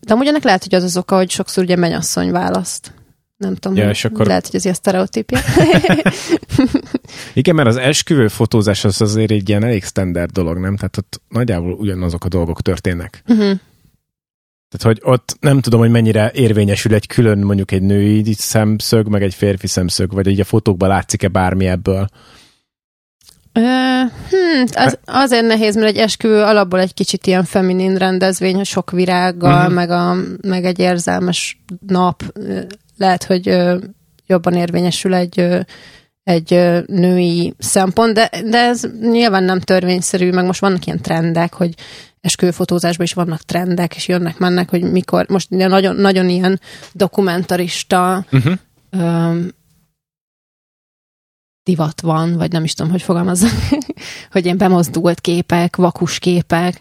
De 0.00 0.12
amúgy 0.12 0.26
ennek 0.26 0.42
lehet, 0.44 0.62
hogy 0.64 0.74
az 0.74 0.82
az 0.82 0.96
oka, 0.96 1.16
hogy 1.16 1.30
sokszor 1.30 1.62
ugye 1.64 1.76
mennyasszony 1.76 2.30
választ. 2.30 2.92
Nem 3.36 3.54
tudom, 3.54 3.76
Ja, 3.76 3.90
és 3.90 4.04
akkor- 4.04 4.26
lehet, 4.26 4.46
hogy 4.46 4.54
ez 4.54 4.62
ilyen 4.64 4.76
sztereotípia. 4.76 5.38
Igen, 7.34 7.54
mert 7.54 7.68
az 7.68 7.76
esküvő 7.76 8.28
fotózás 8.28 8.84
az 8.84 9.00
azért 9.00 9.30
egy 9.30 9.48
ilyen 9.48 9.64
elég 9.64 9.84
standard 9.84 10.30
dolog, 10.30 10.58
nem? 10.58 10.76
Tehát 10.76 10.96
ott 10.96 11.20
nagyjából 11.28 11.72
ugyanazok 11.72 12.24
a 12.24 12.28
dolgok 12.28 12.62
történnek. 12.62 13.22
uh-huh. 13.28 13.58
Tehát, 14.70 14.96
hogy 14.96 15.12
ott 15.12 15.36
nem 15.40 15.60
tudom, 15.60 15.80
hogy 15.80 15.90
mennyire 15.90 16.30
érvényesül 16.34 16.94
egy 16.94 17.06
külön 17.06 17.38
mondjuk 17.38 17.72
egy 17.72 17.82
női 17.82 18.34
szemszög, 18.38 19.08
meg 19.08 19.22
egy 19.22 19.34
férfi 19.34 19.66
szemszög, 19.66 20.12
vagy 20.12 20.26
így 20.26 20.40
a 20.40 20.44
fotókban 20.44 20.88
látszik-e 20.88 21.28
bármi 21.28 21.66
ebből. 21.66 22.06
Ö, 23.52 23.60
hm, 24.30 24.64
az, 24.72 24.98
azért 25.04 25.46
nehéz, 25.46 25.74
mert 25.74 25.86
egy 25.86 25.96
esküvő 25.96 26.42
alapból 26.42 26.80
egy 26.80 26.94
kicsit 26.94 27.26
ilyen 27.26 27.44
feminin 27.44 27.96
rendezvény, 27.96 28.54
hogy 28.54 28.66
sok 28.66 28.90
virággal, 28.90 29.64
Mhm. 29.64 29.72
meg, 29.72 29.90
a, 29.90 30.16
meg 30.42 30.64
egy 30.64 30.78
érzelmes 30.78 31.62
nap. 31.86 32.22
Lehet, 32.96 33.24
hogy 33.24 33.48
ö, 33.48 33.78
jobban 34.26 34.54
érvényesül 34.54 35.14
egy, 35.14 35.40
ö, 35.40 35.60
egy 36.22 36.54
ö, 36.54 36.78
női 36.86 37.54
szempont, 37.58 38.14
de, 38.14 38.30
de 38.44 38.58
ez 38.58 38.82
nyilván 39.00 39.44
nem 39.44 39.60
törvényszerű, 39.60 40.32
meg 40.32 40.44
most 40.44 40.60
vannak 40.60 40.86
ilyen 40.86 41.00
trendek, 41.02 41.54
hogy 41.54 41.74
esküvőfotózásban 42.20 43.06
is 43.06 43.12
vannak 43.12 43.42
trendek, 43.42 43.96
és 43.96 44.08
jönnek-mennek, 44.08 44.70
hogy 44.70 44.82
mikor, 44.82 45.28
most 45.28 45.50
ugye 45.50 45.66
nagyon, 45.66 45.96
nagyon 45.96 46.28
ilyen 46.28 46.60
dokumentarista 46.92 48.24
Uh-huh. 48.32 48.54
öm, 48.90 49.50
divat 51.62 52.00
van, 52.00 52.36
vagy 52.36 52.52
nem 52.52 52.64
is 52.64 52.74
tudom, 52.74 52.90
hogy 52.90 53.02
fogalmazzak, 53.02 53.50
hogy 54.32 54.44
ilyen 54.44 54.58
bemozdult 54.58 55.20
képek, 55.20 55.76
vakus 55.76 56.18
képek. 56.18 56.80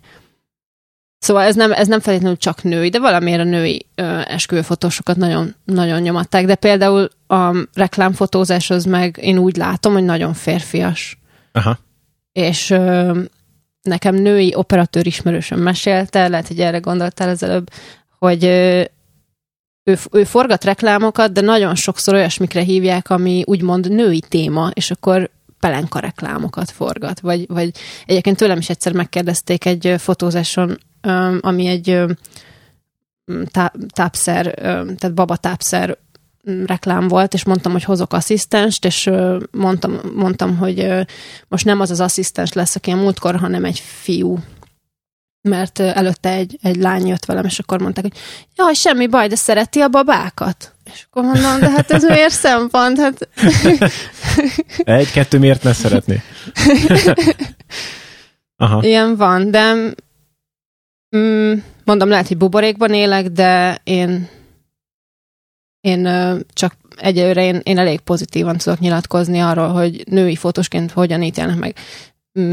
Szóval 1.17 1.43
ez 1.43 1.55
nem, 1.55 1.71
ez 1.71 1.87
nem 1.87 1.99
feltétlenül 1.99 2.37
csak 2.37 2.63
női, 2.63 2.89
de 2.89 2.99
valamiért 2.99 3.39
a 3.39 3.43
női 3.43 3.85
ö, 3.95 4.21
esküvőfotósokat 4.25 5.17
nagyon, 5.17 5.55
nagyon 5.63 6.01
nyomatták, 6.01 6.45
de 6.45 6.55
például 6.55 7.09
a 7.27 7.67
reklámfotózás 7.73 8.69
az 8.69 8.85
meg 8.85 9.17
én 9.21 9.37
úgy 9.37 9.55
látom, 9.55 9.93
hogy 9.93 10.03
nagyon 10.03 10.33
férfias. 10.33 11.19
Aha. 11.51 11.79
És 12.31 12.69
ö, 12.69 13.21
nekem 13.89 14.15
női 14.15 14.55
operatőr 14.55 15.07
ismerősöm 15.07 15.59
mesélte, 15.59 16.27
lehet, 16.27 16.47
hogy 16.47 16.59
erre 16.59 16.77
gondoltál 16.77 17.29
az 17.29 17.43
előbb, 17.43 17.69
hogy 18.17 18.43
ő, 19.83 19.99
ő 20.11 20.23
forgat 20.23 20.63
reklámokat, 20.63 21.31
de 21.31 21.41
nagyon 21.41 21.75
sokszor 21.75 22.13
olyasmikre 22.13 22.61
hívják, 22.61 23.09
ami 23.09 23.43
úgymond 23.45 23.91
női 23.91 24.23
téma, 24.29 24.69
és 24.73 24.91
akkor 24.91 25.29
pelenka 25.59 25.99
reklámokat 25.99 26.71
forgat. 26.71 27.19
Vagy, 27.19 27.47
vagy 27.47 27.71
egyébként 28.05 28.37
tőlem 28.37 28.57
is 28.57 28.69
egyszer 28.69 28.93
megkérdezték 28.93 29.65
egy 29.65 29.95
fotózáson, 29.97 30.77
ami 31.39 31.67
egy 31.67 32.03
tápszer, 33.93 34.53
tehát 34.53 35.13
babatápszer 35.13 35.97
reklám 36.65 37.07
volt, 37.07 37.33
és 37.33 37.43
mondtam, 37.43 37.71
hogy 37.71 37.83
hozok 37.83 38.13
asszisztenst, 38.13 38.85
és 38.85 39.09
mondtam, 39.51 39.99
mondtam, 40.15 40.57
hogy 40.57 40.87
most 41.47 41.65
nem 41.65 41.79
az 41.79 41.91
az 41.91 41.99
asszisztens 41.99 42.53
lesz, 42.53 42.75
aki 42.75 42.91
a 42.91 42.95
múltkor, 42.95 43.35
hanem 43.35 43.65
egy 43.65 43.79
fiú. 43.79 44.39
Mert 45.41 45.79
előtte 45.79 46.29
egy, 46.29 46.59
egy 46.61 46.75
lány 46.75 47.07
jött 47.07 47.25
velem, 47.25 47.45
és 47.45 47.59
akkor 47.59 47.81
mondták, 47.81 48.03
hogy 48.03 48.17
jaj, 48.55 48.73
semmi 48.73 49.07
baj, 49.07 49.27
de 49.27 49.35
szereti 49.35 49.79
a 49.79 49.87
babákat? 49.87 50.73
És 50.93 51.05
akkor 51.09 51.23
mondom, 51.23 51.59
de 51.59 51.69
hát 51.69 51.91
ez 51.91 52.03
miért 52.03 52.33
szempont? 52.33 52.99
Hát 52.99 53.29
Egy-kettő 54.99 55.39
miért 55.39 55.63
ne 55.63 55.73
szeretné? 55.73 56.21
Aha. 58.61 58.83
ilyen 58.83 59.15
van, 59.15 59.51
de 59.51 59.73
mm, 61.17 61.53
mondom, 61.83 62.09
lehet, 62.09 62.27
hogy 62.27 62.37
buborékban 62.37 62.93
élek, 62.93 63.27
de 63.27 63.81
én 63.83 64.29
én 65.89 66.07
csak 66.53 66.77
egyelőre 66.95 67.43
én, 67.43 67.59
én 67.63 67.77
elég 67.77 67.99
pozitívan 67.99 68.57
tudok 68.57 68.79
nyilatkozni 68.79 69.39
arról, 69.39 69.67
hogy 69.67 70.03
női 70.09 70.35
fotósként 70.35 70.91
hogyan 70.91 71.21
ítélnek 71.21 71.57
meg. 71.57 71.75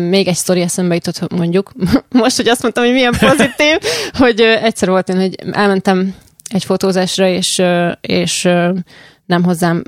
Még 0.09 0.29
egy 0.29 0.35
sztori 0.35 0.61
eszembe 0.61 0.95
jutott, 0.95 1.33
mondjuk, 1.33 1.73
most, 2.09 2.37
hogy 2.37 2.49
azt 2.49 2.63
mondtam, 2.63 2.85
hogy 2.85 2.93
milyen 2.93 3.17
pozitív, 3.19 3.79
hogy 4.23 4.41
egyszer 4.41 4.89
volt 4.89 5.09
én, 5.09 5.21
hogy 5.21 5.35
elmentem 5.53 6.15
egy 6.51 6.65
fotózásra, 6.65 7.29
és, 7.29 7.63
és 8.01 8.43
nem 9.27 9.45
hozzám 9.45 9.83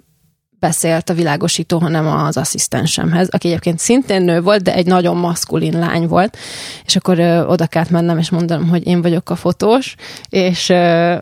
beszélt 0.59 1.11
a 1.11 1.15
világosító, 1.15 1.79
hanem 1.79 2.07
az 2.07 2.37
asszisztensemhez, 2.37 3.29
aki 3.29 3.49
egyébként 3.49 3.79
szintén 3.79 4.23
nő 4.23 4.41
volt, 4.41 4.63
de 4.63 4.75
egy 4.75 4.87
nagyon 4.87 5.17
maszkulin 5.17 5.79
lány 5.79 6.07
volt, 6.07 6.37
és 6.85 6.97
akkor 6.97 7.19
ö, 7.19 7.45
oda 7.45 7.67
kellett 7.67 7.91
mennem, 7.91 8.19
és 8.19 8.31
mondanom, 8.31 8.69
hogy 8.69 8.87
én 8.87 9.03
vagyok 9.03 9.31
a 9.31 9.37
fotós, 9.37 9.95
és 10.29 10.69
ö, 10.69 11.17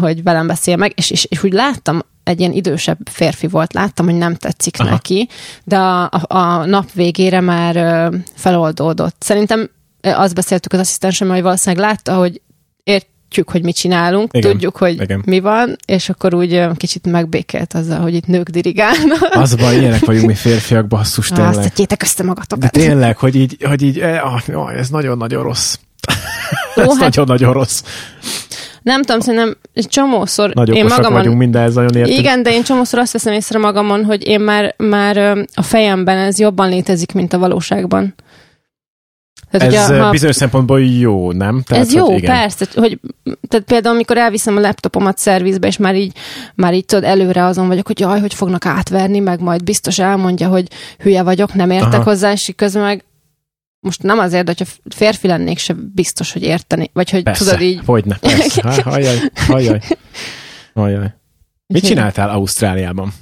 hogy 0.00 0.22
velem 0.22 0.46
beszél 0.46 0.76
meg, 0.76 0.92
és, 0.94 1.10
és, 1.10 1.24
és 1.24 1.42
úgy 1.42 1.52
láttam, 1.52 2.00
egy 2.24 2.40
ilyen 2.40 2.52
idősebb 2.52 2.98
férfi 3.10 3.46
volt, 3.46 3.72
láttam, 3.72 4.06
hogy 4.06 4.14
nem 4.14 4.34
tetszik 4.34 4.80
Aha. 4.80 4.90
Neki, 4.90 5.28
de 5.64 5.78
a, 5.78 6.02
a, 6.04 6.20
a 6.36 6.64
nap 6.64 6.92
végére 6.92 7.40
már 7.40 7.76
ö, 7.76 8.16
feloldódott. 8.34 9.16
Szerintem 9.18 9.70
azt 10.00 10.34
beszéltük 10.34 10.72
az 10.72 10.78
asszisztensemmel, 10.78 11.34
hogy 11.34 11.42
valószínűleg 11.42 11.84
látta, 11.84 12.14
hogy 12.14 12.40
értjük, 12.84 13.50
hogy 13.50 13.62
mit 13.62 13.74
csinálunk, 13.76 14.30
Igen, 14.32 14.50
tudjuk, 14.50 14.76
hogy 14.76 15.00
igen. 15.00 15.22
Mi 15.24 15.40
van, 15.40 15.76
és 15.86 16.08
akkor 16.08 16.34
úgy 16.34 16.66
kicsit 16.76 17.06
megbékélt 17.06 17.74
azzal, 17.74 18.00
hogy 18.00 18.14
itt 18.14 18.26
nők 18.26 18.48
dirigálnak. 18.48 19.28
Az 19.30 19.54
baj, 19.54 19.76
ilyenek 19.78 20.04
vagyunk 20.04 20.26
mi 20.26 20.34
férfiak, 20.46 20.86
basszus, 20.86 21.30
Azt 21.30 21.40
tényleg. 21.40 21.68
tegyétek 21.68 22.02
össze 22.02 22.14
De 22.16 22.24
magatokat. 22.24 22.70
tényleg, 22.70 23.16
hogy 23.16 23.34
így, 23.34 23.56
hogy 23.64 23.82
így 23.82 23.98
eh, 23.98 24.34
ah, 24.34 24.78
ez 24.78 24.88
nagyon-nagyon 24.88 25.42
rossz. 25.42 25.76
Ez 26.74 26.86
hát 26.86 26.98
nagyon-nagyon 26.98 27.52
rossz. 27.52 27.82
Nem 28.82 29.02
tudom, 29.02 29.20
szerintem 29.20 29.56
egy 29.74 29.86
csomószor 29.86 30.54
Nagy 30.54 30.74
én 30.74 30.84
magamon... 30.84 31.12
vagyunk, 31.12 31.38
minden 31.38 31.62
ez 31.62 31.74
nagyon 31.74 31.96
értünk. 31.96 32.18
Igen, 32.18 32.42
de 32.42 32.52
én 32.52 32.62
csomószor 32.62 32.98
azt 32.98 33.12
veszem 33.12 33.32
észre 33.32 33.58
magamon, 33.58 34.04
hogy 34.04 34.26
én 34.26 34.40
már, 34.40 34.74
már 34.76 35.16
a 35.54 35.62
fejemben 35.62 36.18
ez 36.18 36.38
jobban 36.38 36.68
létezik, 36.68 37.12
mint 37.12 37.32
a 37.32 37.38
valóságban. 37.38 38.14
Tehát, 39.50 39.74
Ez 39.74 39.88
ugye, 39.90 40.02
ha- 40.02 40.10
bizonyos 40.10 40.36
szempontból 40.36 40.82
jó, 40.82 41.32
nem? 41.32 41.62
ez 41.68 41.92
jó, 41.92 42.04
hogy 42.04 42.16
igen. 42.16 42.36
persze. 42.36 42.66
Hogy, 42.74 43.00
tehát 43.48 43.66
például, 43.66 43.94
amikor 43.94 44.16
elviszem 44.16 44.56
a 44.56 44.60
laptopomat 44.60 45.18
szervizbe, 45.18 45.66
és 45.66 45.76
már 45.76 45.94
így, 45.94 46.12
már 46.54 46.74
így 46.74 46.84
tudod, 46.84 47.04
előre 47.04 47.44
azon 47.44 47.66
vagyok, 47.66 47.86
hogy 47.86 48.00
jaj, 48.00 48.20
hogy 48.20 48.34
fognak 48.34 48.66
átverni, 48.66 49.18
meg 49.18 49.40
majd 49.40 49.64
biztos 49.64 49.98
elmondja, 49.98 50.48
hogy 50.48 50.66
hülye 50.98 51.22
vagyok, 51.22 51.54
nem 51.54 51.70
értek 51.70 51.92
Aha. 51.92 52.02
Hozzá, 52.02 52.32
és 52.32 52.52
közben 52.56 52.82
meg 52.82 53.04
most 53.80 54.02
nem 54.02 54.18
azért, 54.18 54.44
de 54.44 54.54
hogyha 54.56 54.72
férfi 54.94 55.26
lennék, 55.26 55.58
se 55.58 55.74
biztos, 55.94 56.32
hogy 56.32 56.42
érteni. 56.42 56.90
Vagy 56.92 57.10
hogy 57.10 57.22
Persze, 57.22 57.44
tudod 57.44 57.60
így... 57.60 57.80
hogyne, 57.86 58.16
persze. 58.18 58.82
Hajjaj. 59.46 59.80
Hajjaj. 60.74 61.14
Mit 61.66 61.84
csináltál 61.84 62.30
Ausztráliában? 62.30 63.12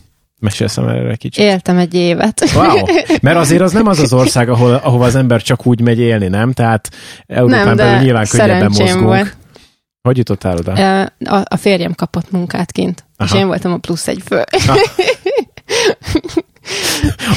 Mesélsz 0.41 0.77
erre 0.77 1.17
kicsit. 1.17 1.45
Éltem 1.45 1.79
egy 1.79 1.95
évet. 1.95 2.51
Wow. 2.55 2.85
Mert 3.23 3.37
azért 3.37 3.63
az 3.63 3.73
nem 3.73 3.87
az 3.87 3.99
az 3.99 4.13
ország, 4.23 4.49
ahol, 4.49 4.75
ahova 4.75 5.05
az 5.05 5.15
ember 5.15 5.43
csak 5.43 5.67
úgy 5.67 5.81
megy 5.81 5.99
élni, 5.99 6.29
nem? 6.29 6.53
Tehát 6.53 6.89
Európán 7.27 7.67
Nem, 7.67 7.77
belül 7.77 8.03
nyilván 8.03 8.27
könnyebben 8.29 8.73
mozgunk. 8.79 9.01
volt. 9.01 9.37
Hogy 10.03 10.17
jutottál 10.17 10.57
oda? 10.57 11.03
A, 11.25 11.43
a 11.45 11.57
férjem 11.57 11.95
kapott 11.95 12.31
munkát 12.31 12.73
kint, 12.73 13.05
Aha. 13.17 13.35
és 13.35 13.41
én 13.41 13.47
voltam 13.47 13.73
a 13.73 13.79
plusz 13.79 14.09
egy 14.09 14.23
fő. 14.25 14.45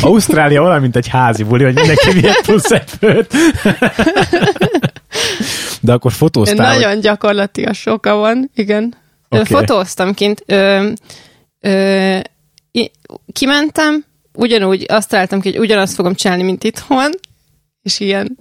Ausztrália 0.01 0.61
olyan, 0.61 0.81
mint 0.81 0.95
egy 0.95 1.07
házi 1.07 1.43
buli, 1.43 1.63
hogy 1.63 1.73
mindenki 1.73 2.11
vihet 2.11 2.41
plusz 2.41 2.71
egy 2.71 2.89
főt. 2.99 3.33
De 5.81 5.93
akkor 5.93 6.11
fotóztál. 6.11 6.73
Nagyon 6.73 6.99
gyakorlatilag 6.99 7.73
soka 7.73 8.15
van, 8.15 8.49
igen. 8.55 8.95
Okay. 9.29 9.45
Fotóztam 9.45 10.13
kint. 10.13 10.43
Ö, 10.45 10.89
ö, 11.59 12.17
kimentem, 13.33 14.05
ugyanúgy 14.33 14.85
azt 14.87 15.09
találtam 15.09 15.41
ki, 15.41 15.49
hogy 15.49 15.59
ugyanazt 15.59 15.95
fogom 15.95 16.15
csinálni, 16.15 16.43
mint 16.43 16.63
itthon, 16.63 17.11
és 17.81 17.99
ilyen, 17.99 18.37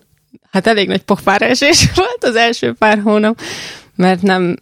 hát 0.51 0.66
elég 0.66 0.88
nagy 0.88 1.03
pofára 1.03 1.47
esés 1.47 1.91
volt 1.95 2.24
az 2.24 2.36
első 2.36 2.72
pár 2.72 3.01
hónap, 3.03 3.41
mert 3.95 4.22
nem 4.22 4.57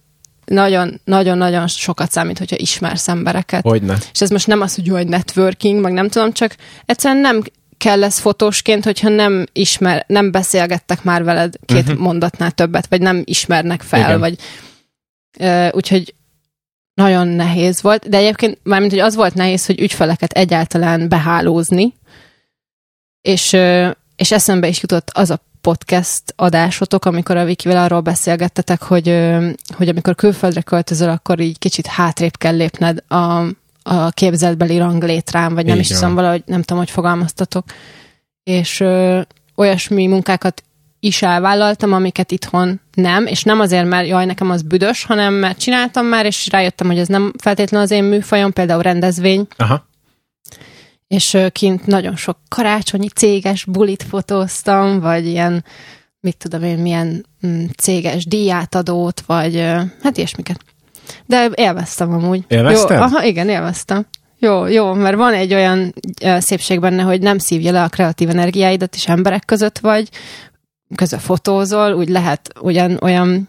nagyon, 0.49 1.01
nagyon-nagyon 1.05 1.66
sokat 1.66 2.11
számít, 2.11 2.38
hogyha 2.38 2.57
ismersz 2.57 3.09
embereket. 3.09 3.62
Hogyne. 3.62 3.96
És 4.12 4.20
ez 4.20 4.30
most 4.30 4.46
nem 4.46 4.61
az, 4.61 4.74
hogy 4.74 4.88
egy 4.88 5.09
networking, 5.09 5.80
meg 5.80 5.92
nem 5.92 6.09
tudom, 6.09 6.32
csak 6.32 6.57
egyszerűen 6.84 7.20
nem 7.20 7.42
kell 7.78 7.99
lesz 7.99 8.18
fotósként, 8.18 8.84
hogyha 8.84 9.09
nem 9.09 9.46
ismer, 9.53 10.05
nem 10.07 10.30
beszélgettek 10.30 11.03
már 11.03 11.24
veled 11.24 11.55
két 11.64 11.82
uh-huh. 11.82 11.99
mondatnál 11.99 12.51
többet, 12.51 12.86
vagy 12.86 13.01
nem 13.01 13.22
ismernek 13.24 13.82
fel, 13.82 14.01
Igen. 14.01 14.20
Vagy 14.20 14.38
uh, 15.40 15.68
úgyhogy 15.72 16.14
nagyon 16.94 17.28
nehéz 17.28 17.82
volt, 17.82 18.09
de 18.09 18.16
egyébként 18.16 18.59
mármint, 18.62 18.92
hogy 18.92 19.01
az 19.01 19.14
volt 19.14 19.34
nehéz, 19.34 19.66
hogy 19.66 19.80
ügyfeleket 19.80 20.32
egyáltalán 20.32 21.09
behálózni, 21.09 21.94
és, 23.22 23.53
ö, 23.53 23.90
és 24.16 24.32
eszembe 24.32 24.68
is 24.68 24.80
jutott 24.82 25.11
az 25.12 25.30
a 25.30 25.40
podcast 25.68 26.22
adásotok, 26.36 27.04
amikor 27.04 27.36
a 27.36 27.44
Vikivel 27.44 27.84
arról 27.84 28.00
beszélgettetek, 28.00 28.82
hogy, 28.82 29.08
hogy 29.76 29.88
amikor 29.88 30.14
külföldre 30.14 30.60
költözöl, 30.60 31.08
akkor 31.08 31.40
így 31.40 31.58
kicsit 31.58 31.86
hátrébb 31.86 32.36
kell 32.36 32.56
lépned 32.56 33.02
a, 33.08 33.42
a 33.82 34.10
képzeltbeli 34.10 34.78
ranglétrán, 34.78 35.54
vagy 35.54 35.66
nem 35.66 35.76
Így 35.76 35.80
is 35.80 35.88
tudom 35.88 36.14
valahogy, 36.14 36.42
nem 36.46 36.62
tudom, 36.62 36.78
hogy 36.78 36.90
fogalmaztatok. 36.90 37.64
És 38.42 38.80
ö, 38.80 39.20
olyasmi 39.56 40.06
munkákat 40.06 40.62
is 41.00 41.22
elvállaltam, 41.22 41.92
amiket 41.92 42.30
itthon 42.30 42.80
nem, 42.94 43.26
és 43.26 43.42
nem 43.42 43.60
azért, 43.60 43.88
mert 43.88 44.08
jaj, 44.08 44.24
nekem 44.26 44.50
az 44.50 44.62
büdös, 44.62 45.04
hanem 45.04 45.34
mert 45.34 45.58
csináltam 45.58 46.06
már, 46.06 46.26
és 46.26 46.48
rájöttem, 46.50 46.86
hogy 46.86 46.98
ez 46.98 47.08
nem 47.08 47.32
feltétlenül 47.38 47.86
az 47.86 47.92
én 47.92 48.04
műfajom, 48.04 48.52
például 48.52 48.82
rendezvény, 48.82 49.46
Aha. 49.56 49.88
És 51.09 51.38
kint 51.52 51.86
nagyon 51.86 52.16
sok 52.16 52.38
karácsonyi 52.48 53.09
céges 53.09 53.64
bulit 53.64 54.02
fotóztam, 54.02 55.00
vagy 55.00 55.26
ilyen, 55.26 55.64
mit 56.20 56.36
tudom 56.36 56.62
én, 56.62 56.78
milyen 56.78 57.26
mm, 57.46 57.64
céges 57.78 58.26
díjátadót, 58.26 59.20
vagy 59.26 59.61
hát 60.02 60.16
ilyesmiket. 60.16 60.61
De 61.26 61.50
élveztem 61.54 62.12
amúgy. 62.12 62.44
Élvezted? 62.48 62.96
Jó, 62.98 63.02
aha, 63.02 63.24
igen, 63.24 63.48
élveztem. 63.48 64.06
Jó, 64.38 64.66
jó, 64.66 64.92
mert 64.92 65.16
van 65.16 65.34
egy 65.34 65.54
olyan 65.54 65.94
szépség 66.38 66.80
benne, 66.80 67.02
hogy 67.02 67.20
nem 67.20 67.38
szívja 67.38 67.72
le 67.72 67.82
a 67.82 67.88
kreatív 67.88 68.28
energiáidat, 68.28 68.94
és 68.94 69.09
emberek 69.09 69.44
között 69.44 69.78
vagy, 69.78 70.09
között 70.94 71.20
fotózol, 71.20 71.92
úgy 71.92 72.09
lehet 72.09 72.52
ugyan 72.61 72.98
olyan 73.00 73.48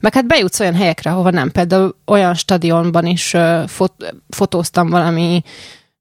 meg 0.00 0.14
hát 0.14 0.26
bejutsz 0.26 0.60
olyan 0.60 0.74
helyekre, 0.74 1.10
ahova 1.10 1.30
nem. 1.30 1.50
Például 1.50 1.96
olyan 2.06 2.34
stadionban 2.34 3.06
is 3.06 3.36
fot, 3.66 4.14
fotóztam 4.28 4.88
valami 4.88 5.42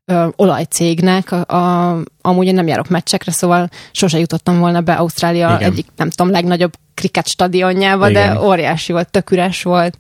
ö, 0.10 0.28
olajcégnek, 0.36 1.32
a, 1.32 1.46
a, 1.46 1.98
amúgy 2.22 2.48
én 2.48 2.54
nem 2.54 2.68
járok 2.68 2.90
meccsekre, 2.90 3.32
szóval 3.32 3.70
sose 3.92 4.20
jutottam 4.20 4.60
volna 4.60 4.82
be 4.82 4.94
Ausztrália 4.94 5.56
Igen. 5.56 5.72
Egyik, 5.72 5.86
nem 5.96 6.10
tudom, 6.10 6.32
legnagyobb 6.32 6.74
kriket 6.94 7.28
stadionjába, 7.28 8.10
Igen. 8.10 8.34
de 8.34 8.42
óriási 8.42 8.92
volt, 8.92 9.12
tök 9.12 9.32
üres 9.32 9.64
volt. 9.64 9.98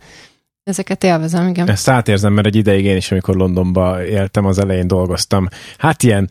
Ezeket 0.64 1.03
élvezem, 1.03 1.47
igen. 1.47 1.70
Ezt 1.70 1.89
átérzem, 1.89 2.34
mert 2.34 2.47
egy 2.47 2.55
ideig 2.55 2.86
én 2.86 2.95
is, 2.95 3.12
amikor 3.12 3.36
Londonba 3.36 4.05
éltem, 4.05 4.45
az 4.45 4.60
elején 4.60 4.88
dolgoztam. 4.88 5.47
Hát 5.78 6.03
ilyen 6.03 6.30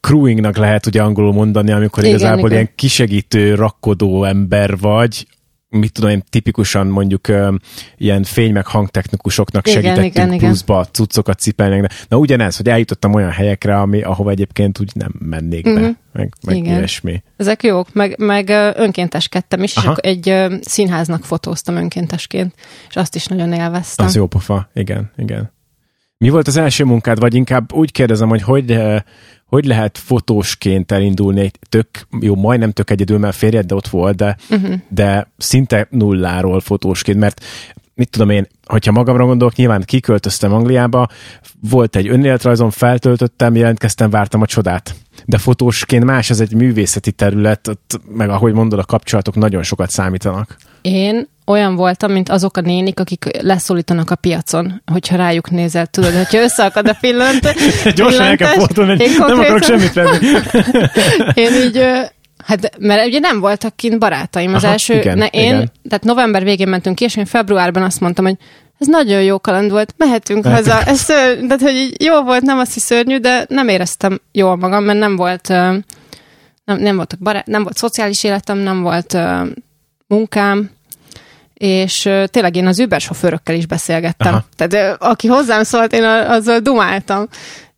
crewingnak 0.00 0.56
lehet 0.56 0.86
ugye 0.86 1.02
angolul 1.02 1.32
mondani, 1.32 1.72
amikor 1.72 2.02
Igen, 2.02 2.14
igazából 2.16 2.50
igen. 2.50 2.52
ilyen 2.52 2.70
kisegítő, 2.74 3.54
rakkodó 3.54 4.24
ember 4.24 4.78
vagy, 4.78 5.26
mit 5.74 5.92
tudom 5.92 6.10
én, 6.10 6.22
tipikusan 6.30 6.86
mondjuk 6.86 7.28
ö, 7.28 7.54
ilyen 7.96 8.22
fény- 8.22 8.52
meg 8.52 8.66
hangtechnikusoknak 8.66 9.66
Igen, 9.68 9.82
segítettünk 9.82 10.14
igen, 10.14 10.32
igen. 10.32 10.38
pluszba 10.48 10.84
cuccokat 10.84 11.38
cipelni. 11.38 11.80
De, 11.80 11.88
na 12.08 12.16
ugyanez, 12.16 12.56
hogy 12.56 12.68
eljutottam 12.68 13.14
olyan 13.14 13.30
helyekre, 13.30 13.76
ami, 13.80 14.02
ahova 14.02 14.30
egyébként 14.30 14.80
úgy 14.80 14.90
nem 14.94 15.12
mennék 15.18 15.64
be, 15.64 15.70
Mhm. 15.80 15.90
meg, 16.12 16.32
meg 16.46 16.56
Igen. 16.56 16.76
ilyesmi. 16.76 17.22
Ezek 17.36 17.62
jók, 17.62 17.92
meg, 17.92 18.14
meg 18.18 18.48
önkénteskedtem 18.76 19.62
is, 19.62 19.76
Aha. 19.76 19.94
egy 19.96 20.28
ö, 20.28 20.54
színháznak 20.60 21.24
fotóztam 21.24 21.76
önkéntesként, 21.76 22.54
és 22.88 22.96
azt 22.96 23.14
is 23.14 23.26
nagyon 23.26 23.52
élveztem. 23.52 24.06
Az 24.06 24.14
jó 24.14 24.26
pofa, 24.26 24.68
igen, 24.74 25.10
igen. 25.16 25.52
Mi 26.18 26.28
volt 26.28 26.46
az 26.46 26.56
első 26.56 26.84
munkád, 26.84 27.18
vagy 27.18 27.34
inkább 27.34 27.72
úgy 27.72 27.92
kérdezem, 27.92 28.28
hogy 28.28 28.42
hogy, 28.42 28.78
hogy 29.54 29.64
lehet 29.64 29.98
fotósként 29.98 30.92
elindulni 30.92 31.40
egy 31.40 31.58
tök, 31.68 31.88
jó, 32.20 32.34
majdnem 32.34 32.70
tök 32.70 32.90
egyedül, 32.90 33.18
mert 33.18 33.36
férjed 33.36 33.66
de 33.66 33.74
ott 33.74 33.88
volt, 33.88 34.16
de, 34.16 34.36
uh-huh. 34.50 34.74
de 34.88 35.30
szinte 35.36 35.86
nulláról 35.90 36.60
fotósként, 36.60 37.18
mert 37.18 37.44
mit 37.94 38.10
tudom 38.10 38.30
én, 38.30 38.46
hogyha 38.64 38.92
magamra 38.92 39.26
gondolok, 39.26 39.54
nyilván 39.54 39.82
kiköltöztem 39.84 40.52
Angliába, 40.52 41.08
volt 41.60 41.96
egy 41.96 42.08
önéletrajzom, 42.08 42.70
feltöltöttem, 42.70 43.56
jelentkeztem, 43.56 44.10
vártam 44.10 44.40
a 44.42 44.46
csodát. 44.46 44.94
De 45.24 45.38
fotósként 45.38 46.04
más, 46.04 46.30
ez 46.30 46.40
egy 46.40 46.54
művészeti 46.54 47.12
terület, 47.12 47.68
ott, 47.68 48.00
meg 48.08 48.28
ahogy 48.28 48.52
mondod, 48.52 48.78
a 48.78 48.84
kapcsolatok 48.84 49.34
nagyon 49.34 49.62
sokat 49.62 49.90
számítanak. 49.90 50.56
Én 50.84 51.28
olyan 51.46 51.74
voltam, 51.74 52.12
mint 52.12 52.28
azok 52.28 52.56
a 52.56 52.60
nénik, 52.60 53.00
akik 53.00 53.24
leszólítanak 53.40 54.10
a 54.10 54.14
piacon, 54.14 54.82
hogyha 54.92 55.16
rájuk 55.16 55.50
nézel, 55.50 55.86
tudod, 55.86 56.12
hogyha 56.14 56.42
összeakad 56.42 56.88
a 56.88 56.96
pillant. 57.00 57.54
Gyorsan 57.96 58.24
el 58.26 58.36
kell 58.36 58.48
fordulni, 58.48 58.96
nem 58.96 59.22
akarok 59.22 59.46
konkrétan- 59.46 59.62
semmit 59.62 59.92
venni. 59.92 60.18
Én 61.44 61.52
így, 61.66 61.84
hát 62.44 62.78
mert 62.78 63.06
ugye 63.06 63.18
nem 63.18 63.40
voltak 63.40 63.76
kint 63.76 63.98
barátaim. 63.98 64.54
Az 64.54 64.62
Aha, 64.64 64.72
első, 64.72 64.94
igen, 64.94 65.18
ne, 65.18 65.26
én, 65.26 65.44
igen. 65.44 65.72
tehát 65.88 66.04
november 66.04 66.44
végén 66.44 66.68
mentünk 66.68 66.96
ki, 66.96 67.04
és 67.04 67.16
én 67.16 67.24
februárban 67.24 67.82
azt 67.82 68.00
mondtam, 68.00 68.24
hogy 68.24 68.36
ez 68.78 68.86
nagyon 68.86 69.22
jó 69.22 69.38
kaland 69.40 69.70
volt, 69.70 69.94
mehetünk 69.96 70.44
Mehetünk. 70.44 70.74
haza. 70.74 70.90
Ez, 70.90 71.04
tehát, 71.04 71.60
hogy 71.60 71.74
így 71.74 72.02
jó 72.02 72.22
volt, 72.22 72.42
nem 72.42 72.58
azt, 72.58 72.78
szörnyű, 72.78 73.18
de 73.18 73.46
nem 73.48 73.68
éreztem 73.68 74.20
jól 74.32 74.56
magam, 74.56 74.84
mert 74.84 74.98
nem 74.98 75.16
volt, 75.16 75.48
nem, 75.48 75.84
nem, 76.64 76.96
voltak 76.96 77.18
barát, 77.18 77.46
nem 77.46 77.62
volt 77.62 77.76
szociális 77.76 78.24
életem, 78.24 78.58
nem 78.58 78.82
volt 78.82 79.18
munkám, 80.06 80.70
és 81.64 82.10
tényleg 82.24 82.56
én 82.56 82.66
az 82.66 82.78
Uber 82.78 83.00
sofőrökkel 83.00 83.54
is 83.54 83.66
beszélgettem. 83.66 84.32
Aha. 84.32 84.44
Tehát 84.56 85.02
aki 85.02 85.26
hozzám 85.26 85.62
szólt, 85.62 85.92
én 85.92 86.04
azzal 86.04 86.58
dumáltam. 86.58 87.28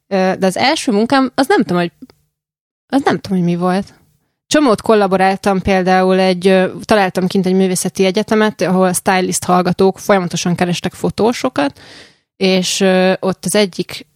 De 0.08 0.46
az 0.46 0.56
első 0.56 0.92
munkám, 0.92 1.32
az 1.34 1.46
nem 1.48 1.62
tudom, 1.62 1.78
hogy 1.78 1.92
az 2.86 3.02
nem 3.04 3.18
tudom, 3.18 3.38
hogy 3.38 3.46
mi 3.46 3.56
volt. 3.56 3.94
Csomót 4.46 4.80
kollaboráltam 4.80 5.62
például 5.62 6.18
egy, 6.18 6.70
találtam 6.82 7.26
kint 7.26 7.46
egy 7.46 7.54
művészeti 7.54 8.04
egyetemet, 8.04 8.60
ahol 8.60 8.86
a 8.86 8.92
stylist 8.92 9.44
hallgatók 9.44 9.98
folyamatosan 9.98 10.54
kerestek 10.54 10.92
fotósokat, 10.92 11.80
és 12.36 12.80
ott 13.20 13.44
az 13.44 13.54
egyik, 13.54 14.06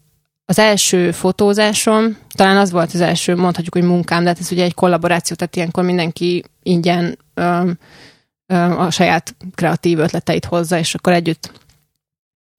az 0.44 0.58
első 0.58 1.10
fotózásom, 1.10 2.16
talán 2.34 2.56
az 2.56 2.70
volt 2.70 2.94
az 2.94 3.00
első, 3.00 3.36
mondhatjuk, 3.36 3.74
hogy 3.74 3.84
munkám, 3.84 4.22
de 4.22 4.28
hát 4.28 4.38
ez 4.38 4.52
ugye 4.52 4.64
egy 4.64 4.74
kollaboráció, 4.74 5.36
tehát 5.36 5.56
ilyenkor 5.56 5.84
mindenki 5.84 6.44
ingyen 6.62 7.18
ö, 7.34 7.70
a 8.56 8.90
saját 8.90 9.36
kreatív 9.54 9.98
ötleteit 9.98 10.44
hozza, 10.44 10.78
és 10.78 10.94
akkor 10.94 11.12
együtt 11.12 11.52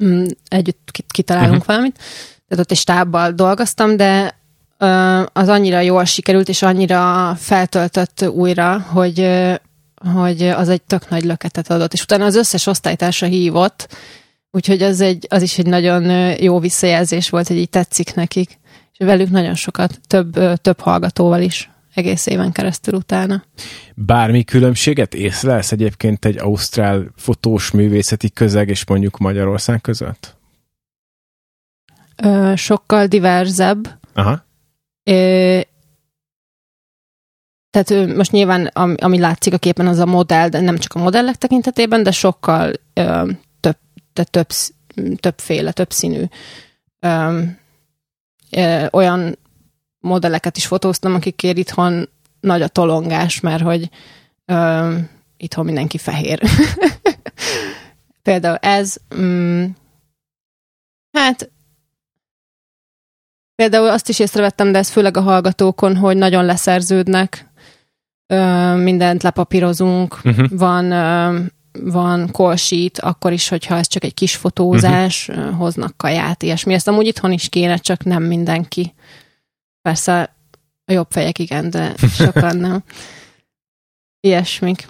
mm, 0.04 0.26
együtt 0.48 0.90
ki- 0.92 1.06
kitalálunk 1.08 1.54
uh-huh. 1.54 1.68
valamit. 1.68 1.96
Tehát 2.48 2.66
ott 2.66 2.72
egy 2.72 2.78
stábbal 2.78 3.32
dolgoztam, 3.32 3.98
de 3.98 4.40
az 5.34 5.48
annyira 5.48 5.80
jól 5.80 6.06
sikerült, 6.06 6.50
és 6.50 6.62
annyira 6.62 7.36
feltöltött 7.40 8.26
újra, 8.30 8.80
hogy, 8.80 9.30
hogy 10.14 10.44
az 10.44 10.70
egy 10.70 10.82
tök 10.82 11.10
nagy 11.10 11.24
löketet 11.24 11.70
adott. 11.70 11.94
És 11.94 12.04
utána 12.04 12.26
az 12.26 12.36
összes 12.36 12.68
osztálytársa 12.68 13.26
hívott, 13.26 13.88
úgyhogy 14.52 14.82
az, 14.84 15.02
egy, 15.02 15.28
az 15.30 15.42
is 15.42 15.58
egy 15.58 15.66
nagyon 15.66 16.34
jó 16.40 16.60
visszajelzés 16.60 17.30
volt, 17.30 17.48
hogy 17.48 17.58
így 17.58 17.70
tetszik 17.70 18.14
nekik. 18.14 18.60
És 18.92 19.06
velük 19.06 19.30
nagyon 19.30 19.56
sokat, 19.56 20.00
több, 20.08 20.62
több 20.62 20.80
hallgatóval 20.80 21.42
is 21.42 21.71
egész 21.94 22.26
éven 22.26 22.52
keresztül 22.52 22.94
utána. 22.94 23.44
Bármi 23.96 24.44
különbséget 24.44 25.14
észlelsz 25.14 25.72
egyébként 25.72 26.26
egy 26.26 26.38
ausztrál 26.38 27.12
fotós 27.16 27.72
művészeti 27.72 28.30
közeg 28.30 28.70
és 28.70 28.86
mondjuk 28.86 29.18
Magyarország 29.18 29.82
között? 29.82 30.36
Ö, 32.24 32.54
sokkal 32.56 33.08
diverzebb, 33.08 34.00
Aha. 34.14 34.46
Ö, 35.04 35.60
tehát 37.70 38.16
most 38.16 38.32
nyilván, 38.32 38.66
ami, 38.66 38.96
ami 38.96 39.20
látszik 39.20 39.54
a 39.54 39.58
képen, 39.58 39.88
az 39.88 39.98
a 39.98 40.06
modell, 40.06 40.50
de 40.50 40.60
nem 40.60 40.78
csak 40.78 40.94
a 40.94 41.00
modellek 41.00 41.36
tekintetében, 41.36 42.04
de 42.04 42.12
sokkal 42.12 42.74
ö, 42.94 43.32
több, 43.60 43.78
de 44.14 44.24
több, 44.24 44.48
többféle, 45.16 45.72
többszínű 45.72 46.24
ö, 47.00 47.42
ö, 48.52 48.86
olyan 48.92 49.38
modelleket 50.02 50.58
is 50.58 50.66
fotóztam, 50.66 51.14
akikért 51.14 51.58
itthon 51.58 52.10
nagy 52.40 52.62
a 52.62 52.68
tolongás, 52.68 53.40
mert 53.40 53.64
hogy 53.64 53.90
ö, 54.46 54.96
itthon 55.38 55.66
mindenki 55.66 55.98
fehér. 55.98 56.42
Például 58.24 58.56
ez, 58.56 58.96
mm, 59.16 59.66
hát 61.12 61.52
Például 63.56 63.90
azt 63.90 64.10
is 64.10 64.20
észrevettem, 64.20 64.72
de 64.72 64.78
ez 64.78 64.90
főleg 64.90 65.18
a 65.18 65.22
hallgatókon, 65.22 65.96
hogy 65.96 66.18
nagyon 66.18 66.46
leszerződnek, 66.46 67.52
ö, 68.28 68.76
mindent 68.76 69.24
lepapírozunk, 69.24 70.20
Uh-huh. 70.24 70.48
van, 70.50 70.92
ö, 70.92 71.40
van 71.72 72.32
sheet, 72.56 73.00
akkor 73.00 73.32
is, 73.32 73.48
hogyha 73.48 73.76
ez 73.78 73.88
csak 73.88 74.04
egy 74.04 74.14
kis 74.14 74.36
fotózás, 74.36 75.28
uh-huh. 75.28 75.56
hoznak 75.58 75.98
kaját, 75.98 76.44
ilyesmi. 76.44 76.74
Ezt 76.74 76.88
amúgy 76.88 77.08
itthon 77.08 77.32
is 77.32 77.50
kéne, 77.50 77.78
csak 77.78 78.04
nem 78.04 78.24
mindenki. 78.24 78.94
Persze 79.82 80.36
a 80.86 80.92
jobb 80.92 81.08
fejek 81.10 81.40
igen, 81.40 81.70
de 81.70 81.94
sokan 81.98 82.58
nem. 82.58 82.84
Ilyesmik. 84.28 84.88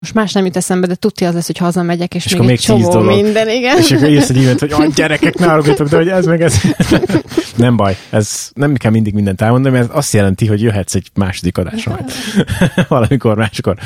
Most 0.00 0.14
más 0.14 0.32
nem 0.32 0.44
jut 0.44 0.56
eszembe, 0.56 0.86
de 0.86 0.94
tudja 0.94 1.28
az 1.28 1.34
lesz, 1.34 1.46
hogy 1.46 1.58
hazamegyek, 1.58 2.14
és, 2.14 2.24
És 2.24 2.36
még 2.36 2.46
még 2.46 2.58
csomó 2.58 2.90
dolog. 2.90 3.22
minden, 3.22 3.48
igen. 3.48 3.78
És 3.78 3.90
akkor 3.92 4.08
írsz 4.08 4.30
egy 4.30 4.36
e-mailt, 4.36 4.60
hogy 4.60 4.72
a 4.72 4.86
gyerekek, 4.96 5.38
ne 5.38 5.46
haragudjatok, 5.46 5.88
de 5.88 5.96
hogy 5.96 6.08
ez 6.08 6.26
meg 6.26 6.42
ez. 6.42 6.60
nem 7.56 7.76
baj, 7.76 7.96
ez 8.10 8.50
nem 8.54 8.74
kell 8.74 8.90
mindig 8.90 9.14
mindent 9.14 9.40
elmondani, 9.40 9.74
mert 9.76 9.90
ez 9.90 9.96
azt 9.96 10.12
jelenti, 10.12 10.46
hogy 10.46 10.62
jöhetsz 10.62 10.94
egy 10.94 11.10
második 11.14 11.58
adásra 11.58 11.92
majd. 11.92 12.12
Valamikor 12.88 13.36
máskor. 13.36 13.76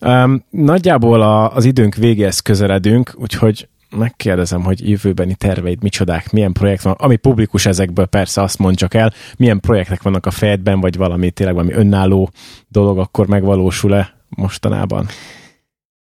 Um, 0.00 0.44
nagyjából 0.50 1.22
a, 1.22 1.54
az 1.54 1.64
időnk 1.64 1.94
végéhez 1.94 2.40
közeledünk, 2.40 3.14
úgyhogy 3.16 3.68
megkérdezem, 3.96 4.62
hogy 4.62 4.88
jövőbeni 4.88 5.34
terveid 5.34 5.82
micsodák, 5.82 6.32
milyen 6.32 6.52
projekt 6.52 6.82
van, 6.82 6.94
ami 6.98 7.16
publikus 7.16 7.66
ezekből 7.66 8.06
persze 8.06 8.42
azt 8.42 8.58
mond 8.58 8.76
csak 8.76 8.94
el, 8.94 9.12
milyen 9.36 9.60
projektek 9.60 10.02
vannak 10.02 10.26
a 10.26 10.30
fejedben, 10.30 10.80
vagy 10.80 10.96
valami 10.96 11.30
tényleg 11.30 11.54
valami 11.54 11.74
önálló 11.74 12.30
dolog 12.68 12.98
akkor 12.98 13.26
megvalósul-e 13.26 14.14
mostanában? 14.28 15.06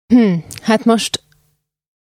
Hm, 0.07 0.35
hát 0.63 0.85
most, 0.85 1.23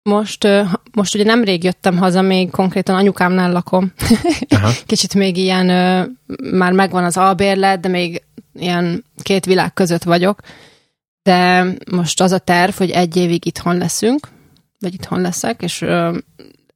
most, 0.03 0.47
most 0.91 1.15
ugye 1.15 1.23
nemrég 1.23 1.63
jöttem 1.63 1.97
haza, 1.97 2.21
még 2.21 2.49
konkrétan 2.49 2.95
anyukámnál 2.95 3.51
lakom. 3.51 3.91
Aha. 4.55 4.71
Kicsit 4.85 5.13
még 5.13 5.37
ilyen, 5.37 5.65
már 6.51 6.71
megvan 6.71 7.03
az 7.03 7.17
albérlet, 7.17 7.79
de 7.79 7.87
még 7.87 8.23
ilyen 8.53 9.05
két 9.21 9.45
világ 9.45 9.73
között 9.73 10.03
vagyok. 10.03 10.39
De 11.23 11.65
most 11.91 12.21
az 12.21 12.31
a 12.31 12.37
terv, 12.37 12.73
hogy 12.73 12.89
egy 12.89 13.17
évig 13.17 13.45
itthon 13.45 13.77
leszünk, 13.77 14.27
vagy 14.81 14.93
itthon 14.93 15.21
leszek, 15.21 15.61
és 15.61 15.81
ö, 15.81 16.17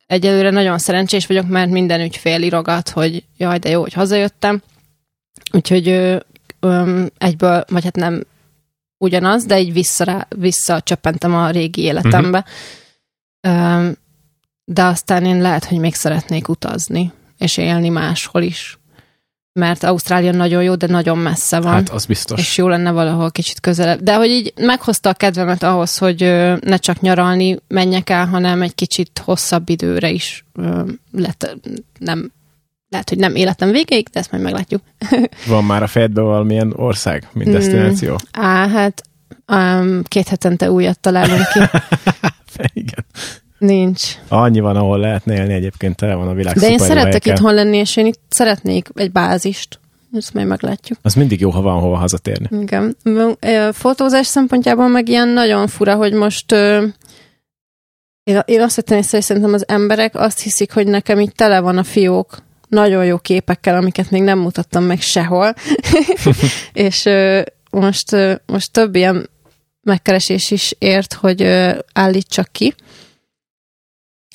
egyelőre 0.07 0.49
nagyon 0.49 0.77
szerencsés 0.77 1.27
vagyok, 1.27 1.47
mert 1.47 1.69
minden 1.69 2.01
ügyfél 2.01 2.41
irogat, 2.41 2.89
hogy 2.89 3.23
jaj, 3.37 3.57
de 3.57 3.69
jó, 3.69 3.81
hogy 3.81 3.93
hazajöttem. 3.93 4.61
Úgyhogy 5.51 5.87
ö, 5.87 6.17
ö, 6.59 7.05
egyből, 7.17 7.63
vagy 7.67 7.83
hát 7.83 7.95
nem 7.95 8.23
ugyanaz, 8.97 9.45
de 9.45 9.59
így 9.59 9.73
vissza, 9.73 10.27
visszacsöppentem 10.35 11.35
a 11.35 11.49
régi 11.49 11.81
életembe. 11.81 12.45
Uh-huh. 13.47 13.91
De 14.65 14.83
aztán 14.83 15.25
én 15.25 15.41
lehet, 15.41 15.65
hogy 15.65 15.77
még 15.77 15.95
szeretnék 15.95 16.47
utazni, 16.47 17.11
és 17.37 17.57
élni 17.57 17.89
máshol 17.89 18.41
is. 18.41 18.77
Mert 19.59 19.83
Ausztrália 19.83 20.31
nagyon 20.31 20.63
jó, 20.63 20.75
de 20.75 20.87
nagyon 20.87 21.17
messze 21.17 21.59
van. 21.59 21.73
Hát 21.73 21.89
az 21.89 22.05
biztos. 22.05 22.39
És 22.39 22.57
jó 22.57 22.67
lenne 22.67 22.91
valahol 22.91 23.31
kicsit 23.31 23.59
közelebb. 23.59 23.99
De 23.99 24.15
hogy 24.15 24.29
így 24.29 24.53
meghozta 24.55 25.09
a 25.09 25.13
kedvemet 25.13 25.63
ahhoz, 25.63 25.97
hogy 25.97 26.19
ne 26.61 26.77
csak 26.77 26.99
nyaralni 26.99 27.57
menjek 27.67 28.09
el, 28.09 28.25
hanem 28.25 28.61
egy 28.61 28.75
kicsit 28.75 29.21
hosszabb 29.23 29.69
időre 29.69 30.09
is 30.09 30.45
lett, 31.11 31.57
nem, 31.99 32.31
lehet, 32.89 33.09
hogy 33.09 33.17
nem 33.17 33.35
életem 33.35 33.71
végéig, 33.71 34.07
de 34.07 34.19
ezt 34.19 34.31
majd 34.31 34.43
meglátjuk. 34.43 34.81
Van 35.47 35.63
már 35.63 35.83
a 35.83 35.87
fejedben 35.87 36.23
valamilyen 36.23 36.73
ország, 36.75 37.27
mint 37.33 37.51
destináció? 37.51 38.19
Á, 38.31 38.67
hát 38.67 39.03
um, 39.47 40.03
két 40.03 40.27
hetente 40.27 40.71
újat 40.71 40.99
találunk 40.99 41.47
ki. 41.47 41.59
Igen. 42.73 43.05
Nincs. 43.57 44.03
Annyi 44.27 44.59
van, 44.59 44.75
ahol 44.75 44.99
lehetne 44.99 45.33
élni 45.33 45.53
egyébként, 45.53 45.95
tele 45.95 46.13
van 46.15 46.27
a 46.27 46.33
világ 46.33 46.55
De 46.55 46.69
én 46.69 46.77
szeretek 46.77 47.25
itthon 47.25 47.53
lenni, 47.53 47.77
és 47.77 47.95
én 47.95 48.05
itt 48.05 48.21
szeretnék 48.29 48.89
egy 48.93 49.11
bázist. 49.11 49.79
Ezt 50.13 50.33
majd 50.33 50.47
meglátjuk. 50.47 50.99
Az 51.01 51.13
mindig 51.13 51.39
jó, 51.39 51.49
ha 51.49 51.61
van 51.61 51.79
hova 51.79 51.95
hazatérni. 51.95 52.61
Igen. 52.61 52.97
Fotózás 53.71 54.27
szempontjából 54.27 54.87
meg 54.87 55.09
ilyen 55.09 55.27
nagyon 55.27 55.67
fura, 55.67 55.95
hogy 55.95 56.13
most 56.13 56.51
én, 58.23 58.41
én 58.45 58.61
azt 58.61 58.75
vettem 58.75 58.97
észre, 58.97 59.17
hogy 59.17 59.25
szerintem 59.25 59.53
az 59.53 59.67
emberek 59.67 60.15
azt 60.15 60.41
hiszik, 60.41 60.73
hogy 60.73 60.87
nekem 60.87 61.19
itt 61.19 61.35
tele 61.35 61.59
van 61.59 61.77
a 61.77 61.83
fiók 61.83 62.43
nagyon 62.67 63.05
jó 63.05 63.17
képekkel, 63.17 63.75
amiket 63.75 64.11
még 64.11 64.21
nem 64.21 64.39
mutattam 64.39 64.83
meg 64.83 65.01
sehol. 65.01 65.53
és 66.73 67.09
most, 67.69 68.15
most 68.45 68.71
több 68.71 68.95
ilyen 68.95 69.29
megkeresés 69.81 70.51
is 70.51 70.75
ért, 70.79 71.13
hogy 71.13 71.43
állítsak 71.93 72.47
ki. 72.51 72.73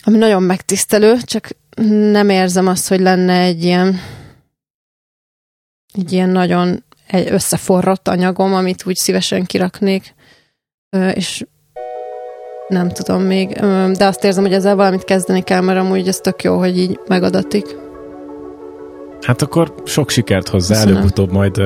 Ami 0.04 0.16
nagyon 0.18 0.42
megtisztelő, 0.42 1.16
csak 1.22 1.48
nem 2.12 2.28
érzem 2.28 2.66
azt, 2.66 2.88
hogy 2.88 3.00
lenne 3.00 3.40
egy 3.40 3.64
ilyen 3.64 4.00
egy 5.94 6.12
ilyen 6.12 6.28
nagyon 6.28 6.84
egy 7.06 7.28
összeforrott 7.30 8.08
anyagom, 8.08 8.54
amit 8.54 8.86
úgy 8.86 8.96
szívesen 8.96 9.44
kiraknék, 9.44 10.14
és 11.14 11.46
nem 12.68 12.88
tudom 12.88 13.22
még, 13.22 13.48
de 13.92 14.06
azt 14.06 14.24
érzem, 14.24 14.42
hogy 14.44 14.52
ezzel 14.52 14.76
valamit 14.76 15.04
kezdeni 15.04 15.42
kell, 15.42 15.60
mert 15.60 15.78
amúgy 15.78 16.08
ez 16.08 16.16
tök 16.16 16.42
jó, 16.42 16.58
hogy 16.58 16.78
így 16.78 16.98
megadatik. 17.06 17.76
Hát 19.20 19.42
akkor 19.42 19.74
sok 19.84 20.10
sikert 20.10 20.48
hozzá, 20.48 20.80
előbb-utóbb 20.80 21.32
majd 21.32 21.60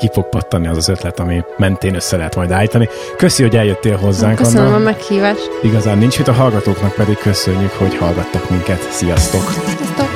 ki 0.00 0.10
fog 0.12 0.28
pattani 0.28 0.66
az 0.66 0.76
az 0.76 0.88
ötlet, 0.88 1.20
ami 1.20 1.44
mentén 1.56 1.94
össze 1.94 2.16
lehet 2.16 2.36
majd 2.36 2.50
állítani. 2.50 2.88
Köszi, 3.16 3.42
hogy 3.42 3.56
eljöttél 3.56 3.96
hozzánk, 3.96 4.36
Köszönöm 4.36 4.66
Anna. 4.66 4.76
a 4.76 4.78
meghívást. 4.78 5.50
Igazán 5.62 5.98
nincs 5.98 6.18
mit, 6.18 6.28
a 6.28 6.32
hallgatóknak 6.32 6.94
pedig 6.94 7.18
köszönjük, 7.18 7.72
hogy 7.72 7.96
hallgattak 7.96 8.50
minket. 8.50 8.80
Sziasztok! 8.90 9.42
Sziasztok! 9.52 10.09